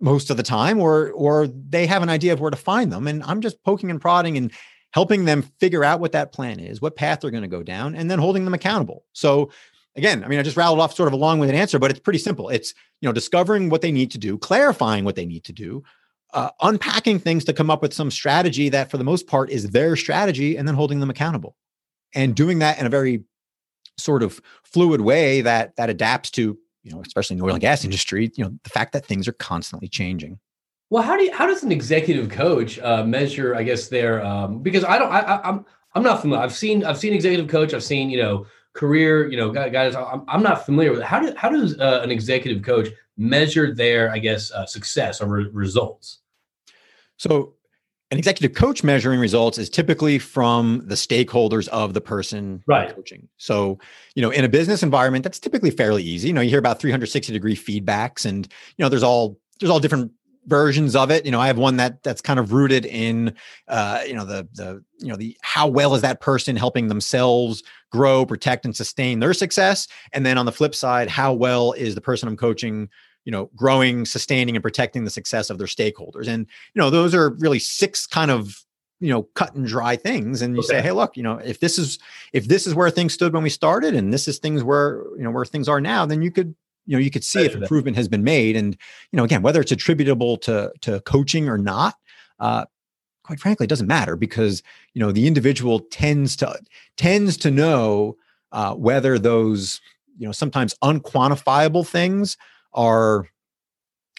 most 0.00 0.30
of 0.30 0.36
the 0.36 0.42
time 0.42 0.80
or 0.80 1.10
or 1.10 1.48
they 1.48 1.86
have 1.86 2.02
an 2.02 2.10
idea 2.10 2.32
of 2.32 2.40
where 2.40 2.50
to 2.50 2.56
find 2.56 2.92
them 2.92 3.06
and 3.06 3.22
i'm 3.24 3.40
just 3.40 3.62
poking 3.64 3.90
and 3.90 4.00
prodding 4.00 4.36
and 4.36 4.52
helping 4.92 5.26
them 5.26 5.42
figure 5.60 5.84
out 5.84 6.00
what 6.00 6.12
that 6.12 6.32
plan 6.32 6.60
is 6.60 6.80
what 6.80 6.96
path 6.96 7.20
they're 7.20 7.30
going 7.30 7.42
to 7.42 7.48
go 7.48 7.62
down 7.62 7.94
and 7.94 8.10
then 8.10 8.18
holding 8.18 8.44
them 8.44 8.54
accountable 8.54 9.04
so 9.12 9.50
again, 9.98 10.24
I 10.24 10.28
mean, 10.28 10.38
I 10.38 10.42
just 10.42 10.56
rattled 10.56 10.80
off 10.80 10.94
sort 10.94 11.08
of 11.08 11.12
a 11.12 11.16
long 11.16 11.38
with 11.38 11.50
an 11.50 11.56
answer, 11.56 11.78
but 11.78 11.90
it's 11.90 12.00
pretty 12.00 12.18
simple. 12.18 12.48
It's, 12.48 12.72
you 13.00 13.08
know, 13.08 13.12
discovering 13.12 13.68
what 13.68 13.82
they 13.82 13.92
need 13.92 14.10
to 14.12 14.18
do, 14.18 14.38
clarifying 14.38 15.04
what 15.04 15.16
they 15.16 15.26
need 15.26 15.44
to 15.44 15.52
do, 15.52 15.82
uh, 16.34 16.50
unpacking 16.60 17.18
things 17.18 17.44
to 17.44 17.52
come 17.52 17.70
up 17.70 17.82
with 17.82 17.92
some 17.94 18.10
strategy 18.10 18.68
that 18.68 18.90
for 18.90 18.98
the 18.98 19.04
most 19.04 19.26
part 19.26 19.50
is 19.50 19.70
their 19.70 19.96
strategy 19.96 20.56
and 20.56 20.66
then 20.66 20.74
holding 20.74 21.00
them 21.00 21.10
accountable 21.10 21.56
and 22.14 22.34
doing 22.34 22.58
that 22.58 22.78
in 22.78 22.86
a 22.86 22.90
very 22.90 23.24
sort 23.96 24.22
of 24.22 24.40
fluid 24.62 25.00
way 25.00 25.40
that 25.40 25.74
that 25.76 25.90
adapts 25.90 26.30
to 26.30 26.56
you 26.82 26.92
know 26.92 27.00
especially 27.04 27.34
in 27.34 27.38
the 27.38 27.44
oil 27.44 27.52
and 27.52 27.60
gas 27.60 27.84
industry 27.84 28.30
you 28.36 28.44
know 28.44 28.52
the 28.62 28.70
fact 28.70 28.92
that 28.92 29.04
things 29.04 29.26
are 29.26 29.32
constantly 29.32 29.88
changing 29.88 30.38
well 30.90 31.02
how 31.02 31.16
do 31.16 31.24
you, 31.24 31.32
how 31.32 31.46
does 31.46 31.62
an 31.62 31.72
executive 31.72 32.28
coach 32.28 32.78
uh, 32.78 33.02
measure 33.04 33.56
i 33.56 33.62
guess 33.62 33.88
their 33.88 34.24
um, 34.24 34.60
because 34.60 34.84
i 34.84 34.98
don't 34.98 35.10
I, 35.10 35.20
I, 35.20 35.48
i'm 35.48 35.66
i'm 35.94 36.02
not 36.02 36.20
familiar 36.20 36.42
i've 36.44 36.54
seen 36.54 36.84
i've 36.84 36.98
seen 36.98 37.12
executive 37.12 37.48
coach 37.48 37.74
i've 37.74 37.82
seen 37.82 38.10
you 38.10 38.18
know 38.18 38.46
career, 38.78 39.28
you 39.28 39.36
know, 39.36 39.50
guys, 39.50 39.96
I'm, 39.96 40.22
I'm 40.28 40.42
not 40.42 40.64
familiar 40.64 40.92
with 40.92 41.00
it. 41.00 41.06
How, 41.06 41.18
do, 41.18 41.34
how 41.36 41.48
does 41.48 41.78
uh, 41.80 42.00
an 42.04 42.12
executive 42.12 42.62
coach 42.62 42.88
measure 43.16 43.74
their, 43.74 44.10
I 44.10 44.18
guess, 44.18 44.52
uh, 44.52 44.66
success 44.66 45.20
or 45.20 45.26
re- 45.26 45.50
results? 45.52 46.20
So, 47.16 47.54
an 48.10 48.16
executive 48.16 48.56
coach 48.56 48.82
measuring 48.82 49.20
results 49.20 49.58
is 49.58 49.68
typically 49.68 50.18
from 50.18 50.82
the 50.86 50.94
stakeholders 50.94 51.68
of 51.68 51.92
the 51.92 52.00
person 52.00 52.62
right. 52.66 52.94
coaching. 52.94 53.28
So, 53.36 53.78
you 54.14 54.22
know, 54.22 54.30
in 54.30 54.46
a 54.46 54.48
business 54.48 54.82
environment, 54.82 55.24
that's 55.24 55.38
typically 55.38 55.70
fairly 55.70 56.02
easy. 56.02 56.28
You 56.28 56.34
know, 56.34 56.40
you 56.40 56.48
hear 56.48 56.58
about 56.58 56.80
360 56.80 57.32
degree 57.32 57.54
feedbacks, 57.56 58.24
and 58.24 58.46
you 58.78 58.82
know, 58.82 58.88
there's 58.88 59.02
all 59.02 59.38
there's 59.60 59.68
all 59.68 59.80
different 59.80 60.12
versions 60.48 60.96
of 60.96 61.10
it. 61.10 61.24
You 61.24 61.30
know, 61.30 61.40
I 61.40 61.46
have 61.46 61.58
one 61.58 61.76
that 61.76 62.02
that's 62.02 62.20
kind 62.20 62.40
of 62.40 62.52
rooted 62.52 62.86
in, 62.86 63.34
uh, 63.68 64.02
you 64.06 64.14
know, 64.14 64.24
the 64.24 64.48
the 64.54 64.82
you 64.98 65.08
know 65.08 65.16
the 65.16 65.36
how 65.42 65.68
well 65.68 65.94
is 65.94 66.02
that 66.02 66.20
person 66.20 66.56
helping 66.56 66.88
themselves 66.88 67.62
grow, 67.92 68.26
protect, 68.26 68.64
and 68.64 68.74
sustain 68.74 69.20
their 69.20 69.34
success, 69.34 69.86
and 70.12 70.26
then 70.26 70.38
on 70.38 70.46
the 70.46 70.52
flip 70.52 70.74
side, 70.74 71.08
how 71.08 71.32
well 71.32 71.72
is 71.72 71.94
the 71.94 72.00
person 72.00 72.28
I'm 72.28 72.36
coaching, 72.36 72.88
you 73.24 73.32
know, 73.32 73.50
growing, 73.54 74.04
sustaining, 74.04 74.56
and 74.56 74.62
protecting 74.62 75.04
the 75.04 75.10
success 75.10 75.50
of 75.50 75.58
their 75.58 75.66
stakeholders. 75.66 76.26
And 76.26 76.46
you 76.74 76.80
know, 76.80 76.90
those 76.90 77.14
are 77.14 77.30
really 77.30 77.58
six 77.58 78.06
kind 78.06 78.30
of 78.30 78.64
you 79.00 79.10
know 79.10 79.22
cut 79.34 79.54
and 79.54 79.66
dry 79.66 79.94
things 79.94 80.42
and 80.42 80.54
you 80.54 80.58
okay. 80.58 80.68
say 80.68 80.82
hey 80.82 80.90
look 80.90 81.16
you 81.16 81.22
know 81.22 81.38
if 81.38 81.60
this 81.60 81.78
is 81.78 82.00
if 82.32 82.48
this 82.48 82.66
is 82.66 82.74
where 82.74 82.90
things 82.90 83.14
stood 83.14 83.32
when 83.32 83.44
we 83.44 83.48
started 83.48 83.94
and 83.94 84.12
this 84.12 84.26
is 84.26 84.38
things 84.38 84.64
where 84.64 85.04
you 85.16 85.22
know 85.22 85.30
where 85.30 85.44
things 85.44 85.68
are 85.68 85.80
now 85.80 86.04
then 86.04 86.20
you 86.20 86.32
could 86.32 86.52
you 86.88 86.96
know 86.96 87.00
you 87.00 87.10
could 87.10 87.22
see 87.22 87.44
if 87.44 87.54
improvement 87.54 87.96
has 87.96 88.08
been 88.08 88.24
made 88.24 88.56
and 88.56 88.76
you 89.12 89.16
know 89.16 89.24
again 89.24 89.42
whether 89.42 89.60
it's 89.60 89.70
attributable 89.70 90.38
to 90.38 90.72
to 90.80 91.00
coaching 91.02 91.48
or 91.48 91.58
not 91.58 91.94
uh, 92.40 92.64
quite 93.22 93.38
frankly 93.38 93.64
it 93.64 93.68
doesn't 93.68 93.86
matter 93.86 94.16
because 94.16 94.62
you 94.94 95.00
know 95.00 95.12
the 95.12 95.26
individual 95.26 95.80
tends 95.90 96.34
to 96.34 96.58
tends 96.96 97.36
to 97.36 97.50
know 97.50 98.16
uh, 98.52 98.74
whether 98.74 99.18
those 99.18 99.80
you 100.16 100.26
know 100.26 100.32
sometimes 100.32 100.74
unquantifiable 100.82 101.86
things 101.86 102.38
are 102.72 103.28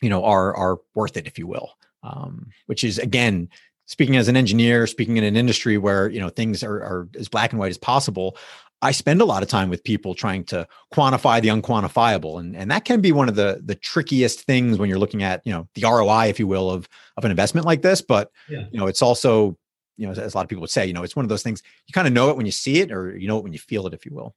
you 0.01 0.09
know 0.09 0.23
are 0.23 0.55
are 0.55 0.77
worth 0.93 1.17
it 1.17 1.25
if 1.25 1.39
you 1.39 1.47
will 1.47 1.71
um, 2.03 2.51
which 2.67 2.83
is 2.83 2.99
again 2.99 3.49
speaking 3.87 4.15
as 4.15 4.27
an 4.27 4.37
engineer 4.37 4.85
speaking 4.85 5.17
in 5.17 5.23
an 5.23 5.35
industry 5.35 5.79
where 5.79 6.07
you 6.09 6.19
know 6.19 6.29
things 6.29 6.63
are, 6.63 6.77
are 6.77 7.09
as 7.17 7.27
black 7.27 7.51
and 7.51 7.59
white 7.59 7.71
as 7.71 7.79
possible 7.79 8.37
I 8.81 8.91
spend 8.91 9.21
a 9.21 9.25
lot 9.25 9.43
of 9.43 9.49
time 9.49 9.69
with 9.69 9.83
people 9.83 10.15
trying 10.15 10.45
to 10.45 10.67
quantify 10.93 11.41
the 11.41 11.49
unquantifiable, 11.49 12.39
and 12.39 12.55
and 12.55 12.71
that 12.71 12.85
can 12.85 13.01
be 13.01 13.11
one 13.11 13.27
of 13.27 13.35
the 13.35 13.61
the 13.63 13.75
trickiest 13.75 14.41
things 14.41 14.77
when 14.77 14.89
you're 14.89 14.99
looking 14.99 15.23
at 15.23 15.41
you 15.45 15.51
know 15.51 15.67
the 15.75 15.83
ROI, 15.83 16.27
if 16.27 16.39
you 16.39 16.47
will, 16.47 16.69
of 16.71 16.87
of 17.17 17.25
an 17.25 17.31
investment 17.31 17.65
like 17.65 17.81
this. 17.81 18.01
But 18.01 18.31
yeah. 18.47 18.65
you 18.71 18.79
know, 18.79 18.87
it's 18.87 19.01
also 19.01 19.57
you 19.97 20.05
know, 20.05 20.11
as, 20.11 20.19
as 20.19 20.33
a 20.33 20.37
lot 20.37 20.43
of 20.43 20.49
people 20.49 20.61
would 20.61 20.69
say, 20.69 20.85
you 20.85 20.93
know, 20.93 21.03
it's 21.03 21.15
one 21.15 21.25
of 21.25 21.29
those 21.29 21.43
things 21.43 21.61
you 21.87 21.93
kind 21.93 22.07
of 22.07 22.13
know 22.13 22.29
it 22.29 22.37
when 22.37 22.45
you 22.45 22.53
see 22.53 22.79
it, 22.79 22.91
or 22.91 23.17
you 23.17 23.27
know 23.27 23.37
it 23.37 23.43
when 23.43 23.53
you 23.53 23.59
feel 23.59 23.85
it, 23.85 23.93
if 23.93 24.05
you 24.05 24.13
will. 24.15 24.33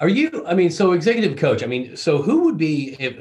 Are 0.00 0.08
you? 0.08 0.44
I 0.46 0.54
mean, 0.54 0.70
so 0.70 0.92
executive 0.92 1.38
coach. 1.38 1.62
I 1.62 1.66
mean, 1.66 1.96
so 1.96 2.20
who 2.20 2.44
would 2.44 2.58
be 2.58 2.96
if 2.98 3.16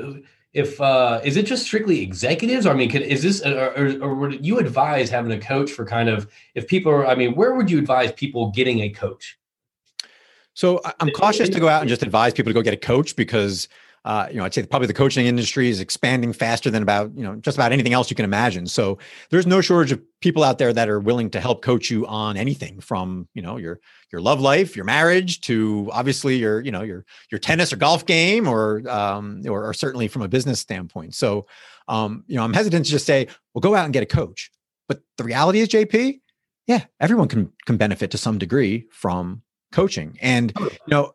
if 0.53 0.81
uh 0.81 1.21
is 1.23 1.37
it 1.37 1.45
just 1.45 1.63
strictly 1.63 2.01
executives? 2.01 2.65
Or, 2.65 2.71
I 2.71 2.73
mean, 2.73 2.89
could, 2.89 3.03
is 3.03 3.21
this 3.21 3.45
or, 3.45 3.71
or, 3.77 4.01
or 4.01 4.15
would 4.15 4.43
you 4.43 4.57
advise 4.57 5.11
having 5.11 5.31
a 5.31 5.39
coach 5.39 5.71
for 5.71 5.85
kind 5.85 6.09
of 6.09 6.27
if 6.55 6.67
people 6.67 6.91
are? 6.91 7.05
I 7.05 7.13
mean, 7.13 7.35
where 7.35 7.53
would 7.53 7.69
you 7.69 7.77
advise 7.77 8.11
people 8.13 8.49
getting 8.49 8.79
a 8.79 8.89
coach? 8.89 9.37
So 10.55 10.81
I'm 10.99 11.11
cautious 11.11 11.49
to 11.49 11.59
go 11.59 11.67
out 11.67 11.81
and 11.81 11.89
just 11.89 12.01
advise 12.09 12.33
people 12.33 12.49
to 12.49 12.53
go 12.53 12.63
get 12.63 12.73
a 12.73 12.77
coach 12.77 13.15
because 13.15 13.67
uh, 14.05 14.27
you 14.29 14.37
know, 14.37 14.45
I'd 14.45 14.53
say 14.53 14.63
probably 14.63 14.85
the 14.85 14.93
coaching 14.93 15.25
industry 15.25 15.67
is 15.67 15.79
expanding 15.79 16.31
faster 16.31 16.69
than 16.69 16.83
about, 16.83 17.11
you 17.17 17.23
know, 17.23 17.37
just 17.37 17.57
about 17.57 17.71
anything 17.71 17.91
else 17.91 18.11
you 18.11 18.15
can 18.15 18.23
imagine. 18.23 18.67
So 18.67 18.99
there's 19.31 19.47
no 19.47 19.61
shortage 19.61 19.91
of 19.91 19.99
people 20.21 20.43
out 20.43 20.59
there 20.59 20.71
that 20.71 20.87
are 20.89 20.99
willing 20.99 21.31
to 21.31 21.39
help 21.39 21.63
coach 21.63 21.89
you 21.89 22.05
on 22.05 22.37
anything 22.37 22.79
from, 22.79 23.27
you 23.33 23.41
know, 23.41 23.57
your 23.57 23.79
your 24.11 24.21
love 24.21 24.39
life, 24.39 24.75
your 24.75 24.85
marriage 24.85 25.41
to 25.41 25.89
obviously 25.91 26.35
your, 26.35 26.61
you 26.61 26.71
know, 26.71 26.83
your 26.83 27.03
your 27.31 27.39
tennis 27.39 27.73
or 27.73 27.77
golf 27.77 28.05
game 28.05 28.47
or 28.47 28.87
um 28.87 29.41
or, 29.47 29.67
or 29.67 29.73
certainly 29.73 30.07
from 30.07 30.21
a 30.21 30.27
business 30.27 30.59
standpoint. 30.59 31.15
So 31.15 31.47
um, 31.87 32.23
you 32.27 32.35
know, 32.35 32.43
I'm 32.43 32.53
hesitant 32.53 32.85
to 32.85 32.91
just 32.91 33.07
say, 33.07 33.27
well, 33.53 33.61
go 33.61 33.75
out 33.75 33.85
and 33.85 33.93
get 33.93 34.03
a 34.03 34.07
coach. 34.07 34.51
But 34.87 35.01
the 35.17 35.23
reality 35.23 35.59
is, 35.59 35.69
JP, 35.69 36.19
yeah, 36.67 36.85
everyone 36.99 37.27
can 37.27 37.51
can 37.65 37.77
benefit 37.77 38.11
to 38.11 38.19
some 38.19 38.37
degree 38.37 38.85
from 38.91 39.41
coaching. 39.75 40.17
And 40.21 40.53
you 40.57 40.69
know, 40.87 41.13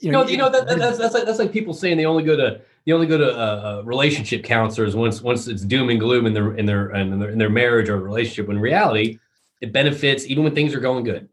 you 0.00 0.12
know, 0.12 0.26
you 0.26 0.36
know, 0.36 0.48
that, 0.48 0.68
that's 0.68 0.96
that's 0.96 1.12
like 1.12 1.24
that's 1.26 1.38
like 1.38 1.52
people 1.52 1.74
saying 1.74 1.96
they 1.96 2.06
only 2.06 2.22
go 2.22 2.36
to 2.36 2.60
they 2.86 2.92
only 2.92 3.08
go 3.08 3.18
to 3.18 3.30
uh, 3.30 3.36
uh, 3.36 3.82
relationship 3.84 4.44
counselors 4.44 4.94
once 4.94 5.20
once 5.20 5.48
it's 5.48 5.62
doom 5.62 5.90
and 5.90 5.98
gloom 5.98 6.24
in 6.26 6.34
their 6.34 6.54
in 6.54 6.66
their 6.66 6.94
in 6.94 7.18
their, 7.18 7.30
in 7.30 7.38
their 7.38 7.50
marriage 7.50 7.88
or 7.88 7.98
relationship. 7.98 8.46
When 8.46 8.58
reality, 8.58 9.18
it 9.60 9.72
benefits 9.72 10.24
even 10.26 10.44
when 10.44 10.54
things 10.54 10.72
are 10.72 10.80
going 10.80 11.04
good. 11.04 11.28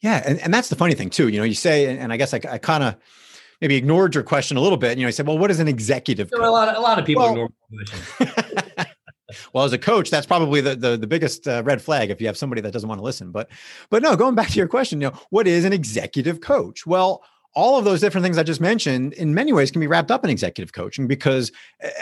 Yeah, 0.00 0.22
and, 0.24 0.38
and 0.40 0.52
that's 0.52 0.68
the 0.68 0.76
funny 0.76 0.94
thing 0.94 1.10
too. 1.10 1.28
You 1.28 1.38
know, 1.38 1.44
you 1.44 1.54
say, 1.54 1.96
and 1.98 2.12
I 2.12 2.16
guess 2.16 2.32
I, 2.32 2.40
I 2.48 2.58
kind 2.58 2.84
of 2.84 2.96
maybe 3.60 3.76
ignored 3.76 4.14
your 4.14 4.24
question 4.24 4.56
a 4.56 4.60
little 4.60 4.78
bit. 4.78 4.98
You 4.98 5.04
know, 5.04 5.08
I 5.08 5.12
said, 5.12 5.26
well, 5.26 5.38
what 5.38 5.50
is 5.50 5.60
an 5.60 5.68
executive? 5.68 6.30
a 6.32 6.36
lot 6.38 6.68
of, 6.68 6.76
a 6.76 6.80
lot 6.80 6.98
of 6.98 7.04
people 7.04 7.22
well, 7.22 7.32
ignore 7.32 7.50
well, 9.52 9.64
as 9.64 9.72
a 9.72 9.78
coach, 9.78 10.10
that's 10.10 10.26
probably 10.26 10.60
the 10.60 10.76
the, 10.76 10.96
the 10.96 11.06
biggest 11.06 11.46
uh, 11.46 11.62
red 11.64 11.82
flag 11.82 12.10
if 12.10 12.20
you 12.20 12.26
have 12.26 12.36
somebody 12.36 12.60
that 12.62 12.72
doesn't 12.72 12.88
want 12.88 12.98
to 12.98 13.04
listen. 13.04 13.30
But 13.30 13.50
but 13.88 14.02
no, 14.02 14.16
going 14.16 14.34
back 14.34 14.48
to 14.50 14.56
your 14.56 14.68
question, 14.68 15.00
you 15.00 15.10
know, 15.10 15.18
what 15.30 15.46
is 15.46 15.64
an 15.64 15.72
executive 15.72 16.40
coach? 16.40 16.86
Well, 16.86 17.22
all 17.54 17.78
of 17.78 17.84
those 17.84 18.00
different 18.00 18.24
things 18.24 18.38
I 18.38 18.42
just 18.42 18.60
mentioned 18.60 19.12
in 19.14 19.34
many 19.34 19.52
ways 19.52 19.70
can 19.70 19.80
be 19.80 19.86
wrapped 19.86 20.10
up 20.10 20.24
in 20.24 20.30
executive 20.30 20.72
coaching 20.72 21.06
because 21.06 21.50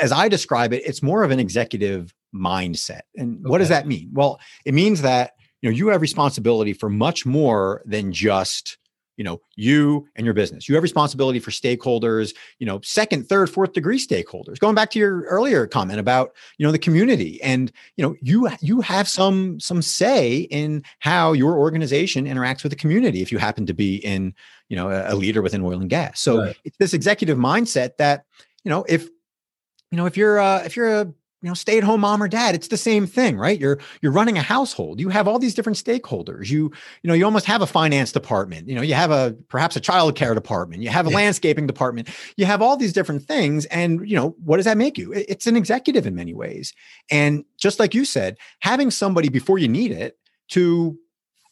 as 0.00 0.12
I 0.12 0.28
describe 0.28 0.72
it, 0.72 0.82
it's 0.84 1.02
more 1.02 1.22
of 1.22 1.30
an 1.30 1.40
executive 1.40 2.14
mindset. 2.34 3.02
And 3.16 3.38
okay. 3.38 3.50
what 3.50 3.58
does 3.58 3.70
that 3.70 3.86
mean? 3.86 4.10
Well, 4.12 4.40
it 4.64 4.74
means 4.74 5.02
that 5.02 5.32
you 5.62 5.70
know 5.70 5.76
you 5.76 5.88
have 5.88 6.02
responsibility 6.02 6.72
for 6.72 6.90
much 6.90 7.24
more 7.24 7.82
than 7.86 8.12
just 8.12 8.78
you 9.18 9.24
know 9.24 9.40
you 9.56 10.08
and 10.16 10.24
your 10.24 10.32
business. 10.32 10.68
You 10.68 10.74
have 10.76 10.82
responsibility 10.82 11.40
for 11.40 11.50
stakeholders 11.50 12.34
you 12.58 12.66
know 12.66 12.80
second 12.82 13.28
third 13.28 13.50
fourth 13.50 13.74
degree 13.74 13.98
stakeholders. 13.98 14.58
Going 14.58 14.74
back 14.74 14.90
to 14.92 14.98
your 14.98 15.22
earlier 15.24 15.66
comment 15.66 16.00
about 16.00 16.34
you 16.56 16.64
know 16.64 16.72
the 16.72 16.78
community 16.78 17.42
and 17.42 17.70
you 17.96 18.02
know 18.02 18.16
you 18.22 18.48
you 18.60 18.80
have 18.80 19.08
some 19.08 19.60
some 19.60 19.82
say 19.82 20.38
in 20.50 20.82
how 21.00 21.32
your 21.32 21.58
organization 21.58 22.24
interacts 22.24 22.62
with 22.62 22.70
the 22.70 22.76
community 22.76 23.20
if 23.20 23.30
you 23.30 23.38
happen 23.38 23.66
to 23.66 23.74
be 23.74 23.96
in 23.96 24.32
you 24.68 24.76
know 24.76 24.88
a, 24.88 25.12
a 25.12 25.14
leader 25.14 25.42
within 25.42 25.62
oil 25.62 25.80
and 25.80 25.90
gas. 25.90 26.20
So 26.20 26.38
right. 26.38 26.56
it's 26.64 26.78
this 26.78 26.94
executive 26.94 27.36
mindset 27.36 27.96
that 27.98 28.24
you 28.64 28.70
know 28.70 28.84
if 28.88 29.08
you 29.90 29.96
know 29.96 30.06
if 30.06 30.16
you're 30.16 30.38
uh 30.38 30.62
if 30.64 30.76
you're 30.76 31.00
a 31.00 31.12
you 31.42 31.48
know 31.48 31.54
stay 31.54 31.78
at 31.78 31.84
home 31.84 32.00
mom 32.00 32.22
or 32.22 32.28
dad 32.28 32.54
it's 32.54 32.68
the 32.68 32.76
same 32.76 33.06
thing 33.06 33.36
right 33.36 33.60
you're 33.60 33.78
you're 34.02 34.12
running 34.12 34.36
a 34.36 34.42
household 34.42 35.00
you 35.00 35.08
have 35.08 35.28
all 35.28 35.38
these 35.38 35.54
different 35.54 35.78
stakeholders 35.78 36.50
you 36.50 36.70
you 37.02 37.08
know 37.08 37.14
you 37.14 37.24
almost 37.24 37.46
have 37.46 37.62
a 37.62 37.66
finance 37.66 38.12
department 38.12 38.68
you 38.68 38.74
know 38.74 38.82
you 38.82 38.94
have 38.94 39.10
a 39.10 39.36
perhaps 39.48 39.76
a 39.76 39.80
child 39.80 40.16
care 40.16 40.34
department 40.34 40.82
you 40.82 40.88
have 40.88 41.06
a 41.06 41.10
yeah. 41.10 41.16
landscaping 41.16 41.66
department 41.66 42.08
you 42.36 42.44
have 42.44 42.60
all 42.60 42.76
these 42.76 42.92
different 42.92 43.22
things 43.22 43.64
and 43.66 44.08
you 44.08 44.16
know 44.16 44.34
what 44.44 44.56
does 44.56 44.64
that 44.64 44.76
make 44.76 44.98
you 44.98 45.12
it's 45.12 45.46
an 45.46 45.56
executive 45.56 46.06
in 46.06 46.14
many 46.14 46.34
ways 46.34 46.72
and 47.10 47.44
just 47.56 47.78
like 47.78 47.94
you 47.94 48.04
said 48.04 48.36
having 48.60 48.90
somebody 48.90 49.28
before 49.28 49.58
you 49.58 49.68
need 49.68 49.92
it 49.92 50.18
to 50.48 50.98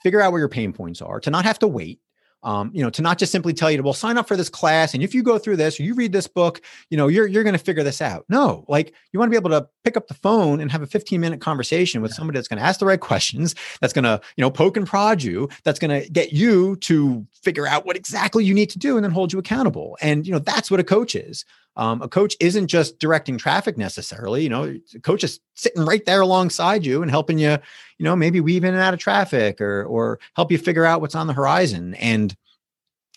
figure 0.03 0.20
out 0.20 0.33
where 0.33 0.40
your 0.40 0.49
pain 0.49 0.72
points 0.72 1.01
are 1.01 1.20
to 1.20 1.31
not 1.31 1.44
have 1.44 1.59
to 1.59 1.68
wait 1.68 2.01
um, 2.46 2.70
you 2.72 2.80
know, 2.80 2.90
to 2.90 3.02
not 3.02 3.18
just 3.18 3.32
simply 3.32 3.52
tell 3.52 3.72
you 3.72 3.76
to, 3.76 3.82
well, 3.82 3.92
sign 3.92 4.16
up 4.16 4.28
for 4.28 4.37
this 4.37 4.48
class. 4.48 4.94
And 4.94 5.02
if 5.02 5.12
you 5.12 5.22
go 5.24 5.37
through 5.37 5.56
this 5.56 5.78
or 5.78 5.82
you 5.82 5.94
read 5.94 6.12
this 6.12 6.28
book, 6.28 6.62
you 6.90 6.96
know, 6.96 7.09
you're, 7.09 7.26
you're 7.26 7.42
going 7.42 7.59
to 7.59 7.62
figure 7.62 7.82
this 7.82 8.00
out. 8.00 8.24
No, 8.28 8.64
like 8.68 8.94
you 9.12 9.18
want 9.18 9.28
to 9.28 9.30
be 9.32 9.37
able 9.37 9.50
to 9.50 9.68
pick 9.82 9.96
up 9.96 10.06
the 10.06 10.14
phone 10.14 10.61
and 10.61 10.70
have 10.70 10.80
a 10.80 10.87
15 10.87 11.20
minute 11.20 11.40
conversation 11.40 12.00
with 12.00 12.12
somebody 12.14 12.38
that's 12.38 12.46
going 12.46 12.61
to 12.61 12.64
ask 12.64 12.78
the 12.78 12.87
right 12.87 13.00
questions, 13.00 13.56
that's 13.80 13.92
going 13.92 14.04
to, 14.04 14.20
you 14.37 14.42
know, 14.42 14.50
poke 14.50 14.76
and 14.76 14.87
prod 14.87 15.24
you, 15.24 15.48
that's 15.64 15.80
going 15.80 16.00
to 16.02 16.09
get 16.11 16.32
you 16.32 16.76
to 16.76 17.26
figure 17.42 17.66
out 17.66 17.85
what 17.85 17.96
exactly 17.96 18.44
you 18.44 18.54
need 18.54 18.70
to 18.70 18.78
do 18.78 18.96
and 18.96 19.04
then 19.04 19.11
hold 19.11 19.32
you 19.32 19.40
accountable. 19.40 19.98
And, 20.00 20.24
you 20.24 20.32
know, 20.32 20.38
that's 20.38 20.70
what 20.70 20.78
a 20.78 20.85
coach 20.85 21.16
is. 21.16 21.44
Um, 21.76 22.00
a 22.02 22.08
coach 22.08 22.36
isn't 22.40 22.68
just 22.68 22.98
directing 22.98 23.36
traffic 23.36 23.76
necessarily. 23.76 24.42
You 24.42 24.48
know, 24.48 24.78
a 24.94 25.00
coach 25.00 25.24
is 25.24 25.40
sitting 25.54 25.84
right 25.84 26.04
there 26.06 26.22
alongside 26.22 26.86
you 26.86 27.02
and 27.02 27.10
helping 27.10 27.38
you, 27.38 27.58
you 27.98 28.04
know, 28.04 28.16
maybe 28.16 28.40
weave 28.40 28.64
in 28.64 28.74
and 28.74 28.82
out 28.82 28.94
of 28.94 29.00
traffic 29.00 29.60
or 29.60 29.84
or 29.84 30.18
help 30.34 30.50
you 30.50 30.58
figure 30.58 30.84
out 30.84 31.00
what's 31.00 31.14
on 31.14 31.26
the 31.26 31.32
horizon. 31.34 31.94
And 31.94 32.34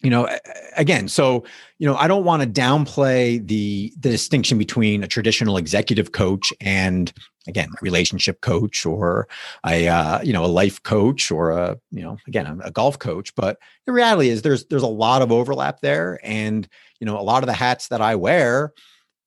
you 0.01 0.09
know, 0.09 0.29
again, 0.77 1.07
so 1.07 1.43
you 1.77 1.87
know, 1.87 1.95
I 1.95 2.07
don't 2.07 2.23
want 2.23 2.41
to 2.43 2.47
downplay 2.49 3.45
the 3.45 3.93
the 3.99 4.09
distinction 4.09 4.57
between 4.57 5.03
a 5.03 5.07
traditional 5.07 5.57
executive 5.57 6.11
coach 6.11 6.53
and 6.61 7.11
again, 7.49 7.69
relationship 7.81 8.41
coach 8.41 8.85
or 8.85 9.27
a 9.65 9.87
uh, 9.87 10.21
you 10.21 10.31
know 10.31 10.45
a 10.45 10.47
life 10.47 10.81
coach 10.83 11.31
or 11.31 11.51
a 11.51 11.77
you 11.91 12.01
know 12.01 12.17
again 12.27 12.45
a, 12.45 12.67
a 12.67 12.71
golf 12.71 12.97
coach. 12.99 13.35
But 13.35 13.57
the 13.85 13.91
reality 13.91 14.29
is 14.29 14.41
there's 14.41 14.65
there's 14.65 14.83
a 14.83 14.87
lot 14.87 15.21
of 15.21 15.31
overlap 15.31 15.81
there, 15.81 16.19
and 16.23 16.67
you 16.99 17.05
know, 17.05 17.19
a 17.19 17.21
lot 17.21 17.43
of 17.43 17.47
the 17.47 17.53
hats 17.53 17.87
that 17.89 18.01
I 18.01 18.15
wear, 18.15 18.73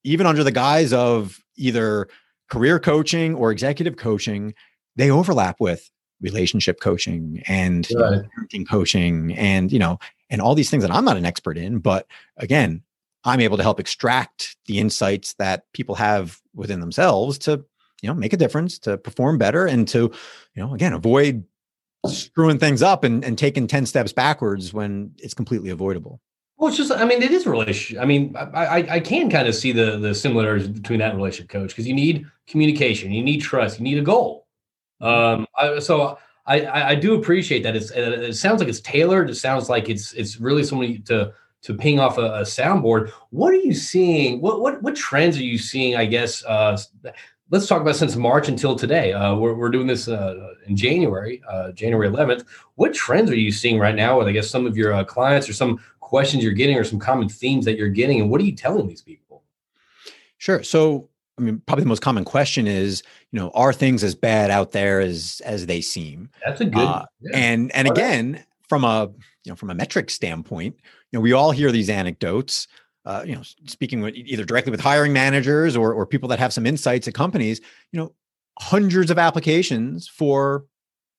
even 0.04 0.26
under 0.26 0.44
the 0.44 0.52
guise 0.52 0.92
of 0.92 1.38
either 1.56 2.08
career 2.48 2.78
coaching 2.78 3.34
or 3.34 3.50
executive 3.50 3.96
coaching, 3.96 4.54
they 4.96 5.10
overlap 5.10 5.56
with 5.58 5.90
relationship 6.20 6.80
coaching 6.80 7.42
and 7.48 7.88
right. 7.96 8.22
you 8.50 8.60
know, 8.60 8.64
coaching 8.64 9.34
and 9.34 9.72
you 9.72 9.78
know 9.78 9.98
and 10.30 10.40
all 10.40 10.54
these 10.54 10.70
things 10.70 10.84
that 10.84 10.92
I'm 10.92 11.04
not 11.04 11.16
an 11.16 11.26
expert 11.26 11.58
in 11.58 11.80
but 11.80 12.06
again 12.36 12.84
I'm 13.24 13.40
able 13.40 13.56
to 13.56 13.62
help 13.62 13.80
extract 13.80 14.56
the 14.66 14.78
insights 14.78 15.34
that 15.34 15.64
people 15.72 15.96
have 15.96 16.40
within 16.54 16.78
themselves 16.78 17.38
to 17.38 17.64
you 18.02 18.08
know 18.08 18.14
make 18.14 18.32
a 18.32 18.36
difference 18.36 18.78
to 18.80 18.98
perform 18.98 19.38
better 19.38 19.66
and 19.66 19.88
to 19.88 20.12
you 20.54 20.62
know 20.62 20.74
again 20.74 20.92
avoid 20.92 21.44
screwing 22.06 22.58
things 22.58 22.82
up 22.82 23.04
and, 23.04 23.24
and 23.24 23.38
taking 23.38 23.68
10 23.68 23.86
steps 23.86 24.12
backwards 24.12 24.74
when 24.74 25.12
it's 25.18 25.34
completely 25.34 25.70
avoidable 25.70 26.20
well, 26.62 26.68
it's 26.68 26.76
just, 26.76 26.92
I 26.92 27.04
mean, 27.04 27.22
it 27.22 27.32
is 27.32 27.44
relationship. 27.44 28.00
I 28.00 28.06
mean, 28.06 28.36
I, 28.36 28.66
I, 28.66 28.76
I 28.76 29.00
can 29.00 29.28
kind 29.28 29.48
of 29.48 29.54
see 29.56 29.72
the 29.72 29.98
the 29.98 30.14
similarities 30.14 30.68
between 30.68 31.00
that 31.00 31.16
relationship 31.16 31.50
coach 31.50 31.70
because 31.70 31.88
you 31.88 31.92
need 31.92 32.24
communication, 32.46 33.10
you 33.10 33.20
need 33.20 33.40
trust, 33.40 33.80
you 33.80 33.82
need 33.82 33.98
a 33.98 34.02
goal. 34.02 34.46
Um, 35.00 35.48
I, 35.58 35.80
so 35.80 36.18
I, 36.46 36.90
I 36.90 36.94
do 36.94 37.16
appreciate 37.16 37.64
that. 37.64 37.74
It's 37.74 37.90
it 37.90 38.36
sounds 38.36 38.60
like 38.60 38.68
it's 38.68 38.80
tailored. 38.80 39.28
It 39.28 39.34
sounds 39.34 39.68
like 39.68 39.88
it's 39.88 40.12
it's 40.12 40.38
really 40.38 40.62
somebody 40.62 41.00
to 41.00 41.32
to 41.62 41.74
ping 41.74 41.98
off 41.98 42.18
a, 42.18 42.26
a 42.26 42.42
soundboard. 42.42 43.10
What 43.30 43.52
are 43.52 43.56
you 43.56 43.74
seeing? 43.74 44.40
What 44.40 44.60
what 44.60 44.82
what 44.82 44.94
trends 44.94 45.36
are 45.38 45.44
you 45.44 45.58
seeing? 45.58 45.96
I 45.96 46.04
guess 46.04 46.44
uh, 46.44 46.78
let's 47.52 47.66
talk 47.66 47.82
about 47.82 47.94
since 47.94 48.16
March 48.16 48.48
until 48.48 48.74
today. 48.74 49.12
Uh, 49.12 49.36
we're, 49.36 49.52
we're 49.52 49.68
doing 49.68 49.86
this 49.86 50.08
uh, 50.08 50.54
in 50.66 50.74
January, 50.74 51.40
uh, 51.48 51.70
January 51.72 52.08
11th. 52.08 52.44
What 52.76 52.94
trends 52.94 53.30
are 53.30 53.36
you 53.36 53.52
seeing 53.52 53.78
right 53.78 53.94
now 53.94 54.18
with, 54.18 54.26
I 54.26 54.32
guess, 54.32 54.50
some 54.50 54.66
of 54.66 54.76
your 54.76 54.94
uh, 54.94 55.04
clients 55.04 55.48
or 55.48 55.52
some 55.52 55.78
questions 56.00 56.42
you're 56.42 56.52
getting 56.52 56.76
or 56.76 56.82
some 56.82 56.98
common 56.98 57.28
themes 57.28 57.66
that 57.66 57.76
you're 57.76 57.90
getting? 57.90 58.20
And 58.22 58.30
what 58.30 58.40
are 58.40 58.44
you 58.44 58.56
telling 58.56 58.88
these 58.88 59.02
people? 59.02 59.44
Sure. 60.38 60.62
So, 60.62 61.10
I 61.38 61.42
mean, 61.42 61.62
probably 61.66 61.84
the 61.84 61.88
most 61.88 62.02
common 62.02 62.24
question 62.24 62.66
is, 62.66 63.02
you 63.30 63.38
know, 63.38 63.50
are 63.54 63.72
things 63.72 64.02
as 64.02 64.14
bad 64.14 64.50
out 64.50 64.72
there 64.72 65.00
as 65.00 65.40
as 65.44 65.66
they 65.66 65.80
seem? 65.80 66.30
That's 66.44 66.60
a 66.60 66.64
good. 66.64 66.82
Uh, 66.82 67.04
yeah. 67.20 67.30
And 67.38 67.72
and 67.74 67.88
again, 67.88 68.44
from 68.68 68.84
a 68.84 69.10
you 69.44 69.52
know 69.52 69.56
from 69.56 69.70
a 69.70 69.74
metric 69.74 70.10
standpoint, 70.10 70.76
you 71.10 71.18
know, 71.18 71.20
we 71.20 71.32
all 71.32 71.52
hear 71.52 71.70
these 71.70 71.88
anecdotes. 71.88 72.66
Uh, 73.04 73.24
you 73.26 73.34
know, 73.34 73.42
speaking 73.66 74.00
with 74.00 74.14
either 74.14 74.44
directly 74.44 74.70
with 74.70 74.80
hiring 74.80 75.12
managers 75.12 75.76
or 75.76 75.92
or 75.92 76.06
people 76.06 76.28
that 76.28 76.38
have 76.38 76.52
some 76.52 76.66
insights 76.66 77.08
at 77.08 77.14
companies, 77.14 77.60
you 77.90 77.98
know, 77.98 78.14
hundreds 78.58 79.10
of 79.10 79.18
applications 79.18 80.06
for 80.06 80.64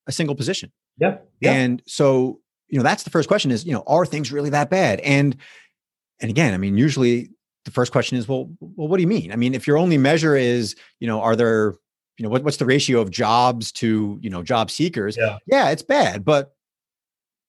a 0.06 0.12
single 0.12 0.34
position. 0.34 0.72
Yeah. 0.98 1.18
yeah. 1.40 1.52
And 1.52 1.82
so, 1.86 2.40
you 2.68 2.78
know, 2.78 2.82
that's 2.82 3.02
the 3.02 3.10
first 3.10 3.28
question 3.28 3.50
is, 3.50 3.64
you 3.64 3.72
know, 3.72 3.82
are 3.86 4.06
things 4.06 4.32
really 4.32 4.50
that 4.50 4.70
bad? 4.70 5.00
And 5.00 5.36
and 6.20 6.30
again, 6.30 6.54
I 6.54 6.56
mean, 6.56 6.78
usually 6.78 7.30
the 7.64 7.70
first 7.70 7.92
question 7.92 8.16
is, 8.16 8.28
well, 8.28 8.50
well, 8.60 8.88
what 8.88 8.96
do 8.96 9.02
you 9.02 9.08
mean? 9.08 9.32
I 9.32 9.36
mean, 9.36 9.54
if 9.54 9.66
your 9.66 9.76
only 9.76 9.98
measure 9.98 10.36
is, 10.36 10.76
you 11.00 11.06
know, 11.06 11.20
are 11.20 11.34
there, 11.34 11.74
you 12.18 12.22
know, 12.22 12.28
what, 12.28 12.44
what's 12.44 12.58
the 12.58 12.66
ratio 12.66 13.00
of 13.00 13.10
jobs 13.10 13.72
to, 13.72 14.18
you 14.22 14.30
know, 14.30 14.42
job 14.42 14.70
seekers? 14.70 15.16
Yeah, 15.16 15.38
yeah 15.46 15.70
it's 15.70 15.82
bad, 15.82 16.24
but 16.24 16.54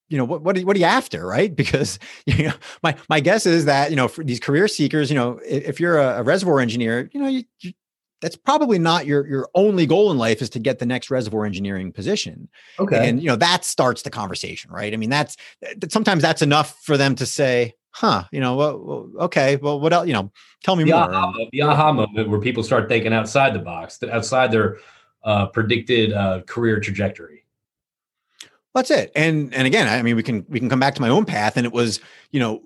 you 0.09 0.17
know 0.17 0.25
what 0.25 0.41
what 0.41 0.57
are, 0.57 0.61
what 0.61 0.75
are 0.75 0.79
you 0.79 0.85
after 0.85 1.25
right 1.25 1.55
because 1.63 1.99
you 2.25 2.47
know 2.47 2.53
my 2.83 2.95
my 3.09 3.19
guess 3.19 3.45
is 3.45 3.65
that 3.65 3.89
you 3.89 3.95
know 3.95 4.07
for 4.07 4.23
these 4.23 4.39
career 4.39 4.67
seekers 4.67 5.09
you 5.09 5.15
know 5.15 5.39
if, 5.45 5.69
if 5.69 5.79
you're 5.79 5.97
a, 5.97 6.19
a, 6.19 6.23
reservoir 6.23 6.59
engineer 6.59 7.09
you 7.13 7.21
know 7.21 7.27
you, 7.27 7.43
you, 7.61 7.73
that's 8.21 8.35
probably 8.35 8.79
not 8.79 9.05
your 9.05 9.27
your 9.27 9.49
only 9.55 9.85
goal 9.85 10.11
in 10.11 10.17
life 10.17 10.41
is 10.41 10.49
to 10.49 10.59
get 10.59 10.79
the 10.79 10.85
next 10.85 11.09
reservoir 11.09 11.45
engineering 11.45 11.91
position 11.91 12.47
okay 12.79 13.09
and 13.09 13.21
you 13.21 13.27
know 13.27 13.35
that 13.35 13.65
starts 13.65 14.03
the 14.03 14.09
conversation 14.09 14.71
right 14.71 14.93
i 14.93 14.97
mean 14.97 15.09
that's 15.09 15.37
sometimes 15.89 16.21
that's 16.21 16.41
enough 16.41 16.79
for 16.83 16.97
them 16.97 17.15
to 17.15 17.25
say 17.25 17.73
huh, 17.95 18.25
you 18.29 18.41
know, 18.41 18.55
well, 18.55 19.09
okay, 19.21 19.55
well, 19.55 19.79
what 19.79 19.93
else, 19.93 20.05
you 20.05 20.11
know, 20.11 20.29
tell 20.63 20.75
me 20.75 20.83
the 20.83 20.91
more. 20.91 21.03
Aha, 21.03 21.33
the 21.53 21.61
aha 21.61 21.93
moment 21.93 22.29
where 22.29 22.41
people 22.41 22.61
start 22.61 22.89
thinking 22.89 23.13
outside 23.13 23.53
the 23.53 23.59
box, 23.59 24.03
outside 24.03 24.51
their 24.51 24.79
uh, 25.23 25.47
predicted 25.47 26.11
uh, 26.11 26.41
career 26.41 26.81
trajectory. 26.81 27.44
That's 28.75 28.91
it. 28.91 29.11
And 29.15 29.53
and 29.55 29.65
again, 29.65 29.87
I 29.87 30.01
mean, 30.03 30.17
we 30.17 30.21
can 30.21 30.45
we 30.49 30.59
can 30.59 30.69
come 30.69 30.79
back 30.79 30.95
to 30.95 31.01
my 31.01 31.09
own 31.09 31.25
path, 31.25 31.55
and 31.55 31.65
it 31.65 31.71
was, 31.71 32.01
you 32.31 32.41
know, 32.41 32.61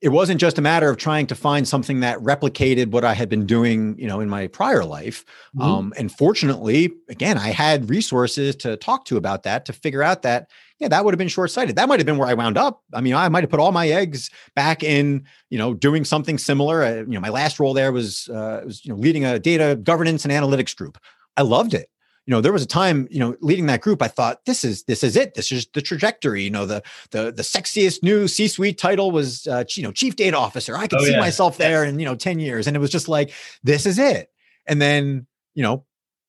it 0.00 0.08
wasn't 0.08 0.40
just 0.40 0.58
a 0.58 0.62
matter 0.62 0.88
of 0.88 0.96
trying 0.96 1.26
to 1.26 1.34
find 1.34 1.68
something 1.68 2.00
that 2.00 2.18
replicated 2.20 2.92
what 2.92 3.04
I 3.04 3.12
had 3.12 3.28
been 3.28 3.44
doing, 3.44 3.98
you 3.98 4.06
know, 4.06 4.20
in 4.20 4.28
my 4.28 4.46
prior 4.46 4.84
life. 4.84 5.24
Mm-hmm. 5.56 5.60
Um, 5.60 5.92
and 5.98 6.10
fortunately, 6.10 6.94
again, 7.08 7.36
I 7.36 7.48
had 7.48 7.90
resources 7.90 8.56
to 8.56 8.76
talk 8.76 9.04
to 9.06 9.16
about 9.16 9.42
that 9.42 9.66
to 9.66 9.72
figure 9.72 10.02
out 10.02 10.22
that, 10.22 10.50
yeah, 10.78 10.88
that 10.88 11.04
would 11.04 11.12
have 11.12 11.18
been 11.18 11.28
short 11.28 11.50
sighted. 11.50 11.76
That 11.76 11.88
might 11.88 11.98
have 11.98 12.06
been 12.06 12.16
where 12.16 12.28
I 12.28 12.34
wound 12.34 12.56
up. 12.56 12.82
I 12.94 13.00
mean, 13.00 13.14
I 13.14 13.28
might 13.28 13.42
have 13.42 13.50
put 13.50 13.60
all 13.60 13.72
my 13.72 13.88
eggs 13.88 14.30
back 14.54 14.84
in, 14.84 15.26
you 15.50 15.58
know, 15.58 15.74
doing 15.74 16.04
something 16.04 16.38
similar. 16.38 16.84
Uh, 16.84 16.94
you 16.98 17.14
know, 17.14 17.20
my 17.20 17.30
last 17.30 17.58
role 17.58 17.74
there 17.74 17.90
was, 17.90 18.28
uh, 18.28 18.62
was, 18.64 18.84
you 18.84 18.92
know, 18.92 18.98
leading 18.98 19.24
a 19.24 19.40
data 19.40 19.76
governance 19.82 20.24
and 20.24 20.32
analytics 20.32 20.76
group. 20.76 20.96
I 21.36 21.42
loved 21.42 21.74
it 21.74 21.90
you 22.28 22.34
know 22.34 22.42
there 22.42 22.52
was 22.52 22.62
a 22.62 22.66
time 22.66 23.08
you 23.10 23.18
know 23.18 23.34
leading 23.40 23.64
that 23.66 23.80
group 23.80 24.02
i 24.02 24.06
thought 24.06 24.44
this 24.44 24.62
is 24.62 24.84
this 24.84 25.02
is 25.02 25.16
it. 25.16 25.32
This 25.32 25.50
is 25.50 25.66
the 25.72 25.80
trajectory. 25.80 26.42
You 26.42 26.50
know 26.50 26.66
the 26.66 26.82
the 27.10 27.32
the 27.32 27.42
sexiest 27.42 28.02
new 28.02 28.28
c-suite 28.28 28.76
title 28.76 29.10
was 29.10 29.46
uh, 29.46 29.64
you 29.74 29.82
know 29.82 29.92
chief 29.92 30.14
data 30.14 30.36
officer. 30.36 30.76
I 30.76 30.86
could 30.86 31.00
oh, 31.00 31.04
see 31.04 31.12
yeah. 31.12 31.20
myself 31.20 31.56
there 31.56 31.84
in 31.84 31.98
you 31.98 32.04
know 32.04 32.14
10 32.14 32.38
years 32.38 32.66
and 32.66 32.76
it 32.76 32.80
was 32.80 32.90
just 32.90 33.08
like 33.08 33.32
this 33.64 33.86
is 33.86 33.98
it. 33.98 34.30
And 34.66 34.80
then 34.80 35.26
you 35.54 35.62
know 35.62 35.86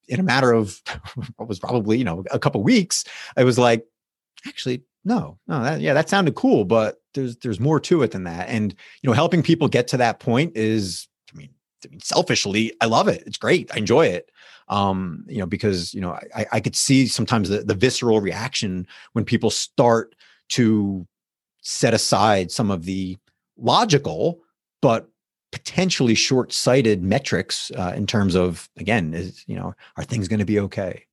in 0.07 0.21
a 0.21 0.23
matter 0.23 0.53
of 0.53 0.81
what 1.35 1.49
was 1.49 1.59
probably 1.59 1.97
you 1.97 2.05
know 2.05 2.23
a 2.31 2.39
couple 2.39 2.63
weeks 2.63 3.03
i 3.37 3.43
was 3.43 3.59
like 3.59 3.85
actually 4.47 4.81
no 5.05 5.37
no 5.47 5.61
that, 5.61 5.81
yeah 5.81 5.93
that 5.93 6.09
sounded 6.09 6.33
cool 6.33 6.65
but 6.65 6.99
there's 7.13 7.35
there's 7.37 7.59
more 7.59 7.79
to 7.79 8.01
it 8.03 8.11
than 8.11 8.23
that. 8.23 8.49
And 8.49 8.73
you 9.01 9.09
know 9.09 9.13
helping 9.13 9.43
people 9.43 9.67
get 9.67 9.87
to 9.89 9.97
that 9.97 10.19
point 10.19 10.55
is 10.55 11.07
selfishly 12.01 12.73
i 12.81 12.85
love 12.85 13.07
it. 13.07 13.23
It's 13.25 13.37
great. 13.37 13.69
I 13.73 13.77
enjoy 13.77 14.07
it. 14.07 14.31
Um, 14.67 15.25
you 15.27 15.39
know, 15.39 15.47
because 15.47 15.93
you 15.93 16.01
know 16.01 16.17
I, 16.35 16.45
I 16.53 16.59
could 16.59 16.75
see 16.75 17.07
sometimes 17.07 17.49
the, 17.49 17.59
the 17.59 17.73
visceral 17.73 18.21
reaction 18.21 18.87
when 19.13 19.25
people 19.25 19.49
start 19.49 20.15
to 20.49 21.07
set 21.61 21.93
aside 21.93 22.51
some 22.51 22.71
of 22.71 22.85
the 22.85 23.17
logical 23.57 24.39
but 24.81 25.09
potentially 25.51 26.15
short-sighted 26.15 27.01
metrics 27.01 27.71
uh, 27.71 27.93
in 27.95 28.05
terms 28.05 28.35
of 28.35 28.69
again 28.77 29.13
is 29.13 29.43
you 29.47 29.55
know 29.55 29.73
are 29.97 30.03
things 30.03 30.27
going 30.27 30.39
to 30.39 30.45
be 30.45 30.59
okay 30.59 31.05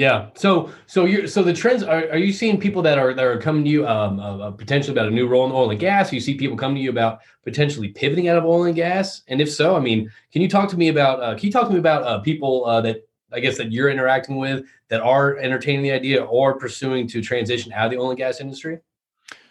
yeah. 0.00 0.30
So 0.34 0.70
so 0.86 1.04
you 1.04 1.26
so 1.26 1.42
the 1.42 1.52
trends 1.52 1.82
are 1.82 2.08
are 2.08 2.16
you 2.16 2.32
seeing 2.32 2.58
people 2.58 2.80
that 2.80 2.96
are 2.96 3.12
that 3.12 3.22
are 3.22 3.38
coming 3.38 3.64
to 3.64 3.70
you 3.70 3.86
um 3.86 4.18
uh, 4.18 4.38
uh, 4.38 4.50
potentially 4.50 4.94
about 4.94 5.08
a 5.08 5.10
new 5.10 5.28
role 5.28 5.44
in 5.44 5.52
oil 5.52 5.70
and 5.70 5.78
gas? 5.78 6.10
You 6.10 6.20
see 6.20 6.38
people 6.38 6.56
come 6.56 6.74
to 6.74 6.80
you 6.80 6.88
about 6.88 7.18
potentially 7.44 7.88
pivoting 7.88 8.26
out 8.26 8.38
of 8.38 8.46
oil 8.46 8.64
and 8.64 8.74
gas, 8.74 9.20
and 9.28 9.42
if 9.42 9.52
so, 9.52 9.76
I 9.76 9.80
mean, 9.80 10.10
can 10.32 10.40
you 10.40 10.48
talk 10.48 10.70
to 10.70 10.78
me 10.78 10.88
about 10.88 11.22
uh, 11.22 11.34
can 11.34 11.44
you 11.44 11.52
talk 11.52 11.66
to 11.66 11.74
me 11.74 11.78
about 11.78 12.04
uh, 12.04 12.18
people 12.20 12.64
uh, 12.64 12.80
that 12.80 13.06
I 13.30 13.40
guess 13.40 13.58
that 13.58 13.72
you're 13.72 13.90
interacting 13.90 14.38
with 14.38 14.64
that 14.88 15.02
are 15.02 15.36
entertaining 15.36 15.82
the 15.82 15.92
idea 15.92 16.24
or 16.24 16.58
pursuing 16.58 17.06
to 17.08 17.20
transition 17.20 17.70
out 17.74 17.84
of 17.84 17.90
the 17.90 17.98
oil 17.98 18.08
and 18.08 18.16
gas 18.16 18.40
industry? 18.40 18.78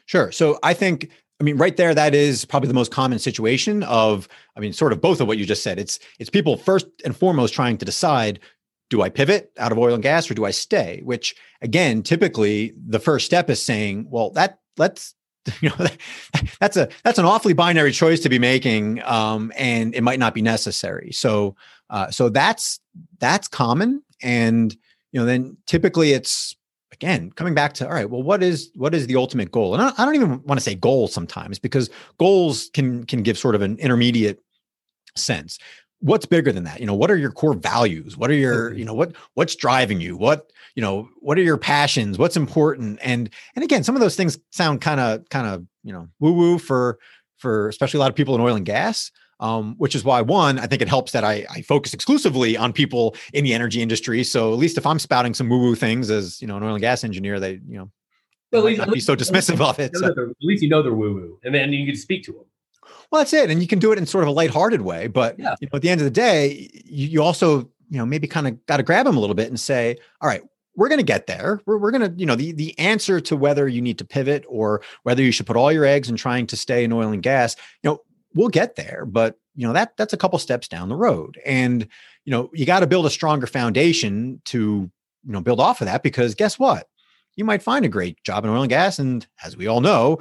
Sure. 0.07 0.31
So 0.31 0.57
I 0.63 0.73
think 0.73 1.11
I 1.39 1.43
mean, 1.43 1.57
right 1.57 1.77
there, 1.77 1.93
that 1.93 2.15
is 2.15 2.43
probably 2.43 2.69
the 2.69 2.73
most 2.73 2.91
common 2.91 3.19
situation 3.19 3.83
of, 3.83 4.27
I 4.57 4.59
mean, 4.59 4.73
sort 4.73 4.93
of 4.93 4.99
both 4.99 5.21
of 5.21 5.27
what 5.27 5.37
you 5.37 5.45
just 5.45 5.61
said. 5.61 5.77
It's 5.77 5.99
it's 6.17 6.31
people 6.31 6.57
first 6.57 6.87
and 7.05 7.15
foremost 7.15 7.53
trying 7.53 7.77
to 7.77 7.85
decide 7.85 8.39
do 8.89 9.01
I 9.01 9.09
pivot 9.09 9.51
out 9.57 9.71
of 9.71 9.77
oil 9.77 9.93
and 9.93 10.03
gas 10.03 10.29
or 10.29 10.33
do 10.33 10.45
I 10.45 10.51
stay? 10.51 11.01
Which 11.03 11.35
again, 11.61 12.03
typically 12.03 12.73
the 12.87 12.99
first 12.99 13.25
step 13.25 13.49
is 13.49 13.61
saying, 13.61 14.07
well, 14.09 14.31
that 14.31 14.59
let's 14.77 15.15
you 15.61 15.69
know 15.69 15.87
that's 16.59 16.77
a 16.77 16.89
that's 17.03 17.19
an 17.19 17.25
awfully 17.25 17.53
binary 17.53 17.91
choice 17.91 18.19
to 18.21 18.29
be 18.29 18.39
making, 18.39 19.01
um, 19.03 19.51
and 19.57 19.93
it 19.95 20.01
might 20.01 20.19
not 20.19 20.33
be 20.33 20.41
necessary. 20.41 21.11
So 21.11 21.55
uh, 21.89 22.11
so 22.11 22.29
that's 22.29 22.79
that's 23.19 23.47
common, 23.47 24.03
and 24.21 24.75
you 25.11 25.19
know 25.19 25.25
then 25.25 25.57
typically 25.65 26.11
it's 26.13 26.55
again 26.91 27.31
coming 27.31 27.53
back 27.53 27.73
to 27.73 27.87
all 27.87 27.93
right 27.93 28.09
well 28.09 28.23
what 28.23 28.43
is 28.43 28.71
what 28.75 28.93
is 28.95 29.07
the 29.07 29.15
ultimate 29.15 29.51
goal 29.51 29.73
and 29.73 29.81
I, 29.81 29.91
I 29.97 30.05
don't 30.05 30.15
even 30.15 30.43
want 30.43 30.59
to 30.59 30.63
say 30.63 30.75
goal 30.75 31.07
sometimes 31.07 31.59
because 31.59 31.89
goals 32.17 32.69
can 32.73 33.05
can 33.05 33.21
give 33.21 33.37
sort 33.37 33.55
of 33.55 33.61
an 33.61 33.77
intermediate 33.77 34.41
sense 35.15 35.59
what's 35.99 36.25
bigger 36.25 36.51
than 36.51 36.63
that? 36.63 36.79
You 36.79 36.85
know 36.85 36.95
what 36.95 37.11
are 37.11 37.17
your 37.17 37.31
core 37.31 37.53
values? 37.53 38.17
What 38.17 38.29
are 38.29 38.35
your 38.35 38.73
you 38.73 38.85
know 38.85 38.93
what 38.93 39.15
what's 39.33 39.55
driving 39.55 40.01
you? 40.01 40.17
What 40.17 40.51
you 40.75 40.81
know 40.81 41.09
what 41.19 41.37
are 41.37 41.43
your 41.43 41.57
passions? 41.57 42.17
What's 42.17 42.37
important? 42.37 42.99
And 43.01 43.29
and 43.55 43.63
again 43.63 43.83
some 43.83 43.95
of 43.95 44.01
those 44.01 44.15
things 44.15 44.37
sound 44.51 44.81
kind 44.81 44.99
of 44.99 45.27
kind 45.29 45.47
of 45.47 45.65
you 45.83 45.93
know 45.93 46.07
woo 46.19 46.33
woo 46.33 46.57
for 46.57 46.99
for 47.37 47.69
especially 47.69 47.97
a 47.97 48.01
lot 48.01 48.09
of 48.09 48.15
people 48.15 48.35
in 48.35 48.41
oil 48.41 48.55
and 48.55 48.65
gas 48.65 49.11
um, 49.39 49.75
which 49.77 49.95
is 49.95 50.03
why 50.03 50.21
one 50.21 50.59
i 50.59 50.67
think 50.67 50.81
it 50.81 50.87
helps 50.87 51.11
that 51.13 51.23
I, 51.23 51.45
I 51.49 51.61
focus 51.61 51.93
exclusively 51.93 52.57
on 52.57 52.73
people 52.73 53.15
in 53.33 53.43
the 53.43 53.53
energy 53.53 53.81
industry. 53.81 54.23
So 54.23 54.51
at 54.53 54.59
least 54.59 54.77
if 54.77 54.85
i'm 54.85 54.99
spouting 54.99 55.33
some 55.33 55.49
woo 55.49 55.59
woo 55.59 55.75
things 55.75 56.09
as 56.09 56.41
you 56.41 56.47
know 56.47 56.57
an 56.57 56.63
oil 56.63 56.73
and 56.73 56.81
gas 56.81 57.03
engineer 57.03 57.39
they 57.39 57.59
you 57.67 57.77
know 57.77 57.91
well, 58.51 58.61
at 58.61 58.65
least, 58.65 58.79
not 58.79 58.93
be 58.93 58.99
so 58.99 59.15
dismissive 59.15 59.61
of 59.61 59.79
it 59.79 59.95
so. 59.95 60.07
at 60.07 60.15
least 60.41 60.63
you 60.63 60.69
know 60.69 60.81
they're 60.81 60.93
woo 60.93 61.13
woo 61.13 61.39
and 61.43 61.53
then 61.53 61.71
you 61.71 61.85
can 61.85 61.95
speak 61.95 62.23
to 62.23 62.31
them 62.31 62.45
well, 63.11 63.21
that's 63.21 63.33
it, 63.33 63.49
and 63.49 63.61
you 63.61 63.67
can 63.67 63.79
do 63.79 63.91
it 63.91 63.97
in 63.97 64.05
sort 64.05 64.23
of 64.23 64.27
a 64.27 64.31
lighthearted 64.31 64.81
way. 64.81 65.07
But 65.07 65.39
yeah. 65.39 65.55
you 65.59 65.67
know, 65.71 65.77
at 65.77 65.81
the 65.81 65.89
end 65.89 66.01
of 66.01 66.05
the 66.05 66.11
day, 66.11 66.69
you, 66.85 67.07
you 67.07 67.23
also 67.23 67.69
you 67.89 67.97
know 67.97 68.05
maybe 68.05 68.27
kind 68.27 68.47
of 68.47 68.65
got 68.65 68.77
to 68.77 68.83
grab 68.83 69.05
them 69.05 69.17
a 69.17 69.19
little 69.19 69.35
bit 69.35 69.47
and 69.47 69.59
say, 69.59 69.97
all 70.21 70.29
right, 70.29 70.43
we're 70.79 70.87
going 70.87 70.99
to 70.99 71.03
get 71.03 71.27
there. 71.27 71.61
We're, 71.65 71.77
we're 71.77 71.91
going 71.91 72.09
to, 72.09 72.17
you 72.17 72.25
know, 72.25 72.35
the, 72.35 72.53
the 72.53 72.77
answer 72.79 73.19
to 73.19 73.35
whether 73.35 73.67
you 73.67 73.81
need 73.81 73.97
to 73.97 74.05
pivot 74.05 74.45
or 74.47 74.81
whether 75.03 75.21
you 75.21 75.31
should 75.31 75.45
put 75.45 75.57
all 75.57 75.73
your 75.73 75.83
eggs 75.83 76.09
in 76.09 76.15
trying 76.15 76.47
to 76.47 76.55
stay 76.55 76.85
in 76.85 76.93
oil 76.93 77.11
and 77.11 77.21
gas, 77.21 77.57
you 77.83 77.89
know, 77.89 77.99
we'll 78.33 78.47
get 78.47 78.77
there. 78.77 79.05
But, 79.05 79.37
you 79.55 79.67
know, 79.67 79.73
that 79.73 79.97
that's 79.97 80.13
a 80.13 80.17
couple 80.17 80.39
steps 80.39 80.69
down 80.69 80.87
the 80.87 80.95
road. 80.95 81.37
And, 81.45 81.85
you 82.23 82.31
know, 82.31 82.49
you 82.53 82.65
got 82.65 82.79
to 82.79 82.87
build 82.87 83.05
a 83.05 83.09
stronger 83.09 83.45
foundation 83.45 84.41
to, 84.45 84.89
you 85.25 85.31
know, 85.31 85.41
build 85.41 85.59
off 85.59 85.81
of 85.81 85.85
that 85.85 86.01
because 86.01 86.33
guess 86.33 86.57
what? 86.57 86.87
You 87.35 87.43
might 87.43 87.61
find 87.61 87.83
a 87.83 87.89
great 87.89 88.23
job 88.23 88.45
in 88.45 88.49
oil 88.49 88.61
and 88.61 88.69
gas. 88.69 88.99
And 88.99 89.27
as 89.43 89.57
we 89.57 89.67
all 89.67 89.81
know, 89.81 90.19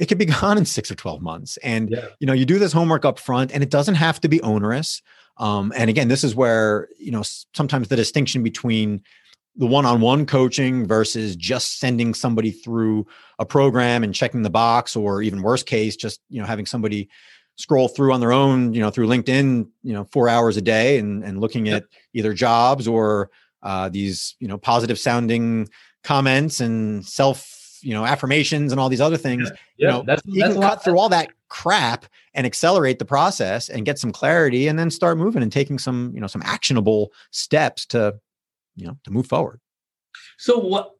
it 0.00 0.06
could 0.06 0.18
be 0.18 0.24
gone 0.40 0.58
in 0.58 0.64
six 0.64 0.90
or 0.90 0.96
12 0.96 1.22
months. 1.22 1.56
And, 1.58 1.90
yeah. 1.90 2.06
you 2.18 2.26
know, 2.26 2.32
you 2.32 2.44
do 2.44 2.58
this 2.58 2.72
homework 2.72 3.04
up 3.04 3.20
front 3.20 3.52
and 3.52 3.62
it 3.62 3.70
doesn't 3.70 3.94
have 3.94 4.20
to 4.22 4.28
be 4.28 4.42
onerous. 4.42 5.00
Um, 5.36 5.72
and 5.76 5.88
again, 5.88 6.08
this 6.08 6.24
is 6.24 6.34
where, 6.34 6.88
you 6.98 7.12
know, 7.12 7.22
sometimes 7.54 7.88
the 7.88 7.96
distinction 7.96 8.42
between 8.42 9.02
the 9.56 9.66
one-on-one 9.66 10.26
coaching 10.26 10.86
versus 10.86 11.36
just 11.36 11.78
sending 11.78 12.14
somebody 12.14 12.50
through 12.50 13.06
a 13.38 13.46
program 13.46 14.02
and 14.02 14.14
checking 14.14 14.42
the 14.42 14.50
box 14.50 14.96
or 14.96 15.22
even 15.22 15.42
worst 15.42 15.66
case 15.66 15.96
just 15.96 16.20
you 16.28 16.40
know 16.40 16.46
having 16.46 16.64
somebody 16.64 17.08
scroll 17.56 17.88
through 17.88 18.12
on 18.12 18.20
their 18.20 18.32
own 18.32 18.72
you 18.72 18.80
know 18.80 18.90
through 18.90 19.08
linkedin 19.08 19.68
you 19.82 19.92
know 19.92 20.04
four 20.12 20.28
hours 20.28 20.56
a 20.56 20.62
day 20.62 20.98
and, 20.98 21.24
and 21.24 21.40
looking 21.40 21.68
at 21.68 21.84
either 22.14 22.32
jobs 22.32 22.86
or 22.86 23.28
uh, 23.62 23.88
these 23.88 24.36
you 24.38 24.46
know 24.46 24.56
positive 24.56 24.98
sounding 24.98 25.68
comments 26.04 26.60
and 26.60 27.04
self 27.04 27.59
you 27.82 27.94
know 27.94 28.04
affirmations 28.04 28.72
and 28.72 28.80
all 28.80 28.88
these 28.88 29.00
other 29.00 29.16
things 29.16 29.50
yeah. 29.76 29.86
you 29.88 29.92
know 29.92 30.02
that's, 30.06 30.22
you 30.24 30.40
that's 30.40 30.54
can 30.54 30.62
cut 30.62 30.82
through 30.82 30.98
all 30.98 31.08
that 31.08 31.30
crap 31.48 32.06
and 32.34 32.46
accelerate 32.46 32.98
the 32.98 33.04
process 33.04 33.68
and 33.68 33.84
get 33.84 33.98
some 33.98 34.12
clarity 34.12 34.68
and 34.68 34.78
then 34.78 34.90
start 34.90 35.18
moving 35.18 35.42
and 35.42 35.52
taking 35.52 35.78
some 35.78 36.10
you 36.14 36.20
know 36.20 36.26
some 36.26 36.42
actionable 36.44 37.12
steps 37.30 37.86
to 37.86 38.18
you 38.76 38.86
know 38.86 38.96
to 39.04 39.10
move 39.10 39.26
forward 39.26 39.60
so 40.36 40.58
what 40.58 40.94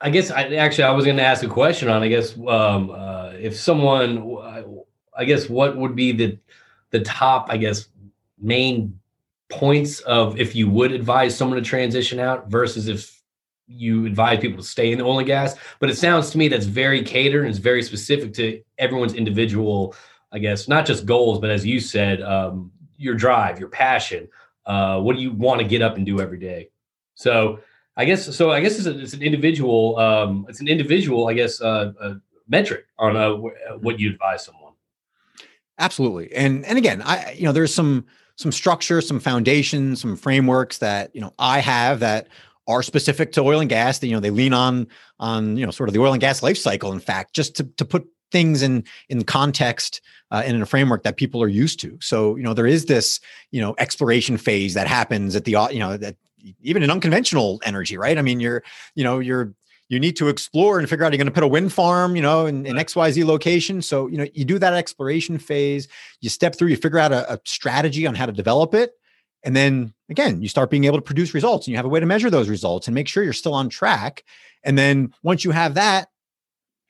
i 0.00 0.10
guess 0.10 0.30
i 0.30 0.42
actually 0.54 0.84
i 0.84 0.90
was 0.90 1.04
going 1.04 1.16
to 1.16 1.22
ask 1.22 1.42
a 1.42 1.48
question 1.48 1.88
on 1.88 2.02
i 2.02 2.08
guess 2.08 2.36
um 2.48 2.90
uh, 2.90 3.30
if 3.38 3.56
someone 3.56 4.36
i 5.16 5.24
guess 5.24 5.48
what 5.48 5.76
would 5.76 5.94
be 5.94 6.12
the 6.12 6.38
the 6.90 7.00
top 7.00 7.46
i 7.50 7.56
guess 7.56 7.88
main 8.38 8.98
points 9.50 10.00
of 10.00 10.38
if 10.38 10.54
you 10.54 10.68
would 10.68 10.92
advise 10.92 11.36
someone 11.36 11.56
to 11.56 11.64
transition 11.64 12.18
out 12.18 12.48
versus 12.50 12.88
if 12.88 13.13
you 13.66 14.06
advise 14.06 14.40
people 14.40 14.58
to 14.58 14.68
stay 14.68 14.92
in 14.92 14.98
the 14.98 15.04
oil 15.04 15.18
and 15.18 15.26
gas. 15.26 15.56
But 15.80 15.90
it 15.90 15.96
sounds 15.96 16.30
to 16.30 16.38
me 16.38 16.48
that's 16.48 16.66
very 16.66 17.02
catered 17.02 17.42
and 17.42 17.50
it's 17.50 17.58
very 17.58 17.82
specific 17.82 18.34
to 18.34 18.62
everyone's 18.78 19.14
individual, 19.14 19.94
I 20.32 20.38
guess, 20.38 20.68
not 20.68 20.86
just 20.86 21.06
goals, 21.06 21.40
but 21.40 21.50
as 21.50 21.64
you 21.64 21.80
said, 21.80 22.22
um, 22.22 22.70
your 22.96 23.14
drive, 23.14 23.58
your 23.58 23.68
passion. 23.68 24.28
Uh, 24.66 25.00
what 25.00 25.16
do 25.16 25.22
you 25.22 25.32
want 25.32 25.60
to 25.60 25.66
get 25.66 25.82
up 25.82 25.96
and 25.96 26.06
do 26.06 26.20
every 26.20 26.38
day? 26.38 26.70
So 27.14 27.60
I 27.96 28.04
guess 28.04 28.34
so. 28.34 28.50
I 28.50 28.60
guess 28.60 28.78
it's, 28.78 28.86
a, 28.86 28.98
it's 28.98 29.12
an 29.12 29.22
individual. 29.22 29.98
Um, 29.98 30.46
it's 30.48 30.60
an 30.60 30.68
individual. 30.68 31.28
I 31.28 31.34
guess 31.34 31.60
uh, 31.60 31.92
uh, 32.00 32.14
metric 32.48 32.86
on 32.98 33.16
uh, 33.16 33.32
what 33.78 34.00
you 34.00 34.10
advise 34.10 34.44
someone. 34.44 34.72
Absolutely, 35.78 36.34
and 36.34 36.64
and 36.64 36.76
again, 36.76 37.02
I 37.02 37.32
you 37.32 37.44
know 37.44 37.52
there's 37.52 37.74
some 37.74 38.06
some 38.36 38.50
structure, 38.50 39.00
some 39.00 39.20
foundation, 39.20 39.94
some 39.94 40.16
frameworks 40.16 40.78
that 40.78 41.14
you 41.14 41.20
know 41.20 41.34
I 41.38 41.60
have 41.60 42.00
that 42.00 42.28
are 42.66 42.82
specific 42.82 43.32
to 43.32 43.42
oil 43.42 43.60
and 43.60 43.68
gas. 43.68 43.98
That 43.98 44.08
you 44.08 44.14
know 44.14 44.20
they 44.20 44.30
lean 44.30 44.52
on 44.52 44.86
on 45.18 45.56
you 45.56 45.64
know 45.64 45.72
sort 45.72 45.88
of 45.88 45.94
the 45.94 46.00
oil 46.00 46.12
and 46.12 46.20
gas 46.20 46.42
life 46.42 46.58
cycle. 46.58 46.92
In 46.92 47.00
fact, 47.00 47.34
just 47.34 47.56
to 47.56 47.64
to 47.64 47.84
put 47.84 48.06
things 48.32 48.62
in 48.62 48.84
in 49.08 49.24
context 49.24 50.00
uh, 50.30 50.42
and 50.44 50.56
in 50.56 50.62
a 50.62 50.66
framework 50.66 51.02
that 51.04 51.16
people 51.16 51.42
are 51.42 51.48
used 51.48 51.80
to. 51.80 51.98
So 52.00 52.36
you 52.36 52.42
know 52.42 52.54
there 52.54 52.66
is 52.66 52.86
this 52.86 53.20
you 53.50 53.60
know 53.60 53.74
exploration 53.78 54.36
phase 54.36 54.74
that 54.74 54.86
happens 54.86 55.36
at 55.36 55.44
the 55.44 55.56
you 55.70 55.78
know 55.78 55.96
that 55.96 56.16
even 56.60 56.82
in 56.82 56.90
unconventional 56.90 57.60
energy, 57.64 57.96
right? 57.96 58.18
I 58.18 58.22
mean, 58.22 58.40
you're 58.40 58.62
you 58.94 59.04
know 59.04 59.18
you're 59.18 59.54
you 59.88 60.00
need 60.00 60.16
to 60.16 60.28
explore 60.28 60.78
and 60.78 60.88
figure 60.88 61.04
out 61.04 61.12
you're 61.12 61.18
going 61.18 61.26
to 61.26 61.32
put 61.32 61.42
a 61.42 61.48
wind 61.48 61.72
farm, 61.72 62.16
you 62.16 62.22
know, 62.22 62.46
in, 62.46 62.64
in 62.66 62.76
XYZ 62.76 63.24
location. 63.24 63.82
So, 63.82 64.06
you 64.06 64.16
know, 64.16 64.26
you 64.32 64.44
do 64.44 64.58
that 64.58 64.72
exploration 64.72 65.38
phase, 65.38 65.88
you 66.20 66.30
step 66.30 66.56
through, 66.56 66.68
you 66.68 66.76
figure 66.76 66.98
out 66.98 67.12
a, 67.12 67.34
a 67.34 67.40
strategy 67.44 68.06
on 68.06 68.14
how 68.14 68.26
to 68.26 68.32
develop 68.32 68.74
it. 68.74 68.94
And 69.44 69.54
then 69.54 69.94
again, 70.08 70.42
you 70.42 70.48
start 70.48 70.70
being 70.70 70.84
able 70.84 70.98
to 70.98 71.02
produce 71.02 71.34
results 71.34 71.66
and 71.66 71.72
you 71.72 71.76
have 71.76 71.84
a 71.84 71.88
way 71.90 72.00
to 72.00 72.06
measure 72.06 72.30
those 72.30 72.48
results 72.48 72.88
and 72.88 72.94
make 72.94 73.08
sure 73.08 73.22
you're 73.22 73.32
still 73.32 73.54
on 73.54 73.68
track. 73.68 74.24
And 74.64 74.78
then 74.78 75.12
once 75.22 75.44
you 75.44 75.50
have 75.50 75.74
that, 75.74 76.08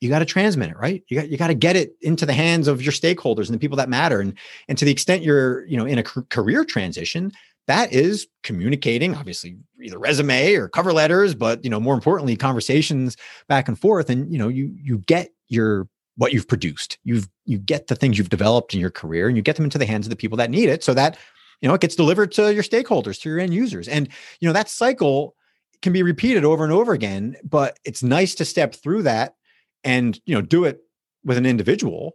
you 0.00 0.08
got 0.08 0.20
to 0.20 0.24
transmit 0.24 0.70
it, 0.70 0.76
right? 0.76 1.02
You 1.08 1.18
got 1.18 1.28
you 1.28 1.36
got 1.36 1.48
to 1.48 1.54
get 1.54 1.76
it 1.76 1.94
into 2.02 2.26
the 2.26 2.32
hands 2.32 2.68
of 2.68 2.82
your 2.82 2.92
stakeholders 2.92 3.46
and 3.46 3.54
the 3.54 3.58
people 3.58 3.76
that 3.78 3.88
matter. 3.88 4.20
And 4.20 4.34
and 4.68 4.76
to 4.78 4.84
the 4.84 4.92
extent 4.92 5.22
you're, 5.22 5.64
you 5.66 5.76
know, 5.76 5.86
in 5.86 5.98
a 5.98 6.02
career 6.02 6.64
transition, 6.64 7.32
that 7.66 7.92
is 7.92 8.26
communicating, 8.42 9.14
obviously, 9.14 9.56
either 9.82 9.98
resume 9.98 10.54
or 10.54 10.68
cover 10.68 10.92
letters, 10.92 11.34
but 11.34 11.64
you 11.64 11.70
know, 11.70 11.80
more 11.80 11.94
importantly, 11.94 12.36
conversations 12.36 13.16
back 13.48 13.66
and 13.68 13.78
forth. 13.78 14.10
And 14.10 14.30
you 14.30 14.38
know, 14.38 14.48
you 14.48 14.74
you 14.82 14.98
get 14.98 15.30
your 15.48 15.88
what 16.16 16.32
you've 16.32 16.48
produced. 16.48 16.98
You've 17.04 17.28
you 17.46 17.58
get 17.58 17.86
the 17.86 17.96
things 17.96 18.18
you've 18.18 18.28
developed 18.28 18.74
in 18.74 18.80
your 18.80 18.90
career 18.90 19.28
and 19.28 19.36
you 19.36 19.42
get 19.42 19.56
them 19.56 19.64
into 19.64 19.78
the 19.78 19.86
hands 19.86 20.06
of 20.06 20.10
the 20.10 20.16
people 20.16 20.36
that 20.36 20.50
need 20.50 20.68
it 20.68 20.84
so 20.84 20.92
that 20.94 21.16
you 21.64 21.68
know 21.68 21.74
it 21.74 21.80
gets 21.80 21.96
delivered 21.96 22.30
to 22.32 22.52
your 22.52 22.62
stakeholders, 22.62 23.18
to 23.22 23.30
your 23.30 23.40
end 23.40 23.54
users. 23.54 23.88
And 23.88 24.06
you 24.38 24.46
know, 24.46 24.52
that 24.52 24.68
cycle 24.68 25.34
can 25.80 25.94
be 25.94 26.02
repeated 26.02 26.44
over 26.44 26.62
and 26.62 26.70
over 26.70 26.92
again, 26.92 27.36
but 27.42 27.78
it's 27.86 28.02
nice 28.02 28.34
to 28.34 28.44
step 28.44 28.74
through 28.74 29.04
that 29.04 29.34
and 29.82 30.20
you 30.26 30.34
know 30.34 30.42
do 30.42 30.64
it 30.64 30.80
with 31.24 31.38
an 31.38 31.46
individual 31.46 32.12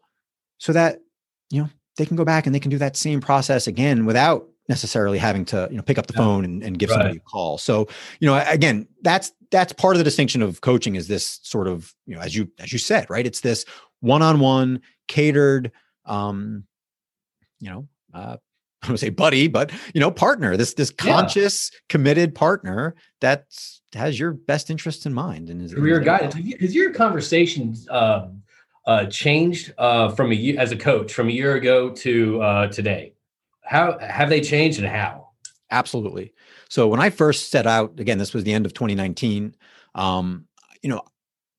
so 0.60 0.72
that 0.74 1.00
you 1.50 1.64
know 1.64 1.70
they 1.97 2.06
can 2.06 2.16
go 2.16 2.24
back 2.24 2.45
and 2.45 2.54
they 2.54 2.60
can 2.60 2.70
do 2.70 2.78
that 2.78 2.95
same 2.95 3.22
process 3.22 3.66
again 3.66 4.06
without 4.06 4.47
necessarily 4.68 5.18
having 5.18 5.45
to 5.45 5.68
you 5.72 5.78
know 5.78 5.84
pick 5.84 5.97
up 5.97 6.06
the 6.06 6.14
phone 6.14 6.45
and, 6.45 6.62
and 6.62 6.78
give 6.78 6.91
right. 6.91 6.97
somebody 6.97 7.18
a 7.18 7.22
call 7.22 7.58
so 7.58 7.88
you 8.20 8.28
know 8.28 8.43
again 8.47 8.88
that's 9.02 9.32
that's 9.50 9.74
part 9.74 9.95
of 9.95 9.97
the 9.97 10.04
distinction 10.04 10.43
of 10.43 10.62
coaching 10.62 10.95
is 10.95 11.08
this 11.08 11.39
sort 11.41 11.68
of 11.68 11.95
you 12.06 12.14
know 12.14 12.22
as 12.22 12.36
you 12.36 12.47
as 12.60 12.72
you 12.72 12.78
said 12.78 13.10
right 13.10 13.26
it's 13.26 13.39
this 13.39 13.66
one-on-one 14.02 14.80
catered 15.08 15.72
um 16.06 16.66
you 17.60 17.70
know 17.70 17.88
uh 18.14 18.38
I 18.82 18.88
don't 18.88 18.98
say 18.98 19.10
buddy, 19.10 19.48
but 19.48 19.72
you 19.94 20.00
know, 20.00 20.12
partner. 20.12 20.56
This 20.56 20.74
this 20.74 20.90
conscious, 20.92 21.72
yeah. 21.74 21.80
committed 21.90 22.34
partner 22.34 22.96
that 23.22 23.46
has 23.94 24.20
your 24.20 24.34
best 24.34 24.70
interests 24.70 25.06
in 25.06 25.14
mind 25.14 25.50
and 25.50 25.62
is 25.62 25.74
career 25.74 26.00
guidance. 26.00 26.36
Has 26.60 26.74
your 26.74 26.94
conversation 26.94 27.76
um, 27.90 28.42
uh, 28.86 29.06
changed 29.06 29.74
uh, 29.78 30.10
from 30.10 30.32
a 30.32 30.36
year 30.36 30.60
as 30.60 30.72
a 30.72 30.78
coach 30.78 31.14
from 31.14 31.28
a 31.28 31.32
year 31.32 31.56
ago 31.56 31.90
to 31.92 32.42
uh, 32.42 32.68
today? 32.68 33.14
How 33.64 34.00
have 34.00 34.30
they 34.30 34.42
changed 34.42 34.80
and 34.80 34.88
how? 34.88 35.30
Absolutely. 35.72 36.34
So 36.70 36.88
when 36.88 37.00
I 37.00 37.10
first 37.10 37.50
set 37.52 37.68
out, 37.68 38.00
again, 38.00 38.18
this 38.18 38.34
was 38.34 38.44
the 38.44 38.54
end 38.54 38.66
of 38.66 38.74
2019. 38.74 39.56
Um, 39.96 40.46
you 40.82 40.90
know, 40.90 41.02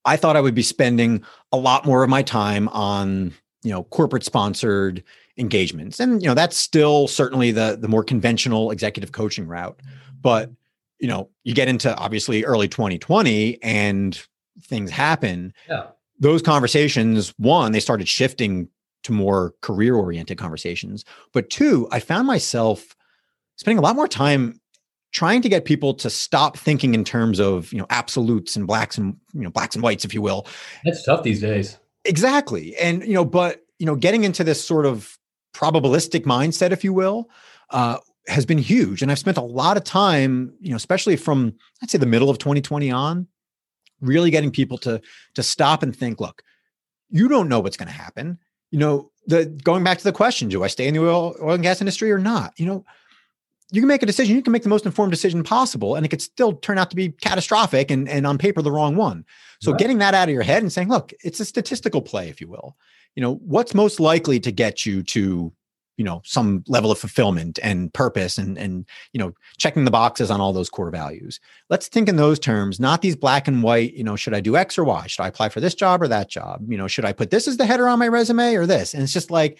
I 0.05 0.16
thought 0.16 0.37
I 0.37 0.41
would 0.41 0.55
be 0.55 0.62
spending 0.62 1.25
a 1.53 1.57
lot 1.57 1.85
more 1.85 2.03
of 2.03 2.11
my 2.11 2.23
time 2.23 2.68
on, 2.68 3.35
you 3.62 3.71
know, 3.71 3.85
corporate 3.85 4.25
sponsored 4.25 5.05
engagements. 5.41 5.99
And, 5.99 6.22
you 6.22 6.28
know, 6.28 6.34
that's 6.34 6.57
still 6.57 7.09
certainly 7.09 7.51
the 7.51 7.76
the 7.80 7.88
more 7.88 8.05
conventional 8.05 8.70
executive 8.70 9.12
coaching 9.12 9.47
route. 9.47 9.80
But, 10.20 10.51
you 10.99 11.09
know, 11.09 11.30
you 11.45 11.55
get 11.55 11.66
into 11.66 11.97
obviously 11.97 12.45
early 12.45 12.68
2020 12.68 13.61
and 13.62 14.20
things 14.62 14.91
happen. 14.91 15.53
Yeah. 15.68 15.86
Those 16.18 16.43
conversations, 16.43 17.32
one, 17.38 17.72
they 17.72 17.80
started 17.80 18.07
shifting 18.07 18.68
to 19.05 19.12
more 19.12 19.55
career 19.62 19.97
oriented 19.97 20.36
conversations. 20.36 21.05
But 21.32 21.49
two, 21.49 21.88
I 21.91 22.01
found 22.01 22.26
myself 22.26 22.95
spending 23.57 23.78
a 23.78 23.82
lot 23.82 23.97
more 23.97 24.09
time 24.09 24.61
trying 25.12 25.43
to 25.43 25.49
get 25.49 25.64
people 25.64 25.95
to 25.95 26.11
stop 26.11 26.57
thinking 26.57 26.95
in 26.95 27.05
terms 27.05 27.41
of, 27.41 27.72
you 27.72 27.78
know, 27.78 27.86
absolutes 27.91 28.55
and 28.55 28.66
blacks 28.66 28.99
and, 28.99 29.16
you 29.32 29.41
know, 29.41 29.51
blacks 29.51 29.74
and 29.74 29.82
whites, 29.82 30.05
if 30.05 30.12
you 30.14 30.20
will. 30.22 30.47
That's 30.84 31.03
tough 31.03 31.22
these 31.22 31.41
days. 31.41 31.78
Exactly. 32.05 32.76
And, 32.76 33.03
you 33.05 33.14
know, 33.14 33.24
but, 33.24 33.64
you 33.78 33.86
know, 33.86 33.97
getting 33.97 34.24
into 34.24 34.45
this 34.45 34.62
sort 34.62 34.86
of 34.86 35.18
probabilistic 35.53 36.24
mindset, 36.24 36.70
if 36.72 36.84
you 36.84 36.92
will, 36.92 37.28
uh, 37.70 37.98
has 38.28 38.46
been 38.46 38.59
huge. 38.59 39.03
And 39.03 39.11
I've 39.11 39.18
spent 39.18 39.36
a 39.36 39.42
lot 39.42 39.76
of 39.76 39.84
time, 39.84 40.55
you 40.61 40.70
know, 40.70 40.76
especially 40.76 41.16
from 41.16 41.55
I'd 41.82 41.90
say 41.90 41.98
the 41.98 42.07
middle 42.07 42.30
of 42.30 42.38
2020 42.38 42.90
on, 42.90 43.26
really 44.01 44.30
getting 44.30 44.51
people 44.51 44.78
to 44.78 45.01
to 45.34 45.42
stop 45.42 45.82
and 45.82 45.94
think, 45.94 46.20
look, 46.20 46.42
you 47.11 47.28
don't 47.28 47.48
know 47.48 47.61
what's 47.61 47.76
going 47.76 47.88
to 47.88 47.94
happen 47.94 48.38
you 48.70 48.78
know, 48.78 49.11
the 49.26 49.46
going 49.46 49.84
back 49.84 49.98
to 49.98 50.05
the 50.05 50.12
question, 50.12 50.48
do 50.48 50.62
I 50.64 50.68
stay 50.68 50.86
in 50.86 50.94
the 50.94 51.01
oil, 51.01 51.36
oil 51.42 51.55
and 51.55 51.62
gas 51.62 51.80
industry 51.80 52.11
or 52.11 52.18
not? 52.18 52.59
You 52.59 52.66
know, 52.66 52.84
you 53.72 53.80
can 53.80 53.88
make 53.88 54.03
a 54.03 54.07
decision, 54.07 54.34
you 54.34 54.42
can 54.42 54.53
make 54.53 54.62
the 54.62 54.68
most 54.68 54.86
informed 54.86 55.12
decision 55.12 55.42
possible, 55.42 55.94
and 55.94 56.05
it 56.05 56.09
could 56.09 56.22
still 56.22 56.55
turn 56.55 56.78
out 56.78 56.90
to 56.90 56.96
be 56.96 57.11
catastrophic 57.11 57.90
and, 57.90 58.09
and 58.09 58.26
on 58.26 58.38
paper 58.38 58.62
the 58.62 58.72
wrong 58.72 58.96
one. 58.96 59.24
So 59.61 59.72
right. 59.72 59.78
getting 59.78 59.98
that 59.98 60.14
out 60.14 60.28
of 60.28 60.32
your 60.32 60.42
head 60.42 60.62
and 60.62 60.72
saying, 60.72 60.88
look, 60.88 61.12
it's 61.22 61.40
a 61.40 61.44
statistical 61.44 62.03
play, 62.03 62.28
if 62.28 62.40
you 62.40 62.48
will. 62.48 62.76
You 63.17 63.23
know, 63.23 63.35
what's 63.37 63.75
most 63.75 64.01
likely 64.01 64.41
to 64.41 64.53
get 64.53 64.87
you 64.87 65.03
to 65.05 65.53
you 65.97 66.05
know 66.05 66.23
some 66.25 66.65
level 66.67 66.91
of 66.91 66.99
fulfillment 66.99 67.59
and 67.63 67.93
purpose 67.93 68.39
and 68.39 68.57
and 68.57 68.87
you 69.13 69.19
know 69.19 69.35
checking 69.59 69.85
the 69.85 69.91
boxes 69.91 70.31
on 70.31 70.41
all 70.41 70.55
those 70.55 70.71
core 70.71 70.91
values? 70.91 71.39
Let's 71.69 71.89
think 71.89 72.09
in 72.09 72.17
those 72.17 72.39
terms 72.39 72.81
not 72.81 73.03
these 73.03 73.17
black 73.17 73.47
and 73.47 73.63
white 73.63 73.93
you 73.93 74.03
know 74.03 74.17
should 74.17 74.33
i 74.33 74.41
do 74.41 74.57
x 74.57 74.79
or 74.79 74.85
y? 74.85 75.07
Should 75.07 75.23
i 75.23 75.29
apply 75.29 75.51
for 75.51 75.61
this 75.61 75.75
job 75.75 76.01
or 76.01 76.09
that 76.09 76.31
job? 76.31 76.65
You 76.67 76.79
know 76.79 76.87
should 76.87 77.05
i 77.05 77.13
put 77.13 77.31
this 77.31 77.47
as 77.47 77.59
the 77.59 77.67
header 77.67 77.87
on 77.87 77.99
my 77.99 78.09
resume 78.09 78.55
or 78.55 78.65
this? 78.65 78.95
And 78.95 79.03
it's 79.03 79.13
just 79.13 79.31
like 79.31 79.59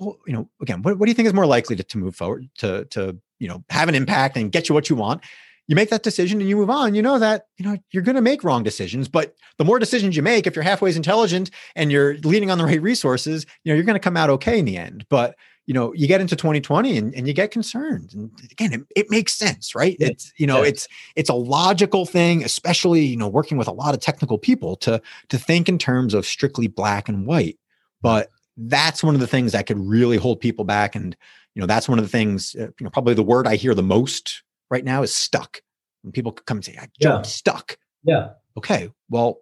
well 0.00 0.18
you 0.26 0.32
know 0.32 0.50
again 0.60 0.82
what, 0.82 0.98
what 0.98 1.06
do 1.06 1.10
you 1.10 1.14
think 1.14 1.26
is 1.26 1.34
more 1.34 1.46
likely 1.46 1.76
to, 1.76 1.84
to 1.84 1.98
move 1.98 2.16
forward 2.16 2.48
to 2.58 2.84
to 2.86 3.16
you 3.38 3.46
know 3.46 3.62
have 3.70 3.88
an 3.88 3.94
impact 3.94 4.36
and 4.36 4.50
get 4.50 4.68
you 4.68 4.74
what 4.74 4.90
you 4.90 4.96
want 4.96 5.22
you 5.68 5.74
make 5.74 5.90
that 5.90 6.02
decision 6.02 6.40
and 6.40 6.48
you 6.48 6.56
move 6.56 6.70
on 6.70 6.94
you 6.94 7.02
know 7.02 7.18
that 7.18 7.46
you 7.58 7.64
know 7.64 7.76
you're 7.90 8.02
going 8.02 8.16
to 8.16 8.22
make 8.22 8.44
wrong 8.44 8.62
decisions 8.62 9.08
but 9.08 9.34
the 9.58 9.64
more 9.64 9.78
decisions 9.78 10.16
you 10.16 10.22
make 10.22 10.46
if 10.46 10.54
you're 10.54 10.62
halfway 10.62 10.90
as 10.90 10.96
intelligent 10.96 11.50
and 11.74 11.90
you're 11.90 12.16
leaning 12.18 12.50
on 12.50 12.58
the 12.58 12.64
right 12.64 12.82
resources 12.82 13.46
you 13.64 13.72
know 13.72 13.76
you're 13.76 13.84
going 13.84 13.94
to 13.94 14.00
come 14.00 14.16
out 14.16 14.30
okay 14.30 14.58
in 14.58 14.64
the 14.64 14.76
end. 14.76 15.06
But 15.08 15.36
you 15.66 15.74
know 15.74 15.92
you 15.94 16.06
get 16.06 16.20
into 16.20 16.36
2020 16.36 16.96
and, 16.96 17.14
and 17.14 17.26
you 17.26 17.34
get 17.34 17.50
concerned 17.50 18.12
and 18.14 18.30
again 18.52 18.72
it, 18.72 18.80
it 18.94 19.10
makes 19.10 19.34
sense 19.34 19.74
right? 19.74 19.96
It's 19.98 20.32
you 20.36 20.46
know 20.46 20.62
yeah. 20.62 20.68
it's 20.68 20.88
it's 21.16 21.30
a 21.30 21.34
logical 21.34 22.06
thing 22.06 22.44
especially 22.44 23.04
you 23.04 23.16
know 23.16 23.28
working 23.28 23.58
with 23.58 23.68
a 23.68 23.72
lot 23.72 23.94
of 23.94 24.00
technical 24.00 24.38
people 24.38 24.76
to 24.76 25.00
to 25.28 25.38
think 25.38 25.68
in 25.68 25.78
terms 25.78 26.14
of 26.14 26.26
strictly 26.26 26.66
black 26.68 27.08
and 27.08 27.26
white. 27.26 27.58
But 28.02 28.30
that's 28.56 29.02
one 29.02 29.14
of 29.14 29.20
the 29.20 29.26
things 29.26 29.52
that 29.52 29.66
could 29.66 29.78
really 29.78 30.16
hold 30.16 30.40
people 30.40 30.64
back 30.64 30.94
and 30.94 31.16
you 31.54 31.60
know 31.60 31.66
that's 31.66 31.88
one 31.88 31.98
of 31.98 32.04
the 32.04 32.10
things 32.10 32.54
uh, 32.58 32.68
you 32.78 32.84
know 32.84 32.90
probably 32.90 33.12
the 33.12 33.22
word 33.22 33.46
i 33.46 33.54
hear 33.54 33.74
the 33.74 33.82
most 33.82 34.42
right 34.70 34.84
now 34.84 35.02
is 35.02 35.14
stuck. 35.14 35.60
And 36.04 36.12
people 36.12 36.32
come 36.32 36.58
and 36.58 36.64
say, 36.64 36.76
I 36.80 36.88
yeah. 36.98 37.22
stuck. 37.22 37.76
Yeah. 38.04 38.30
Okay. 38.56 38.90
Well, 39.10 39.38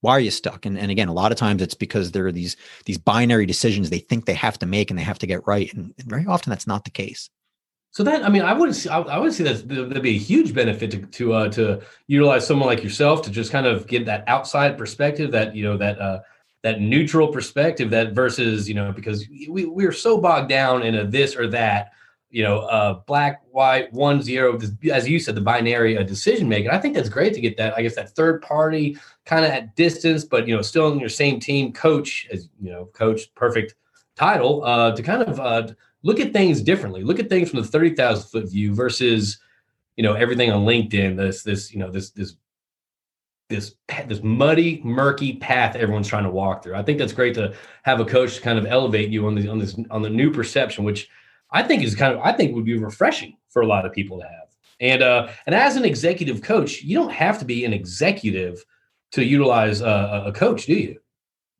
why 0.00 0.12
are 0.12 0.20
you 0.20 0.30
stuck? 0.30 0.66
And, 0.66 0.78
and 0.78 0.90
again, 0.90 1.08
a 1.08 1.12
lot 1.12 1.32
of 1.32 1.38
times 1.38 1.62
it's 1.62 1.74
because 1.74 2.12
there 2.12 2.26
are 2.26 2.32
these 2.32 2.56
these 2.84 2.98
binary 2.98 3.46
decisions 3.46 3.88
they 3.88 3.98
think 3.98 4.26
they 4.26 4.34
have 4.34 4.58
to 4.58 4.66
make 4.66 4.90
and 4.90 4.98
they 4.98 5.02
have 5.02 5.18
to 5.20 5.26
get 5.26 5.46
right. 5.46 5.72
And, 5.72 5.94
and 5.98 6.08
very 6.08 6.26
often 6.26 6.50
that's 6.50 6.66
not 6.66 6.84
the 6.84 6.90
case. 6.90 7.30
So 7.94 8.02
that 8.02 8.24
I 8.24 8.28
mean, 8.28 8.42
I 8.42 8.52
would 8.52 8.74
see, 8.74 8.88
I, 8.88 9.00
I 9.00 9.18
would 9.18 9.32
say 9.32 9.44
that 9.44 9.68
there'd 9.68 10.02
be 10.02 10.16
a 10.16 10.18
huge 10.18 10.52
benefit 10.52 10.90
to 10.90 10.98
to 11.06 11.32
uh, 11.32 11.48
to 11.50 11.80
utilize 12.08 12.46
someone 12.46 12.66
like 12.66 12.82
yourself 12.82 13.22
to 13.22 13.30
just 13.30 13.52
kind 13.52 13.66
of 13.66 13.86
get 13.86 14.04
that 14.06 14.24
outside 14.26 14.76
perspective, 14.76 15.30
that 15.30 15.54
you 15.54 15.62
know 15.62 15.76
that 15.76 16.00
uh, 16.00 16.20
that 16.64 16.80
neutral 16.80 17.28
perspective, 17.28 17.90
that 17.90 18.12
versus 18.12 18.68
you 18.68 18.74
know 18.74 18.90
because 18.92 19.26
we 19.48 19.64
we're 19.64 19.92
so 19.92 20.20
bogged 20.20 20.48
down 20.48 20.82
in 20.82 20.96
a 20.96 21.06
this 21.06 21.36
or 21.36 21.46
that 21.46 21.92
you 22.34 22.42
know, 22.42 22.62
uh, 22.62 22.94
black, 23.06 23.42
white, 23.52 23.92
one, 23.92 24.20
zero, 24.20 24.58
as 24.90 25.08
you 25.08 25.20
said, 25.20 25.36
the 25.36 25.40
binary 25.40 25.96
uh, 25.96 26.02
decision 26.02 26.48
making. 26.48 26.68
I 26.68 26.78
think 26.78 26.96
that's 26.96 27.08
great 27.08 27.32
to 27.34 27.40
get 27.40 27.56
that, 27.58 27.74
I 27.76 27.82
guess, 27.82 27.94
that 27.94 28.10
third 28.16 28.42
party 28.42 28.98
kind 29.24 29.44
of 29.44 29.52
at 29.52 29.76
distance, 29.76 30.24
but, 30.24 30.48
you 30.48 30.56
know, 30.56 30.60
still 30.60 30.90
in 30.90 30.98
your 30.98 31.08
same 31.08 31.38
team 31.38 31.72
coach, 31.72 32.26
as, 32.32 32.48
you 32.60 32.72
know, 32.72 32.86
coach, 32.86 33.32
perfect 33.36 33.76
title, 34.16 34.64
uh, 34.64 34.90
to 34.96 35.00
kind 35.00 35.22
of 35.22 35.38
uh, 35.38 35.68
look 36.02 36.18
at 36.18 36.32
things 36.32 36.60
differently, 36.60 37.04
look 37.04 37.20
at 37.20 37.28
things 37.28 37.50
from 37.50 37.60
the 37.60 37.68
30,000 37.68 38.28
foot 38.28 38.50
view 38.50 38.74
versus, 38.74 39.38
you 39.94 40.02
know, 40.02 40.14
everything 40.14 40.50
on 40.50 40.66
LinkedIn, 40.66 41.16
this, 41.16 41.44
this, 41.44 41.72
you 41.72 41.78
know, 41.78 41.92
this, 41.92 42.10
this, 42.10 42.34
this 43.48 43.76
this 44.08 44.22
muddy, 44.22 44.80
murky 44.82 45.36
path 45.36 45.76
everyone's 45.76 46.08
trying 46.08 46.24
to 46.24 46.30
walk 46.30 46.64
through. 46.64 46.74
I 46.74 46.82
think 46.82 46.98
that's 46.98 47.12
great 47.12 47.34
to 47.34 47.54
have 47.82 48.00
a 48.00 48.04
coach 48.04 48.36
to 48.36 48.40
kind 48.40 48.58
of 48.58 48.64
elevate 48.64 49.10
you 49.10 49.26
on 49.26 49.34
the 49.34 49.46
on 49.48 49.58
this 49.58 49.76
on 49.90 50.00
the 50.00 50.08
new 50.08 50.32
perception, 50.32 50.82
which 50.82 51.10
I 51.54 51.62
think 51.62 51.82
is 51.82 51.94
kind 51.94 52.12
of 52.14 52.20
I 52.20 52.32
think 52.32 52.54
would 52.54 52.66
be 52.66 52.76
refreshing 52.76 53.36
for 53.48 53.62
a 53.62 53.66
lot 53.66 53.86
of 53.86 53.92
people 53.92 54.18
to 54.18 54.24
have. 54.24 54.48
And 54.80 55.02
uh, 55.02 55.28
and 55.46 55.54
as 55.54 55.76
an 55.76 55.84
executive 55.84 56.42
coach, 56.42 56.82
you 56.82 56.94
don't 56.96 57.12
have 57.12 57.38
to 57.38 57.44
be 57.44 57.64
an 57.64 57.72
executive 57.72 58.62
to 59.12 59.24
utilize 59.24 59.80
a, 59.80 60.24
a 60.26 60.32
coach, 60.32 60.66
do 60.66 60.74
you? 60.74 60.98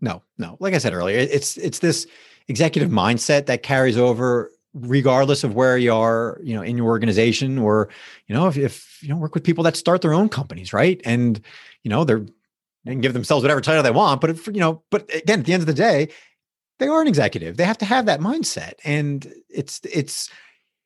No, 0.00 0.22
no. 0.36 0.56
Like 0.60 0.74
I 0.74 0.78
said 0.78 0.92
earlier, 0.92 1.18
it's 1.18 1.56
it's 1.56 1.78
this 1.78 2.06
executive 2.48 2.90
mindset 2.90 3.46
that 3.46 3.62
carries 3.62 3.96
over 3.96 4.50
regardless 4.74 5.44
of 5.44 5.54
where 5.54 5.78
you 5.78 5.94
are, 5.94 6.40
you 6.42 6.52
know, 6.52 6.62
in 6.62 6.76
your 6.76 6.88
organization 6.88 7.58
or, 7.58 7.88
you 8.26 8.34
know, 8.34 8.48
if, 8.48 8.56
if 8.56 8.98
you 9.02 9.08
know, 9.08 9.16
work 9.16 9.32
with 9.32 9.44
people 9.44 9.62
that 9.62 9.76
start 9.76 10.02
their 10.02 10.12
own 10.12 10.28
companies, 10.28 10.72
right? 10.72 11.00
And, 11.04 11.40
you 11.84 11.90
know, 11.90 12.04
they're 12.04 12.26
they 12.84 12.92
can 12.92 13.00
give 13.00 13.14
themselves 13.14 13.42
whatever 13.42 13.62
title 13.62 13.82
they 13.82 13.90
want, 13.90 14.20
but 14.20 14.30
if, 14.30 14.46
you 14.48 14.60
know, 14.60 14.82
but 14.90 15.08
again, 15.14 15.40
at 15.40 15.46
the 15.46 15.54
end 15.54 15.62
of 15.62 15.66
the 15.66 15.72
day, 15.72 16.08
they 16.78 16.88
are 16.88 17.00
an 17.00 17.08
executive. 17.08 17.56
They 17.56 17.64
have 17.64 17.78
to 17.78 17.84
have 17.84 18.06
that 18.06 18.20
mindset. 18.20 18.74
And 18.84 19.32
it's 19.48 19.80
it's 19.84 20.30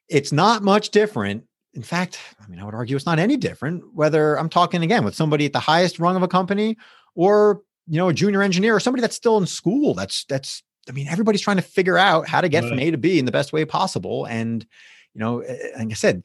it's 0.08 0.32
not 0.32 0.62
much 0.62 0.90
different. 0.90 1.44
In 1.74 1.82
fact, 1.82 2.18
I 2.42 2.48
mean, 2.48 2.58
I 2.58 2.64
would 2.64 2.74
argue 2.74 2.96
it's 2.96 3.06
not 3.06 3.18
any 3.18 3.36
different 3.36 3.84
whether 3.94 4.38
I'm 4.38 4.48
talking 4.48 4.82
again 4.82 5.04
with 5.04 5.14
somebody 5.14 5.46
at 5.46 5.52
the 5.52 5.60
highest 5.60 5.98
rung 5.98 6.16
of 6.16 6.22
a 6.22 6.28
company 6.28 6.76
or 7.14 7.62
you 7.86 7.98
know 7.98 8.08
a 8.08 8.14
junior 8.14 8.42
engineer 8.42 8.74
or 8.74 8.80
somebody 8.80 9.00
that's 9.00 9.16
still 9.16 9.38
in 9.38 9.46
school. 9.46 9.94
That's 9.94 10.24
that's 10.24 10.62
I 10.88 10.92
mean, 10.92 11.08
everybody's 11.08 11.42
trying 11.42 11.58
to 11.58 11.62
figure 11.62 11.98
out 11.98 12.26
how 12.26 12.40
to 12.40 12.48
get 12.48 12.62
right. 12.62 12.70
from 12.70 12.78
A 12.78 12.90
to 12.90 12.98
B 12.98 13.18
in 13.18 13.26
the 13.26 13.32
best 13.32 13.52
way 13.52 13.64
possible. 13.64 14.24
And 14.26 14.66
you 15.14 15.20
know, 15.20 15.40
eh, 15.40 15.56
eh, 15.60 15.78
like 15.78 15.90
I 15.90 15.94
said, 15.94 16.22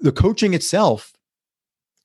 the 0.00 0.12
coaching 0.12 0.54
itself 0.54 1.12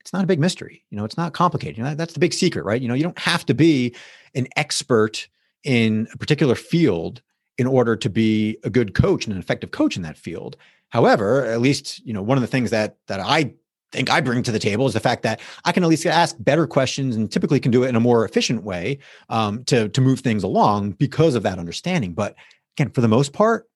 it's 0.04 0.12
not 0.12 0.26
a 0.26 0.28
big 0.28 0.40
mystery. 0.40 0.84
You 0.90 0.98
know, 0.98 1.06
it's 1.06 1.16
not 1.16 1.32
complicated. 1.32 1.78
You 1.78 1.86
know, 1.86 1.96
that's 1.96 2.14
the 2.14 2.20
big 2.20 2.34
secret, 2.34 2.66
right? 2.66 2.82
You 2.82 2.90
know, 2.90 2.94
you 2.94 3.04
don't 3.04 3.18
have 3.18 3.46
to 3.46 3.54
be 3.54 3.96
an 4.36 4.48
expert 4.58 5.30
in 5.64 6.08
a 6.14 6.18
particular 6.18 6.56
field 6.56 7.22
in 7.58 7.68
order 7.68 7.96
to 7.96 8.10
be 8.10 8.58
a 8.64 8.70
good 8.70 8.94
coach 8.94 9.26
and 9.26 9.34
an 9.34 9.40
effective 9.40 9.72
coach 9.72 9.96
in 9.96 10.02
that 10.04 10.18
field. 10.18 10.58
However, 10.90 11.46
at 11.46 11.62
least, 11.62 12.06
you 12.06 12.14
know, 12.14 12.22
one 12.22 12.38
of 12.38 12.42
the 12.42 12.48
things 12.48 12.72
that 12.72 12.98
that 13.08 13.20
I 13.20 13.54
think 13.92 14.10
I 14.10 14.22
bring 14.22 14.44
to 14.44 14.52
the 14.52 14.60
table 14.60 14.88
is 14.88 14.94
the 14.94 15.00
fact 15.00 15.24
that 15.24 15.40
I 15.66 15.72
can 15.72 15.84
at 15.84 15.90
least 15.90 16.06
ask 16.06 16.36
better 16.40 16.68
questions 16.68 17.16
and 17.16 17.32
typically 17.32 17.60
can 17.60 17.72
do 17.72 17.84
it 17.84 17.90
in 17.90 17.96
a 17.96 18.00
more 18.00 18.26
efficient 18.26 18.64
way 18.64 19.00
um, 19.30 19.64
to 19.66 19.90
to 19.90 20.02
move 20.02 20.20
things 20.20 20.44
along 20.44 20.92
because 20.94 21.36
of 21.36 21.44
that 21.44 21.60
understanding. 21.60 22.14
But 22.14 22.36
again, 22.76 22.92
for 22.92 23.02
the 23.02 23.08
most 23.08 23.34
part, 23.34 23.70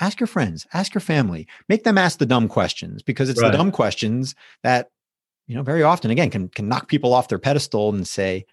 ask 0.00 0.20
your 0.20 0.26
friends, 0.26 0.66
ask 0.72 0.94
your 0.94 1.00
family, 1.00 1.48
make 1.68 1.84
them 1.84 1.98
ask 1.98 2.18
the 2.18 2.26
dumb 2.26 2.48
questions 2.48 3.02
because 3.02 3.28
it's 3.28 3.40
right. 3.40 3.50
the 3.50 3.56
dumb 3.56 3.72
questions 3.72 4.34
that 4.62 4.90
you 5.46 5.54
know 5.54 5.62
very 5.62 5.82
often 5.82 6.10
again 6.10 6.30
can 6.30 6.48
can 6.48 6.68
knock 6.68 6.88
people 6.88 7.14
off 7.14 7.28
their 7.28 7.38
pedestal 7.38 7.94
and 7.94 8.06
say, 8.06 8.44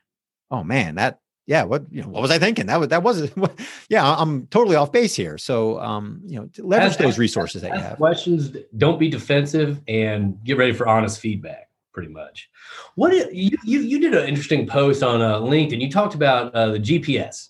"Oh 0.50 0.64
man, 0.64 0.96
that 0.96 1.20
yeah, 1.46 1.64
what 1.64 1.84
you 1.92 2.02
know, 2.02 2.08
what 2.08 2.22
was 2.22 2.32
I 2.32 2.40
thinking? 2.40 2.68
That 2.68 2.80
was 2.80 2.90
that 2.90 3.04
was 3.04 3.30
yeah, 3.90 4.16
I'm 4.18 4.48
totally 4.48 4.76
off 4.76 4.92
base 4.92 5.14
here. 5.16 5.38
So 5.38 5.80
um, 5.80 6.22
you 6.26 6.40
know, 6.40 6.50
leverage 6.60 6.92
ask, 6.92 7.00
those 7.00 7.18
resources 7.18 7.62
that 7.62 7.74
you 7.74 7.80
have. 7.80 7.98
Questions, 7.98 8.56
don't 8.78 8.98
be 8.98 9.10
defensive, 9.10 9.82
and 9.88 10.42
get 10.44 10.58
ready 10.58 10.74
for 10.74 10.88
honest 10.88 11.20
feedback. 11.20 11.70
Pretty 11.92 12.10
much. 12.10 12.50
What 12.96 13.14
you 13.34 13.58
you 13.64 13.82
you 13.82 14.00
did 14.00 14.14
an 14.14 14.28
interesting 14.28 14.68
post 14.68 15.04
on 15.04 15.22
uh, 15.22 15.40
LinkedIn. 15.40 15.82
You 15.82 15.92
talked 15.92 16.16
about 16.16 16.56
uh, 16.56 16.72
the 16.72 16.80
GPS. 16.80 17.50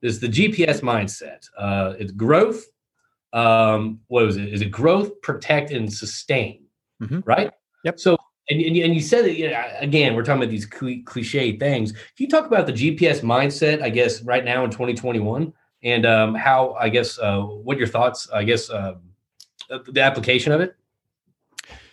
This 0.00 0.18
the 0.18 0.28
GPS 0.28 0.80
mindset. 0.80 1.46
Uh, 1.58 1.94
it's 1.98 2.12
growth. 2.12 2.64
Um, 3.34 4.00
what 4.08 4.24
was 4.24 4.36
it? 4.36 4.52
Is 4.52 4.62
it 4.62 4.70
growth, 4.70 5.20
protect, 5.20 5.70
and 5.70 5.92
sustain? 5.92 6.64
Mm-hmm. 7.02 7.20
Right. 7.24 7.50
Yep. 7.84 8.00
So 8.00 8.16
and, 8.50 8.60
and, 8.60 8.76
and 8.76 8.94
you 8.94 9.00
said 9.00 9.24
that 9.24 9.34
you 9.34 9.50
know, 9.50 9.64
again, 9.78 10.14
we're 10.14 10.24
talking 10.24 10.42
about 10.42 10.50
these 10.50 10.66
cliche 10.66 11.56
things. 11.56 11.92
Can 11.92 12.00
you 12.18 12.28
talk 12.28 12.46
about 12.46 12.66
the 12.66 12.72
GPS 12.72 13.20
mindset, 13.20 13.82
I 13.82 13.90
guess, 13.90 14.22
right 14.22 14.44
now 14.44 14.64
in 14.64 14.70
2021, 14.70 15.52
and 15.82 16.06
um, 16.06 16.34
how, 16.34 16.76
I 16.78 16.88
guess, 16.88 17.18
uh, 17.18 17.40
what 17.40 17.78
your 17.78 17.86
thoughts, 17.86 18.28
I 18.32 18.44
guess, 18.44 18.70
uh, 18.70 18.94
the 19.68 20.02
application 20.02 20.52
of 20.52 20.60
it? 20.60 20.76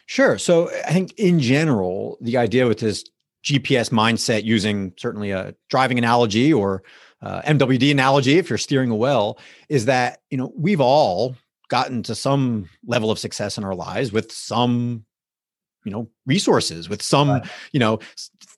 Sure. 0.05 0.37
So 0.37 0.69
I 0.85 0.91
think 0.91 1.13
in 1.17 1.39
general, 1.39 2.17
the 2.19 2.35
idea 2.37 2.67
with 2.67 2.79
this 2.79 3.09
GPS 3.45 3.89
mindset, 3.89 4.43
using 4.43 4.93
certainly 4.97 5.31
a 5.31 5.55
driving 5.69 5.97
analogy 5.97 6.51
or 6.51 6.83
uh, 7.21 7.41
MWD 7.43 7.91
analogy, 7.91 8.37
if 8.37 8.49
you're 8.49 8.57
steering 8.57 8.89
a 8.89 8.95
well, 8.95 9.39
is 9.69 9.85
that 9.85 10.19
you 10.29 10.37
know 10.37 10.51
we've 10.55 10.81
all 10.81 11.35
gotten 11.69 12.03
to 12.03 12.13
some 12.13 12.67
level 12.85 13.09
of 13.09 13.19
success 13.19 13.57
in 13.57 13.63
our 13.63 13.73
lives 13.73 14.11
with 14.11 14.31
some 14.31 15.05
you 15.83 15.91
know 15.91 16.09
resources 16.25 16.89
with 16.89 17.01
some 17.01 17.29
right. 17.29 17.49
you 17.71 17.79
know 17.79 17.99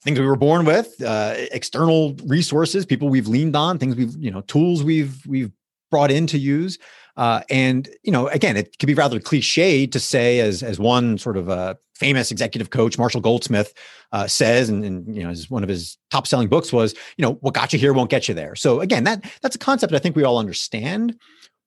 things 0.04 0.20
we 0.20 0.26
were 0.26 0.36
born 0.36 0.66
with 0.66 1.02
uh, 1.02 1.34
external 1.52 2.16
resources 2.26 2.86
people 2.86 3.10
we've 3.10 3.28
leaned 3.28 3.56
on 3.56 3.78
things 3.80 3.96
we've 3.96 4.16
you 4.18 4.32
know 4.32 4.42
tools 4.42 4.84
we've 4.84 5.26
we've 5.26 5.52
brought 5.94 6.10
in 6.10 6.26
to 6.26 6.40
use. 6.40 6.80
Uh, 7.16 7.42
and 7.52 7.90
you 8.02 8.12
know 8.12 8.28
again 8.30 8.58
it 8.58 8.80
could 8.80 8.88
be 8.88 8.96
rather 8.96 9.20
cliche 9.20 9.86
to 9.86 10.00
say 10.00 10.40
as 10.40 10.64
as 10.64 10.80
one 10.80 11.16
sort 11.20 11.38
of 11.38 11.48
a 11.48 11.78
famous 11.94 12.32
executive 12.32 12.72
coach 12.72 12.98
marshall 12.98 13.22
goldsmith 13.22 13.72
uh, 14.14 14.26
says 14.26 14.68
and, 14.68 14.84
and 14.84 15.16
you 15.16 15.22
know 15.22 15.30
as 15.30 15.48
one 15.48 15.62
of 15.62 15.70
his 15.70 15.96
top 16.10 16.26
selling 16.26 16.48
books 16.48 16.74
was 16.74 16.96
you 17.18 17.22
know 17.22 17.34
what 17.42 17.54
got 17.54 17.72
you 17.72 17.78
here 17.78 17.94
won't 17.94 18.10
get 18.10 18.28
you 18.28 18.34
there. 18.34 18.56
So 18.56 18.82
again 18.82 19.04
that 19.04 19.24
that's 19.44 19.56
a 19.56 19.60
concept 19.60 19.94
i 19.94 20.00
think 20.00 20.16
we 20.16 20.24
all 20.24 20.40
understand. 20.40 21.16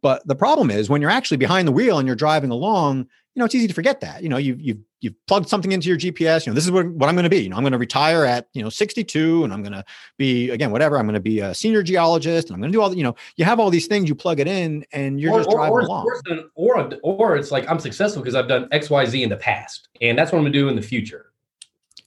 But 0.03 0.27
the 0.27 0.35
problem 0.35 0.71
is 0.71 0.91
when 0.91 1.01
you're 1.01 1.11
actually 1.11 1.37
behind 1.37 1.69
the 1.69 1.73
wheel 1.73 1.99
and 1.99 2.09
you're 2.09 2.17
driving 2.17 2.51
along, 2.51 3.07
you 3.37 3.41
know, 3.41 3.45
it's 3.45 3.55
easy 3.55 3.69
to 3.69 3.75
forget 3.75 4.01
that. 4.01 4.23
You 4.23 4.31
know, 4.31 4.39
you've 4.39 4.59
you've 4.63 4.79
you've 5.03 5.27
plugged 5.27 5.51
something 5.51 5.71
into 5.71 5.89
your 5.89 5.99
GPS. 5.99 6.47
You 6.47 6.51
know, 6.51 6.55
this 6.55 6.65
is 6.65 6.71
what, 6.71 6.87
what 6.87 7.07
I'm 7.07 7.15
going 7.15 7.25
to 7.25 7.31
be. 7.31 7.43
You 7.43 7.51
know, 7.51 7.57
I'm 7.57 7.63
going 7.63 7.73
to 7.73 7.79
retire 7.79 8.25
at 8.25 8.49
you 8.55 8.63
know 8.63 8.71
62, 8.71 9.45
and 9.45 9.53
I'm 9.53 9.63
going 9.63 9.75
to 9.75 9.85
be 10.17 10.49
again 10.49 10.71
whatever. 10.71 10.99
I'm 10.99 11.05
going 11.05 11.15
to 11.15 11.21
be 11.21 11.41
a 11.41 11.55
senior 11.55 11.83
geologist, 11.83 12.49
and 12.49 12.55
I'm 12.55 12.63
going 12.63 12.73
to 12.73 12.77
do 12.77 12.81
all. 12.81 12.89
The, 12.89 12.97
you 12.97 13.03
know, 13.03 13.15
you 13.37 13.45
have 13.45 13.61
all 13.61 13.69
these 13.69 13.89
things. 13.89 14.09
You 14.09 14.15
plug 14.15 14.41
it 14.41 14.49
in, 14.49 14.87
and 14.93 15.21
you're 15.21 15.35
or, 15.35 15.41
just 15.41 15.51
driving 15.51 15.75
or, 15.75 15.81
along. 15.81 16.07
Or, 16.55 16.77
or 16.81 16.99
or 17.03 17.37
it's 17.37 17.51
like 17.51 17.69
I'm 17.69 17.79
successful 17.79 18.23
because 18.23 18.35
I've 18.35 18.49
done 18.49 18.69
X, 18.73 18.89
Y, 18.89 19.05
Z 19.05 19.23
in 19.23 19.29
the 19.29 19.37
past, 19.37 19.91
and 20.01 20.17
that's 20.17 20.33
what 20.33 20.39
I'm 20.39 20.45
going 20.45 20.55
to 20.55 20.59
do 20.59 20.69
in 20.71 20.77
the 20.77 20.81
future. 20.81 21.33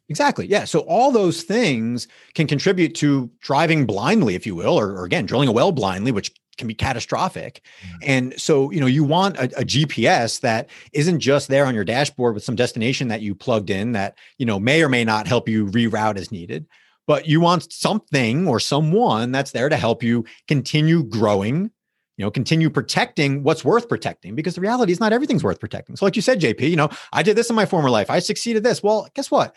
Exactly. 0.10 0.48
Yeah. 0.48 0.66
So 0.66 0.80
all 0.80 1.12
those 1.12 1.44
things 1.44 2.08
can 2.34 2.48
contribute 2.48 2.96
to 2.96 3.30
driving 3.42 3.86
blindly, 3.86 4.34
if 4.34 4.48
you 4.48 4.56
will, 4.56 4.80
or, 4.80 4.90
or 4.94 5.06
again, 5.06 5.28
drilling 5.28 5.48
a 5.48 5.52
well 5.52 5.72
blindly, 5.72 6.12
which 6.12 6.34
can 6.60 6.68
be 6.68 6.76
catastrophic. 6.76 7.62
Mm-hmm. 7.82 7.98
And 8.04 8.40
so, 8.40 8.70
you 8.70 8.80
know, 8.80 8.86
you 8.86 9.04
want 9.04 9.38
a, 9.38 9.46
a, 9.60 9.66
GPS 9.66 10.42
that 10.42 10.70
isn't 10.94 11.20
just 11.20 11.48
there 11.48 11.66
on 11.66 11.74
your 11.74 11.84
dashboard 11.84 12.36
with 12.36 12.44
some 12.44 12.56
destination 12.56 13.08
that 13.08 13.22
you 13.22 13.34
plugged 13.34 13.72
in 13.72 13.94
that, 13.94 14.18
you 14.38 14.46
know, 14.46 14.60
may 14.60 14.84
or 14.84 14.90
may 14.90 15.04
not 15.04 15.28
help 15.28 15.50
you 15.50 15.66
reroute 15.66 16.18
as 16.18 16.32
needed, 16.32 16.68
but 17.08 17.28
you 17.28 17.40
want 17.42 17.74
something 17.74 18.48
or 18.48 18.60
someone 18.60 19.32
that's 19.32 19.52
there 19.52 19.70
to 19.70 19.78
help 19.78 20.04
you 20.04 20.26
continue 20.48 21.04
growing, 21.04 21.72
you 22.18 22.26
know, 22.26 22.30
continue 22.30 22.70
protecting 22.70 23.42
what's 23.42 23.66
worth 23.66 23.90
protecting 23.90 24.36
because 24.36 24.54
the 24.54 24.62
reality 24.62 24.92
is 24.92 25.00
not 25.00 25.14
everything's 25.14 25.44
worth 25.44 25.60
protecting. 25.60 25.96
So 25.96 26.06
like 26.06 26.16
you 26.16 26.22
said, 26.22 26.40
JP, 26.40 26.70
you 26.70 26.76
know, 26.76 26.90
I 27.12 27.24
did 27.24 27.36
this 27.36 27.50
in 27.50 27.56
my 27.56 27.66
former 27.66 27.90
life. 27.90 28.12
I 28.12 28.20
succeeded 28.20 28.64
this. 28.64 28.84
Well, 28.84 29.08
guess 29.16 29.32
what? 29.32 29.56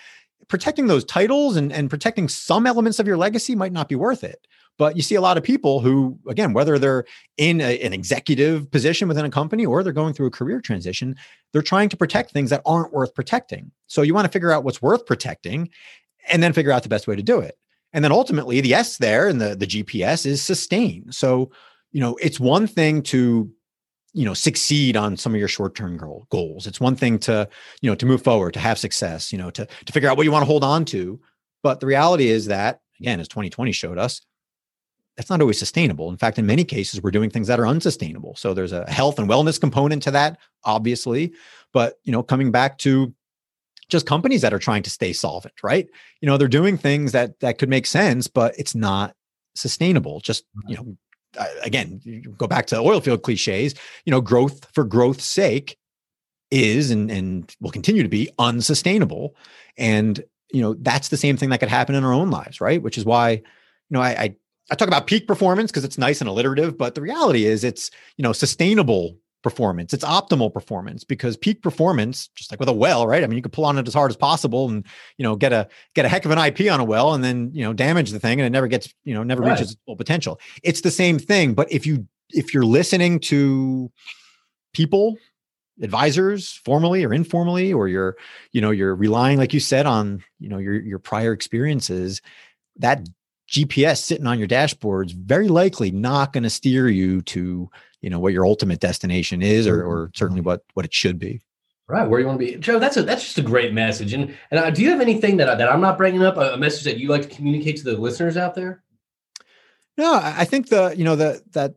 Protecting 0.48 0.86
those 0.86 1.04
titles 1.04 1.56
and, 1.56 1.72
and 1.72 1.90
protecting 1.90 2.28
some 2.28 2.66
elements 2.66 2.98
of 2.98 3.06
your 3.06 3.16
legacy 3.16 3.54
might 3.54 3.72
not 3.72 3.88
be 3.88 3.96
worth 3.96 4.24
it. 4.24 4.46
But 4.78 4.96
you 4.96 5.02
see 5.02 5.14
a 5.14 5.20
lot 5.20 5.36
of 5.36 5.44
people 5.44 5.80
who, 5.80 6.18
again, 6.28 6.52
whether 6.52 6.78
they're 6.78 7.04
in 7.36 7.60
a, 7.60 7.78
an 7.80 7.92
executive 7.92 8.70
position 8.70 9.06
within 9.06 9.24
a 9.24 9.30
company 9.30 9.66
or 9.66 9.82
they're 9.82 9.92
going 9.92 10.14
through 10.14 10.26
a 10.26 10.30
career 10.30 10.60
transition, 10.60 11.16
they're 11.52 11.62
trying 11.62 11.88
to 11.90 11.96
protect 11.96 12.30
things 12.30 12.50
that 12.50 12.62
aren't 12.64 12.92
worth 12.92 13.14
protecting. 13.14 13.70
So 13.86 14.02
you 14.02 14.14
want 14.14 14.24
to 14.24 14.32
figure 14.32 14.50
out 14.50 14.64
what's 14.64 14.82
worth 14.82 15.06
protecting 15.06 15.70
and 16.30 16.42
then 16.42 16.52
figure 16.52 16.72
out 16.72 16.82
the 16.82 16.88
best 16.88 17.06
way 17.06 17.16
to 17.16 17.22
do 17.22 17.40
it. 17.40 17.58
And 17.92 18.02
then 18.02 18.12
ultimately, 18.12 18.60
the 18.60 18.74
S 18.74 18.96
there 18.96 19.28
and 19.28 19.40
the, 19.40 19.54
the 19.54 19.66
GPS 19.66 20.24
is 20.24 20.40
sustain. 20.42 21.12
So, 21.12 21.50
you 21.92 22.00
know, 22.00 22.16
it's 22.16 22.40
one 22.40 22.66
thing 22.66 23.02
to 23.04 23.50
you 24.14 24.24
know 24.24 24.34
succeed 24.34 24.96
on 24.96 25.16
some 25.16 25.34
of 25.34 25.38
your 25.38 25.48
short-term 25.48 25.96
goal, 25.96 26.26
goals 26.30 26.66
it's 26.66 26.80
one 26.80 26.94
thing 26.94 27.18
to 27.18 27.48
you 27.80 27.90
know 27.90 27.94
to 27.94 28.06
move 28.06 28.22
forward 28.22 28.52
to 28.52 28.60
have 28.60 28.78
success 28.78 29.32
you 29.32 29.38
know 29.38 29.50
to 29.50 29.66
to 29.86 29.92
figure 29.92 30.08
out 30.08 30.16
what 30.16 30.24
you 30.24 30.32
want 30.32 30.42
to 30.42 30.46
hold 30.46 30.62
on 30.62 30.84
to 30.84 31.18
but 31.62 31.80
the 31.80 31.86
reality 31.86 32.28
is 32.28 32.46
that 32.46 32.80
again 33.00 33.20
as 33.20 33.28
2020 33.28 33.72
showed 33.72 33.98
us 33.98 34.20
that's 35.16 35.30
not 35.30 35.40
always 35.40 35.58
sustainable. 35.58 36.10
In 36.10 36.16
fact, 36.16 36.38
in 36.38 36.46
many 36.46 36.64
cases, 36.64 37.02
we're 37.02 37.10
doing 37.10 37.30
things 37.30 37.46
that 37.48 37.60
are 37.60 37.66
unsustainable. 37.66 38.34
So 38.36 38.54
there's 38.54 38.72
a 38.72 38.90
health 38.90 39.18
and 39.18 39.28
wellness 39.28 39.60
component 39.60 40.02
to 40.04 40.10
that, 40.12 40.38
obviously. 40.64 41.32
But 41.72 41.98
you 42.04 42.12
know, 42.12 42.22
coming 42.22 42.50
back 42.50 42.78
to 42.78 43.14
just 43.88 44.06
companies 44.06 44.40
that 44.40 44.54
are 44.54 44.58
trying 44.58 44.82
to 44.84 44.90
stay 44.90 45.12
solvent, 45.12 45.54
right? 45.62 45.86
You 46.20 46.26
know, 46.26 46.38
they're 46.38 46.48
doing 46.48 46.78
things 46.78 47.12
that 47.12 47.40
that 47.40 47.58
could 47.58 47.68
make 47.68 47.86
sense, 47.86 48.26
but 48.26 48.54
it's 48.58 48.74
not 48.74 49.14
sustainable. 49.54 50.20
Just 50.20 50.44
you 50.66 50.76
know, 50.76 50.96
again, 51.62 52.00
you 52.04 52.34
go 52.38 52.46
back 52.46 52.66
to 52.68 52.78
oil 52.78 53.00
field 53.00 53.22
cliches. 53.22 53.74
You 54.06 54.12
know, 54.12 54.20
growth 54.20 54.66
for 54.72 54.84
growth's 54.84 55.24
sake 55.24 55.76
is 56.50 56.90
and 56.90 57.10
and 57.10 57.54
will 57.60 57.70
continue 57.70 58.02
to 58.02 58.08
be 58.08 58.30
unsustainable. 58.38 59.36
And 59.76 60.22
you 60.52 60.62
know, 60.62 60.74
that's 60.74 61.08
the 61.08 61.16
same 61.16 61.36
thing 61.36 61.50
that 61.50 61.60
could 61.60 61.68
happen 61.68 61.94
in 61.94 62.04
our 62.04 62.12
own 62.12 62.30
lives, 62.30 62.60
right? 62.62 62.82
Which 62.82 62.96
is 62.96 63.04
why 63.04 63.30
you 63.30 63.42
know 63.90 64.00
I, 64.00 64.10
I 64.10 64.36
I 64.72 64.74
talk 64.74 64.88
about 64.88 65.06
peak 65.06 65.26
performance 65.26 65.70
because 65.70 65.84
it's 65.84 65.98
nice 65.98 66.22
and 66.22 66.30
alliterative, 66.30 66.78
but 66.78 66.94
the 66.94 67.02
reality 67.02 67.44
is 67.44 67.62
it's, 67.62 67.90
you 68.16 68.22
know, 68.22 68.32
sustainable 68.32 69.18
performance. 69.42 69.92
It's 69.92 70.02
optimal 70.02 70.50
performance 70.50 71.04
because 71.04 71.36
peak 71.36 71.62
performance, 71.62 72.28
just 72.34 72.50
like 72.50 72.58
with 72.58 72.70
a 72.70 72.72
well, 72.72 73.06
right? 73.06 73.22
I 73.22 73.26
mean, 73.26 73.36
you 73.36 73.42
could 73.42 73.52
pull 73.52 73.66
on 73.66 73.76
it 73.76 73.86
as 73.86 73.92
hard 73.92 74.10
as 74.10 74.16
possible 74.16 74.70
and, 74.70 74.86
you 75.18 75.24
know, 75.24 75.36
get 75.36 75.52
a 75.52 75.68
get 75.94 76.06
a 76.06 76.08
heck 76.08 76.24
of 76.24 76.30
an 76.30 76.38
IP 76.38 76.72
on 76.72 76.80
a 76.80 76.84
well 76.84 77.12
and 77.12 77.22
then, 77.22 77.50
you 77.52 77.62
know, 77.62 77.74
damage 77.74 78.12
the 78.12 78.18
thing 78.18 78.40
and 78.40 78.46
it 78.46 78.50
never 78.50 78.66
gets, 78.66 78.94
you 79.04 79.12
know, 79.12 79.22
never 79.22 79.42
right. 79.42 79.50
reaches 79.50 79.72
its 79.72 79.80
full 79.84 79.96
potential. 79.96 80.40
It's 80.62 80.80
the 80.80 80.90
same 80.90 81.18
thing, 81.18 81.52
but 81.52 81.70
if 81.70 81.84
you 81.84 82.08
if 82.30 82.54
you're 82.54 82.64
listening 82.64 83.20
to 83.20 83.92
people 84.72 85.18
advisors 85.82 86.60
formally 86.64 87.04
or 87.04 87.12
informally 87.12 87.74
or 87.74 87.88
you're 87.88 88.16
you 88.52 88.60
know 88.60 88.70
you're 88.70 88.94
relying 88.94 89.38
like 89.38 89.52
you 89.52 89.60
said 89.60 89.84
on 89.84 90.22
you 90.38 90.48
know 90.48 90.58
your 90.58 90.74
your 90.74 90.98
prior 90.98 91.32
experiences 91.32 92.22
that 92.76 93.06
GPS 93.52 93.98
sitting 93.98 94.26
on 94.26 94.38
your 94.38 94.48
dashboard 94.48 95.08
is 95.08 95.12
very 95.12 95.48
likely 95.48 95.90
not 95.90 96.32
going 96.32 96.42
to 96.42 96.50
steer 96.50 96.88
you 96.88 97.20
to, 97.22 97.70
you 98.00 98.10
know, 98.10 98.18
what 98.18 98.32
your 98.32 98.46
ultimate 98.46 98.80
destination 98.80 99.42
is, 99.42 99.66
or, 99.66 99.84
or 99.84 100.10
certainly 100.14 100.40
what 100.40 100.64
what 100.72 100.86
it 100.86 100.94
should 100.94 101.18
be. 101.18 101.42
Right, 101.86 102.08
where 102.08 102.20
you 102.20 102.26
want 102.26 102.40
to 102.40 102.46
be, 102.46 102.56
Joe. 102.56 102.78
That's 102.78 102.96
a 102.96 103.02
that's 103.02 103.22
just 103.22 103.38
a 103.38 103.42
great 103.42 103.74
message. 103.74 104.14
And 104.14 104.34
and 104.50 104.58
uh, 104.58 104.70
do 104.70 104.80
you 104.80 104.88
have 104.90 105.02
anything 105.02 105.36
that 105.36 105.58
that 105.58 105.70
I'm 105.70 105.82
not 105.82 105.98
bringing 105.98 106.22
up, 106.22 106.38
a, 106.38 106.54
a 106.54 106.56
message 106.56 106.84
that 106.84 106.96
you 106.96 107.08
like 107.08 107.22
to 107.22 107.28
communicate 107.28 107.76
to 107.78 107.84
the 107.84 107.96
listeners 107.98 108.38
out 108.38 108.54
there? 108.54 108.82
No, 109.98 110.14
I 110.14 110.46
think 110.46 110.68
the 110.68 110.94
you 110.96 111.04
know 111.04 111.16
the 111.16 111.42
that 111.52 111.74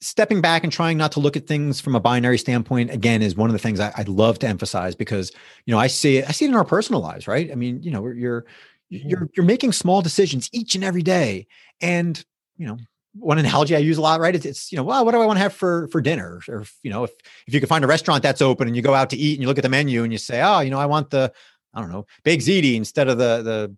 stepping 0.00 0.40
back 0.40 0.62
and 0.62 0.72
trying 0.72 0.96
not 0.96 1.12
to 1.12 1.20
look 1.20 1.36
at 1.36 1.46
things 1.46 1.80
from 1.80 1.94
a 1.94 2.00
binary 2.00 2.38
standpoint 2.38 2.90
again 2.90 3.20
is 3.20 3.34
one 3.34 3.50
of 3.50 3.52
the 3.52 3.58
things 3.58 3.80
I, 3.80 3.92
would 3.98 4.08
love 4.08 4.38
to 4.38 4.46
emphasize 4.46 4.94
because 4.94 5.30
you 5.66 5.74
know 5.74 5.78
I 5.78 5.88
see 5.88 6.18
it 6.18 6.28
I 6.28 6.32
see 6.32 6.44
it 6.44 6.48
in 6.48 6.54
our 6.54 6.64
personal 6.64 7.00
lives, 7.00 7.26
right? 7.26 7.50
I 7.50 7.54
mean, 7.56 7.82
you 7.82 7.90
know, 7.90 8.06
you're 8.06 8.46
you're 8.90 9.30
you're 9.36 9.46
making 9.46 9.72
small 9.72 10.02
decisions 10.02 10.50
each 10.52 10.74
and 10.74 10.84
every 10.84 11.02
day 11.02 11.46
and 11.80 12.24
you 12.56 12.66
know 12.66 12.76
one 13.14 13.38
analogy 13.38 13.74
I 13.74 13.80
use 13.80 13.98
a 13.98 14.00
lot, 14.00 14.20
right? 14.20 14.34
It's, 14.34 14.46
it's, 14.46 14.70
you 14.70 14.76
know, 14.76 14.84
well, 14.84 15.04
what 15.04 15.12
do 15.12 15.20
I 15.20 15.26
want 15.26 15.36
to 15.38 15.42
have 15.42 15.52
for 15.52 15.88
for 15.88 16.00
dinner? 16.00 16.40
Or 16.48 16.64
you 16.82 16.90
know, 16.90 17.04
if 17.04 17.10
if 17.46 17.54
you 17.54 17.60
can 17.60 17.68
find 17.68 17.84
a 17.84 17.88
restaurant 17.88 18.22
that's 18.22 18.42
open 18.42 18.68
and 18.68 18.76
you 18.76 18.82
go 18.82 18.94
out 18.94 19.10
to 19.10 19.16
eat 19.16 19.34
and 19.34 19.42
you 19.42 19.48
look 19.48 19.58
at 19.58 19.62
the 19.62 19.68
menu 19.68 20.04
and 20.04 20.12
you 20.12 20.18
say, 20.18 20.40
oh, 20.42 20.60
you 20.60 20.70
know, 20.70 20.78
I 20.78 20.86
want 20.86 21.10
the 21.10 21.32
I 21.74 21.80
don't 21.80 21.90
know, 21.90 22.06
baked 22.24 22.44
ziti 22.44 22.76
instead 22.76 23.08
of 23.08 23.18
the 23.18 23.42
the 23.42 23.76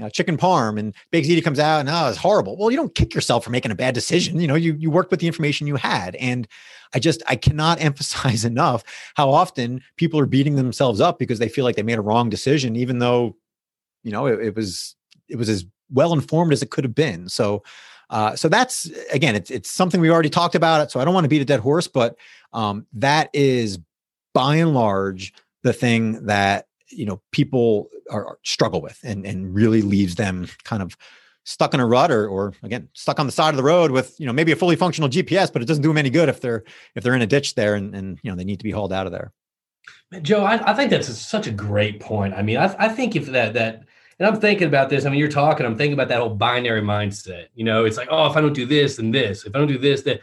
uh, 0.00 0.08
chicken 0.08 0.36
parm 0.36 0.78
and 0.78 0.94
baked 1.10 1.28
ziti 1.28 1.42
comes 1.42 1.58
out 1.58 1.80
and 1.80 1.88
oh 1.88 2.08
it's 2.08 2.16
horrible 2.16 2.56
well 2.56 2.70
you 2.70 2.76
don't 2.76 2.94
kick 2.94 3.12
yourself 3.12 3.42
for 3.42 3.50
making 3.50 3.72
a 3.72 3.74
bad 3.74 3.92
decision 3.92 4.38
you 4.38 4.46
know 4.46 4.54
you 4.54 4.74
you 4.74 4.88
worked 4.88 5.10
with 5.10 5.18
the 5.18 5.26
information 5.26 5.66
you 5.66 5.74
had 5.74 6.14
and 6.14 6.46
i 6.94 7.00
just 7.00 7.20
i 7.26 7.34
cannot 7.34 7.80
emphasize 7.82 8.44
enough 8.44 8.84
how 9.16 9.28
often 9.28 9.82
people 9.96 10.20
are 10.20 10.26
beating 10.26 10.54
themselves 10.54 11.00
up 11.00 11.18
because 11.18 11.40
they 11.40 11.48
feel 11.48 11.64
like 11.64 11.74
they 11.74 11.82
made 11.82 11.98
a 11.98 12.02
wrong 12.02 12.30
decision 12.30 12.76
even 12.76 13.00
though 13.00 13.34
you 14.02 14.12
know 14.12 14.26
it, 14.26 14.40
it 14.40 14.56
was 14.56 14.96
it 15.28 15.36
was 15.36 15.48
as 15.48 15.64
well 15.90 16.12
informed 16.12 16.52
as 16.52 16.62
it 16.62 16.70
could 16.70 16.84
have 16.84 16.94
been 16.94 17.28
so 17.28 17.62
uh, 18.10 18.34
so 18.34 18.48
that's 18.48 18.90
again 19.12 19.36
it's, 19.36 19.50
it's 19.50 19.70
something 19.70 20.00
we 20.00 20.10
already 20.10 20.30
talked 20.30 20.54
about 20.54 20.80
it 20.80 20.90
so 20.90 21.00
i 21.00 21.04
don't 21.04 21.14
want 21.14 21.24
to 21.24 21.28
beat 21.28 21.42
a 21.42 21.44
dead 21.44 21.60
horse 21.60 21.86
but 21.86 22.16
um, 22.52 22.86
that 22.92 23.30
is 23.32 23.78
by 24.34 24.56
and 24.56 24.74
large 24.74 25.32
the 25.62 25.72
thing 25.72 26.24
that 26.26 26.66
you 26.88 27.06
know 27.06 27.20
people 27.30 27.88
are, 28.10 28.26
are, 28.26 28.38
struggle 28.44 28.80
with 28.80 28.98
and 29.04 29.24
and 29.24 29.54
really 29.54 29.82
leaves 29.82 30.16
them 30.16 30.48
kind 30.64 30.82
of 30.82 30.96
stuck 31.44 31.74
in 31.74 31.80
a 31.80 31.86
rut 31.86 32.10
or 32.10 32.28
or 32.28 32.52
again 32.62 32.88
stuck 32.92 33.18
on 33.18 33.26
the 33.26 33.32
side 33.32 33.50
of 33.50 33.56
the 33.56 33.62
road 33.62 33.90
with 33.90 34.18
you 34.18 34.26
know 34.26 34.32
maybe 34.32 34.52
a 34.52 34.56
fully 34.56 34.76
functional 34.76 35.08
GPS, 35.08 35.52
but 35.52 35.62
it 35.62 35.66
doesn't 35.66 35.82
do 35.82 35.88
them 35.88 35.98
any 35.98 36.10
good 36.10 36.28
if 36.28 36.40
they're 36.40 36.64
if 36.94 37.02
they're 37.02 37.14
in 37.14 37.22
a 37.22 37.26
ditch 37.26 37.54
there 37.54 37.74
and 37.74 37.94
and 37.94 38.18
you 38.22 38.30
know 38.30 38.36
they 38.36 38.44
need 38.44 38.58
to 38.58 38.64
be 38.64 38.70
hauled 38.70 38.92
out 38.92 39.06
of 39.06 39.12
there. 39.12 39.32
Joe, 40.22 40.42
I, 40.42 40.70
I 40.70 40.74
think 40.74 40.90
that's 40.90 41.08
a, 41.08 41.14
such 41.14 41.46
a 41.46 41.52
great 41.52 42.00
point. 42.00 42.34
I 42.34 42.42
mean, 42.42 42.56
I, 42.56 42.74
I 42.78 42.88
think 42.88 43.14
if 43.14 43.26
that 43.26 43.54
that 43.54 43.84
and 44.18 44.28
I'm 44.28 44.38
thinking 44.38 44.68
about 44.68 44.90
this. 44.90 45.06
I 45.06 45.10
mean, 45.10 45.18
you're 45.18 45.28
talking. 45.28 45.64
I'm 45.64 45.78
thinking 45.78 45.94
about 45.94 46.08
that 46.08 46.20
whole 46.20 46.34
binary 46.34 46.82
mindset. 46.82 47.46
You 47.54 47.64
know, 47.64 47.86
it's 47.86 47.96
like, 47.96 48.08
oh, 48.10 48.30
if 48.30 48.36
I 48.36 48.40
don't 48.42 48.52
do 48.52 48.66
this, 48.66 48.96
then 48.96 49.10
this. 49.10 49.44
If 49.44 49.54
I 49.54 49.58
don't 49.58 49.68
do 49.68 49.78
this, 49.78 50.02
that 50.02 50.20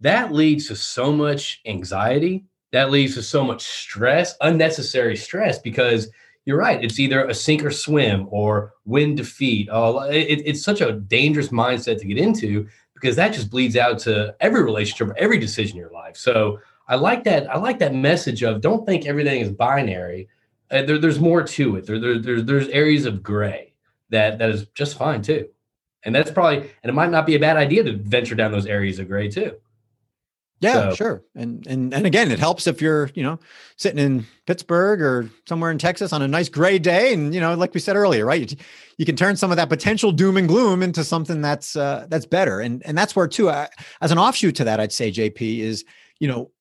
that 0.00 0.32
leads 0.32 0.68
to 0.68 0.76
so 0.76 1.12
much 1.12 1.60
anxiety 1.66 2.44
that 2.72 2.90
leads 2.90 3.14
to 3.14 3.22
so 3.22 3.44
much 3.44 3.62
stress, 3.62 4.34
unnecessary 4.40 5.16
stress, 5.16 5.58
because 5.58 6.08
you're 6.44 6.58
right. 6.58 6.82
It's 6.82 6.98
either 6.98 7.26
a 7.26 7.34
sink 7.34 7.64
or 7.64 7.70
swim 7.70 8.26
or 8.30 8.72
win 8.84 9.14
defeat. 9.14 9.68
Oh, 9.70 10.00
it, 10.00 10.42
it's 10.44 10.62
such 10.62 10.80
a 10.80 10.92
dangerous 10.92 11.48
mindset 11.48 12.00
to 12.00 12.06
get 12.06 12.18
into 12.18 12.66
because 12.94 13.14
that 13.16 13.32
just 13.32 13.50
bleeds 13.50 13.76
out 13.76 13.98
to 14.00 14.34
every 14.40 14.64
relationship, 14.64 15.14
every 15.16 15.38
decision 15.38 15.76
in 15.76 15.82
your 15.82 15.92
life. 15.92 16.16
So 16.16 16.58
I 16.88 16.96
like 16.96 17.24
that. 17.24 17.50
I 17.50 17.58
like 17.58 17.78
that 17.78 17.94
message 17.94 18.42
of 18.42 18.60
don't 18.60 18.84
think 18.86 19.06
everything 19.06 19.40
is 19.40 19.50
binary. 19.50 20.28
Uh, 20.70 20.82
there, 20.82 20.98
there's 20.98 21.20
more 21.20 21.42
to 21.42 21.76
it. 21.76 21.86
There, 21.86 21.98
there, 21.98 22.18
there's 22.18 22.44
there's 22.44 22.68
areas 22.68 23.04
of 23.04 23.22
gray 23.22 23.74
that 24.10 24.38
that 24.38 24.50
is 24.50 24.66
just 24.74 24.96
fine 24.96 25.22
too, 25.22 25.48
and 26.04 26.14
that's 26.14 26.30
probably 26.30 26.58
and 26.82 26.90
it 26.90 26.94
might 26.94 27.10
not 27.10 27.26
be 27.26 27.34
a 27.34 27.40
bad 27.40 27.56
idea 27.56 27.84
to 27.84 27.96
venture 27.96 28.34
down 28.34 28.52
those 28.52 28.66
areas 28.66 28.98
of 28.98 29.08
gray 29.08 29.28
too. 29.28 29.56
Yeah, 30.62 30.90
so. 30.90 30.94
sure. 30.94 31.24
And 31.34 31.66
and 31.66 31.92
and 31.92 32.06
again, 32.06 32.30
it 32.30 32.38
helps 32.38 32.68
if 32.68 32.80
you're, 32.80 33.10
you 33.14 33.24
know, 33.24 33.40
sitting 33.76 33.98
in 33.98 34.24
Pittsburgh 34.46 35.02
or 35.02 35.28
somewhere 35.48 35.72
in 35.72 35.78
Texas 35.78 36.12
on 36.12 36.22
a 36.22 36.28
nice 36.28 36.48
gray 36.48 36.78
day 36.78 37.12
and, 37.12 37.34
you 37.34 37.40
know, 37.40 37.52
like 37.56 37.74
we 37.74 37.80
said 37.80 37.96
earlier, 37.96 38.24
right? 38.24 38.48
You, 38.48 38.56
you 38.96 39.04
can 39.04 39.16
turn 39.16 39.34
some 39.34 39.50
of 39.50 39.56
that 39.56 39.68
potential 39.68 40.12
doom 40.12 40.36
and 40.36 40.46
gloom 40.46 40.84
into 40.84 41.02
something 41.02 41.42
that's 41.42 41.74
uh 41.74 42.06
that's 42.08 42.26
better. 42.26 42.60
And 42.60 42.80
and 42.86 42.96
that's 42.96 43.16
where 43.16 43.26
too 43.26 43.50
I, 43.50 43.68
as 44.00 44.12
an 44.12 44.18
offshoot 44.18 44.54
to 44.56 44.64
that, 44.64 44.78
I'd 44.78 44.92
say 44.92 45.10
JP 45.10 45.58
is, 45.58 45.84
you 46.20 46.28
know, 46.28 46.52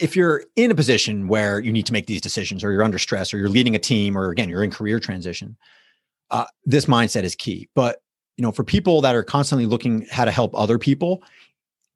if 0.00 0.16
you're 0.16 0.44
in 0.56 0.70
a 0.70 0.74
position 0.74 1.28
where 1.28 1.60
you 1.60 1.72
need 1.72 1.86
to 1.86 1.92
make 1.92 2.06
these 2.06 2.20
decisions 2.20 2.62
or 2.62 2.72
you're 2.72 2.82
under 2.82 2.98
stress 2.98 3.32
or 3.32 3.38
you're 3.38 3.48
leading 3.48 3.74
a 3.74 3.78
team 3.78 4.16
or 4.16 4.30
again, 4.30 4.48
you're 4.48 4.62
in 4.62 4.70
career 4.70 5.00
transition, 5.00 5.56
uh, 6.30 6.46
this 6.64 6.86
mindset 6.86 7.24
is 7.24 7.34
key. 7.34 7.68
But 7.74 8.02
you 8.36 8.42
know, 8.42 8.52
for 8.52 8.64
people 8.64 9.00
that 9.00 9.16
are 9.16 9.24
constantly 9.24 9.66
looking 9.66 10.06
how 10.10 10.24
to 10.24 10.30
help 10.30 10.54
other 10.54 10.78
people, 10.78 11.22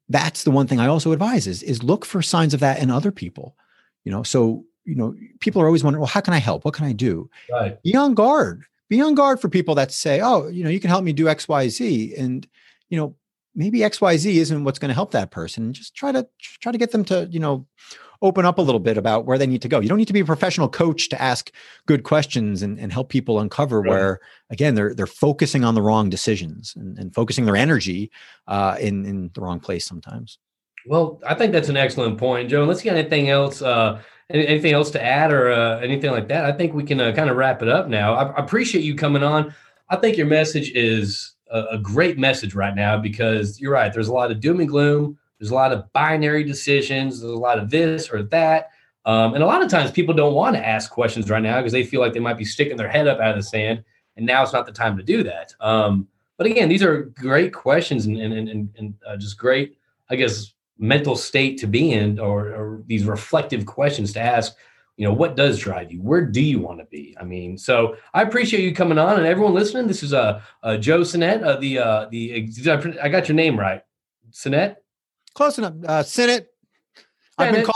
that's 0.09 0.43
the 0.43 0.51
one 0.51 0.67
thing 0.67 0.79
I 0.79 0.87
also 0.87 1.11
advise 1.11 1.47
is, 1.47 1.63
is 1.63 1.81
look 1.83 2.05
for 2.05 2.21
signs 2.21 2.53
of 2.53 2.59
that 2.59 2.79
in 2.79 2.91
other 2.91 3.11
people. 3.11 3.55
You 4.03 4.11
know, 4.11 4.23
so 4.23 4.65
you 4.85 4.95
know, 4.95 5.15
people 5.39 5.61
are 5.61 5.65
always 5.65 5.83
wondering, 5.83 6.01
well, 6.01 6.09
how 6.09 6.21
can 6.21 6.33
I 6.33 6.39
help? 6.39 6.65
What 6.65 6.73
can 6.73 6.85
I 6.85 6.91
do? 6.91 7.29
Right. 7.51 7.81
Be 7.83 7.95
on 7.95 8.13
guard. 8.13 8.65
Be 8.89 9.01
on 9.01 9.15
guard 9.15 9.39
for 9.39 9.49
people 9.49 9.75
that 9.75 9.91
say, 9.91 10.19
oh, 10.21 10.47
you 10.49 10.63
know, 10.63 10.69
you 10.69 10.79
can 10.79 10.89
help 10.89 11.03
me 11.03 11.13
do 11.13 11.29
X, 11.29 11.47
Y, 11.47 11.69
Z. 11.69 12.15
And, 12.17 12.45
you 12.89 12.97
know, 12.97 13.15
maybe 13.55 13.83
X, 13.83 14.01
Y, 14.01 14.17
Z 14.17 14.39
isn't 14.39 14.63
what's 14.63 14.79
going 14.79 14.89
to 14.89 14.95
help 14.95 15.11
that 15.11 15.31
person. 15.31 15.73
Just 15.73 15.95
try 15.95 16.11
to 16.11 16.27
try 16.41 16.71
to 16.71 16.77
get 16.77 16.91
them 16.91 17.05
to, 17.05 17.27
you 17.31 17.39
know, 17.39 17.65
open 18.21 18.45
up 18.45 18.57
a 18.57 18.61
little 18.61 18.79
bit 18.79 18.97
about 18.97 19.25
where 19.25 19.37
they 19.37 19.45
need 19.45 19.61
to 19.61 19.67
go. 19.67 19.79
You 19.79 19.89
don't 19.89 19.97
need 19.97 20.07
to 20.07 20.13
be 20.13 20.21
a 20.21 20.25
professional 20.25 20.69
coach 20.69 21.09
to 21.09 21.21
ask 21.21 21.51
good 21.85 22.03
questions 22.03 22.61
and, 22.61 22.79
and 22.79 22.91
help 22.91 23.09
people 23.09 23.39
uncover 23.39 23.81
right. 23.81 23.89
where 23.89 24.19
again 24.49 24.75
they're 24.75 24.93
they're 24.93 25.05
focusing 25.07 25.63
on 25.63 25.75
the 25.75 25.81
wrong 25.81 26.09
decisions 26.09 26.73
and, 26.75 26.97
and 26.97 27.13
focusing 27.13 27.45
their 27.45 27.57
energy 27.57 28.11
uh, 28.47 28.77
in 28.79 29.05
in 29.05 29.29
the 29.33 29.41
wrong 29.41 29.59
place 29.59 29.85
sometimes. 29.85 30.39
Well, 30.85 31.21
I 31.25 31.33
think 31.33 31.53
that's 31.53 31.69
an 31.69 31.77
excellent 31.77 32.17
point, 32.17 32.49
Joe. 32.49 32.65
Let's 32.65 32.81
get 32.81 32.97
anything 32.97 33.29
else. 33.29 33.61
Uh, 33.61 34.01
anything 34.29 34.73
else 34.73 34.91
to 34.91 35.03
add 35.03 35.31
or 35.31 35.51
uh, 35.51 35.79
anything 35.79 36.11
like 36.11 36.27
that? 36.29 36.45
I 36.45 36.51
think 36.51 36.73
we 36.73 36.83
can 36.83 36.99
uh, 36.99 37.11
kind 37.13 37.29
of 37.29 37.37
wrap 37.37 37.61
it 37.61 37.69
up 37.69 37.87
now. 37.87 38.13
I, 38.13 38.23
I, 38.31 38.43
appreciate 38.43 38.83
you 38.83 38.95
coming 38.95 39.23
on. 39.23 39.53
I 39.89 39.95
think 39.97 40.17
your 40.17 40.27
message 40.27 40.71
is 40.71 41.32
a, 41.53 41.75
a 41.75 41.77
great 41.77 42.17
message 42.17 42.55
right 42.55 42.75
now 42.75 42.97
because 42.97 43.61
you're 43.61 43.71
right. 43.71 43.93
There's 43.93 44.09
a 44.09 44.13
lot 44.13 44.31
of 44.31 44.41
doom 44.41 44.59
and 44.59 44.67
gloom 44.67 45.17
there's 45.43 45.51
a 45.51 45.55
lot 45.55 45.73
of 45.73 45.91
binary 45.91 46.45
decisions. 46.45 47.19
There's 47.19 47.33
a 47.33 47.37
lot 47.37 47.59
of 47.59 47.69
this 47.69 48.09
or 48.09 48.23
that. 48.23 48.71
Um, 49.03 49.33
and 49.33 49.43
a 49.43 49.45
lot 49.45 49.61
of 49.61 49.69
times 49.69 49.91
people 49.91 50.13
don't 50.13 50.33
want 50.33 50.55
to 50.55 50.65
ask 50.65 50.89
questions 50.89 51.29
right 51.29 51.43
now 51.43 51.57
because 51.57 51.73
they 51.73 51.83
feel 51.83 51.99
like 51.99 52.13
they 52.13 52.21
might 52.21 52.37
be 52.37 52.45
sticking 52.45 52.77
their 52.77 52.87
head 52.87 53.09
up 53.09 53.19
out 53.19 53.31
of 53.31 53.35
the 53.35 53.43
sand. 53.43 53.83
And 54.15 54.25
now 54.25 54.41
it's 54.41 54.53
not 54.53 54.65
the 54.65 54.71
time 54.71 54.95
to 54.95 55.03
do 55.03 55.21
that. 55.23 55.53
Um, 55.59 56.07
but 56.37 56.47
again, 56.47 56.69
these 56.69 56.81
are 56.81 57.03
great 57.03 57.53
questions 57.53 58.05
and, 58.05 58.17
and, 58.17 58.33
and, 58.33 58.69
and 58.77 58.93
uh, 59.05 59.17
just 59.17 59.37
great, 59.37 59.77
I 60.09 60.15
guess, 60.15 60.53
mental 60.77 61.17
state 61.17 61.57
to 61.57 61.67
be 61.67 61.91
in 61.91 62.19
or, 62.19 62.47
or 62.47 62.83
these 62.87 63.03
reflective 63.03 63.65
questions 63.65 64.13
to 64.13 64.21
ask 64.21 64.55
you 64.97 65.07
know 65.07 65.13
what 65.13 65.35
does 65.35 65.57
drive 65.57 65.91
you 65.91 66.01
where 66.01 66.25
do 66.25 66.41
you 66.41 66.59
want 66.59 66.79
to 66.79 66.85
be 66.85 67.15
i 67.19 67.23
mean 67.23 67.57
so 67.57 67.95
i 68.13 68.21
appreciate 68.21 68.63
you 68.63 68.75
coming 68.75 68.99
on 68.99 69.17
and 69.17 69.25
everyone 69.25 69.53
listening 69.53 69.87
this 69.87 70.03
is 70.03 70.13
uh, 70.13 70.39
uh 70.61 70.77
joe 70.77 71.03
Sinnett, 71.03 71.43
uh, 71.43 71.57
the 71.57 71.79
uh 71.79 72.07
the 72.11 72.47
i 73.01 73.09
got 73.09 73.27
your 73.27 73.35
name 73.35 73.59
right 73.59 73.81
Sinnett. 74.33 74.83
Close 75.35 75.57
enough. 75.57 75.73
Uh, 75.85 76.03
Senate. 76.03 76.49
I've 77.37 77.53
been 77.53 77.65
called. 77.65 77.75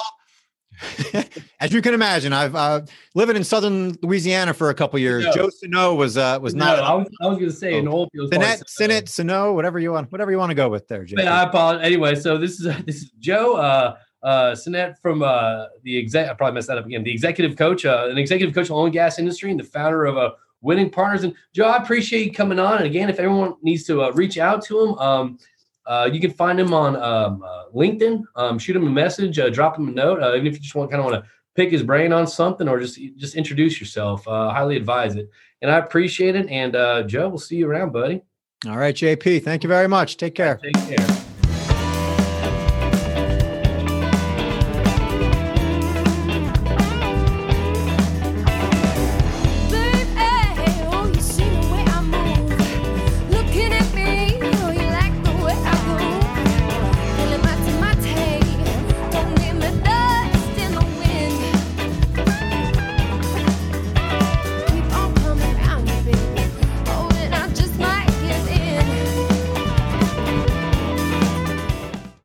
As 1.60 1.74
you 1.74 1.82
can 1.82 1.96
imagine, 1.96 2.34
I've 2.34 2.56
uh, 2.56 2.82
living 3.16 3.36
in 3.36 3.44
southern 3.44 3.98
Louisiana 4.04 4.54
for 4.54 4.70
a 4.70 4.76
couple 4.76 5.00
years. 5.00 5.26
No. 5.26 5.32
Joe 5.34 5.50
Sano 5.50 5.96
was 5.96 6.18
uh, 6.18 6.38
was 6.40 6.54
not. 6.54 6.78
I 6.80 6.94
was, 6.94 7.08
was 7.20 7.38
going 7.38 7.50
to 7.50 7.52
say 7.52 7.74
oh. 7.74 7.80
an 7.80 7.88
old 7.88 8.10
Senate, 8.32 8.70
Senate, 8.70 9.10
Sano, 9.10 9.54
whatever 9.54 9.80
you 9.80 9.92
want, 9.92 10.12
whatever 10.12 10.30
you 10.30 10.38
want 10.38 10.52
to 10.52 10.56
go 10.56 10.70
with 10.70 10.88
there, 10.88 11.04
Jay. 11.04 11.26
I 11.26 11.44
apologize. 11.44 11.84
Anyway, 11.84 12.14
so 12.14 12.38
this 12.38 12.60
is 12.60 12.76
this 12.86 12.98
is 12.98 13.10
Joe 13.18 13.56
uh, 13.56 13.98
uh, 14.24 14.56
Sinnett 14.56 15.00
from 15.00 15.24
uh, 15.24 15.66
the 15.84 15.98
exec. 15.98 16.30
I 16.30 16.34
probably 16.34 16.56
messed 16.56 16.68
that 16.68 16.78
up 16.78 16.86
again. 16.86 17.04
The 17.04 17.12
executive 17.12 17.58
coach, 17.58 17.86
uh, 17.86 18.08
an 18.10 18.18
executive 18.18 18.54
coach 18.54 18.66
of 18.66 18.70
the 18.70 18.76
oil 18.76 18.86
and 18.86 18.94
gas 18.94 19.20
industry, 19.20 19.52
and 19.52 19.60
the 19.60 19.64
founder 19.64 20.06
of 20.06 20.18
a 20.18 20.20
uh, 20.20 20.32
Winning 20.62 20.90
Partners. 20.90 21.24
And 21.24 21.36
Joe, 21.54 21.66
I 21.66 21.78
appreciate 21.78 22.26
you 22.26 22.32
coming 22.32 22.60
on. 22.60 22.78
And 22.78 22.86
again, 22.86 23.10
if 23.10 23.20
everyone 23.20 23.54
needs 23.62 23.84
to 23.86 24.04
uh, 24.04 24.12
reach 24.12 24.38
out 24.38 24.64
to 24.66 24.80
him. 24.82 24.94
Um, 24.96 25.40
uh, 25.88 26.10
you 26.12 26.20
can 26.20 26.32
find 26.32 26.60
him 26.60 26.74
on 26.74 26.98
um, 26.98 27.42
uh, 27.44 27.66
LinkedIn. 27.74 28.22
Um, 28.36 28.60
shoot 28.60 28.76
him 28.76 28.86
a 28.86 28.90
message, 28.90 29.40
uh, 29.40 29.50
drop 29.50 29.78
him 29.78 29.88
a 29.88 29.92
note, 29.92 30.22
uh, 30.22 30.36
even 30.36 30.48
if 30.48 30.54
you 30.56 30.60
just 30.60 30.76
want 30.76 30.92
kind 30.92 31.00
of 31.00 31.10
want 31.10 31.24
to 31.24 31.30
pick 31.56 31.72
his 31.72 31.82
brain 31.82 32.12
on 32.12 32.28
something 32.28 32.68
or 32.68 32.80
just 32.80 33.00
just 33.16 33.36
introduce 33.36 33.80
yourself. 33.80 34.28
Uh, 34.28 34.50
highly 34.50 34.76
advise 34.76 35.16
it, 35.16 35.30
and 35.62 35.72
I 35.72 35.78
appreciate 35.78 36.36
it. 36.36 36.50
And 36.50 36.76
uh, 36.76 37.04
Joe, 37.04 37.30
we'll 37.30 37.38
see 37.38 37.56
you 37.56 37.70
around, 37.70 37.94
buddy. 37.94 38.22
All 38.68 38.78
right, 38.78 38.94
JP. 38.94 39.44
Thank 39.44 39.64
you 39.64 39.70
very 39.70 39.88
much. 39.88 40.18
Take 40.18 40.36
care. 40.36 40.58
Take 40.58 40.98
care. 40.98 41.27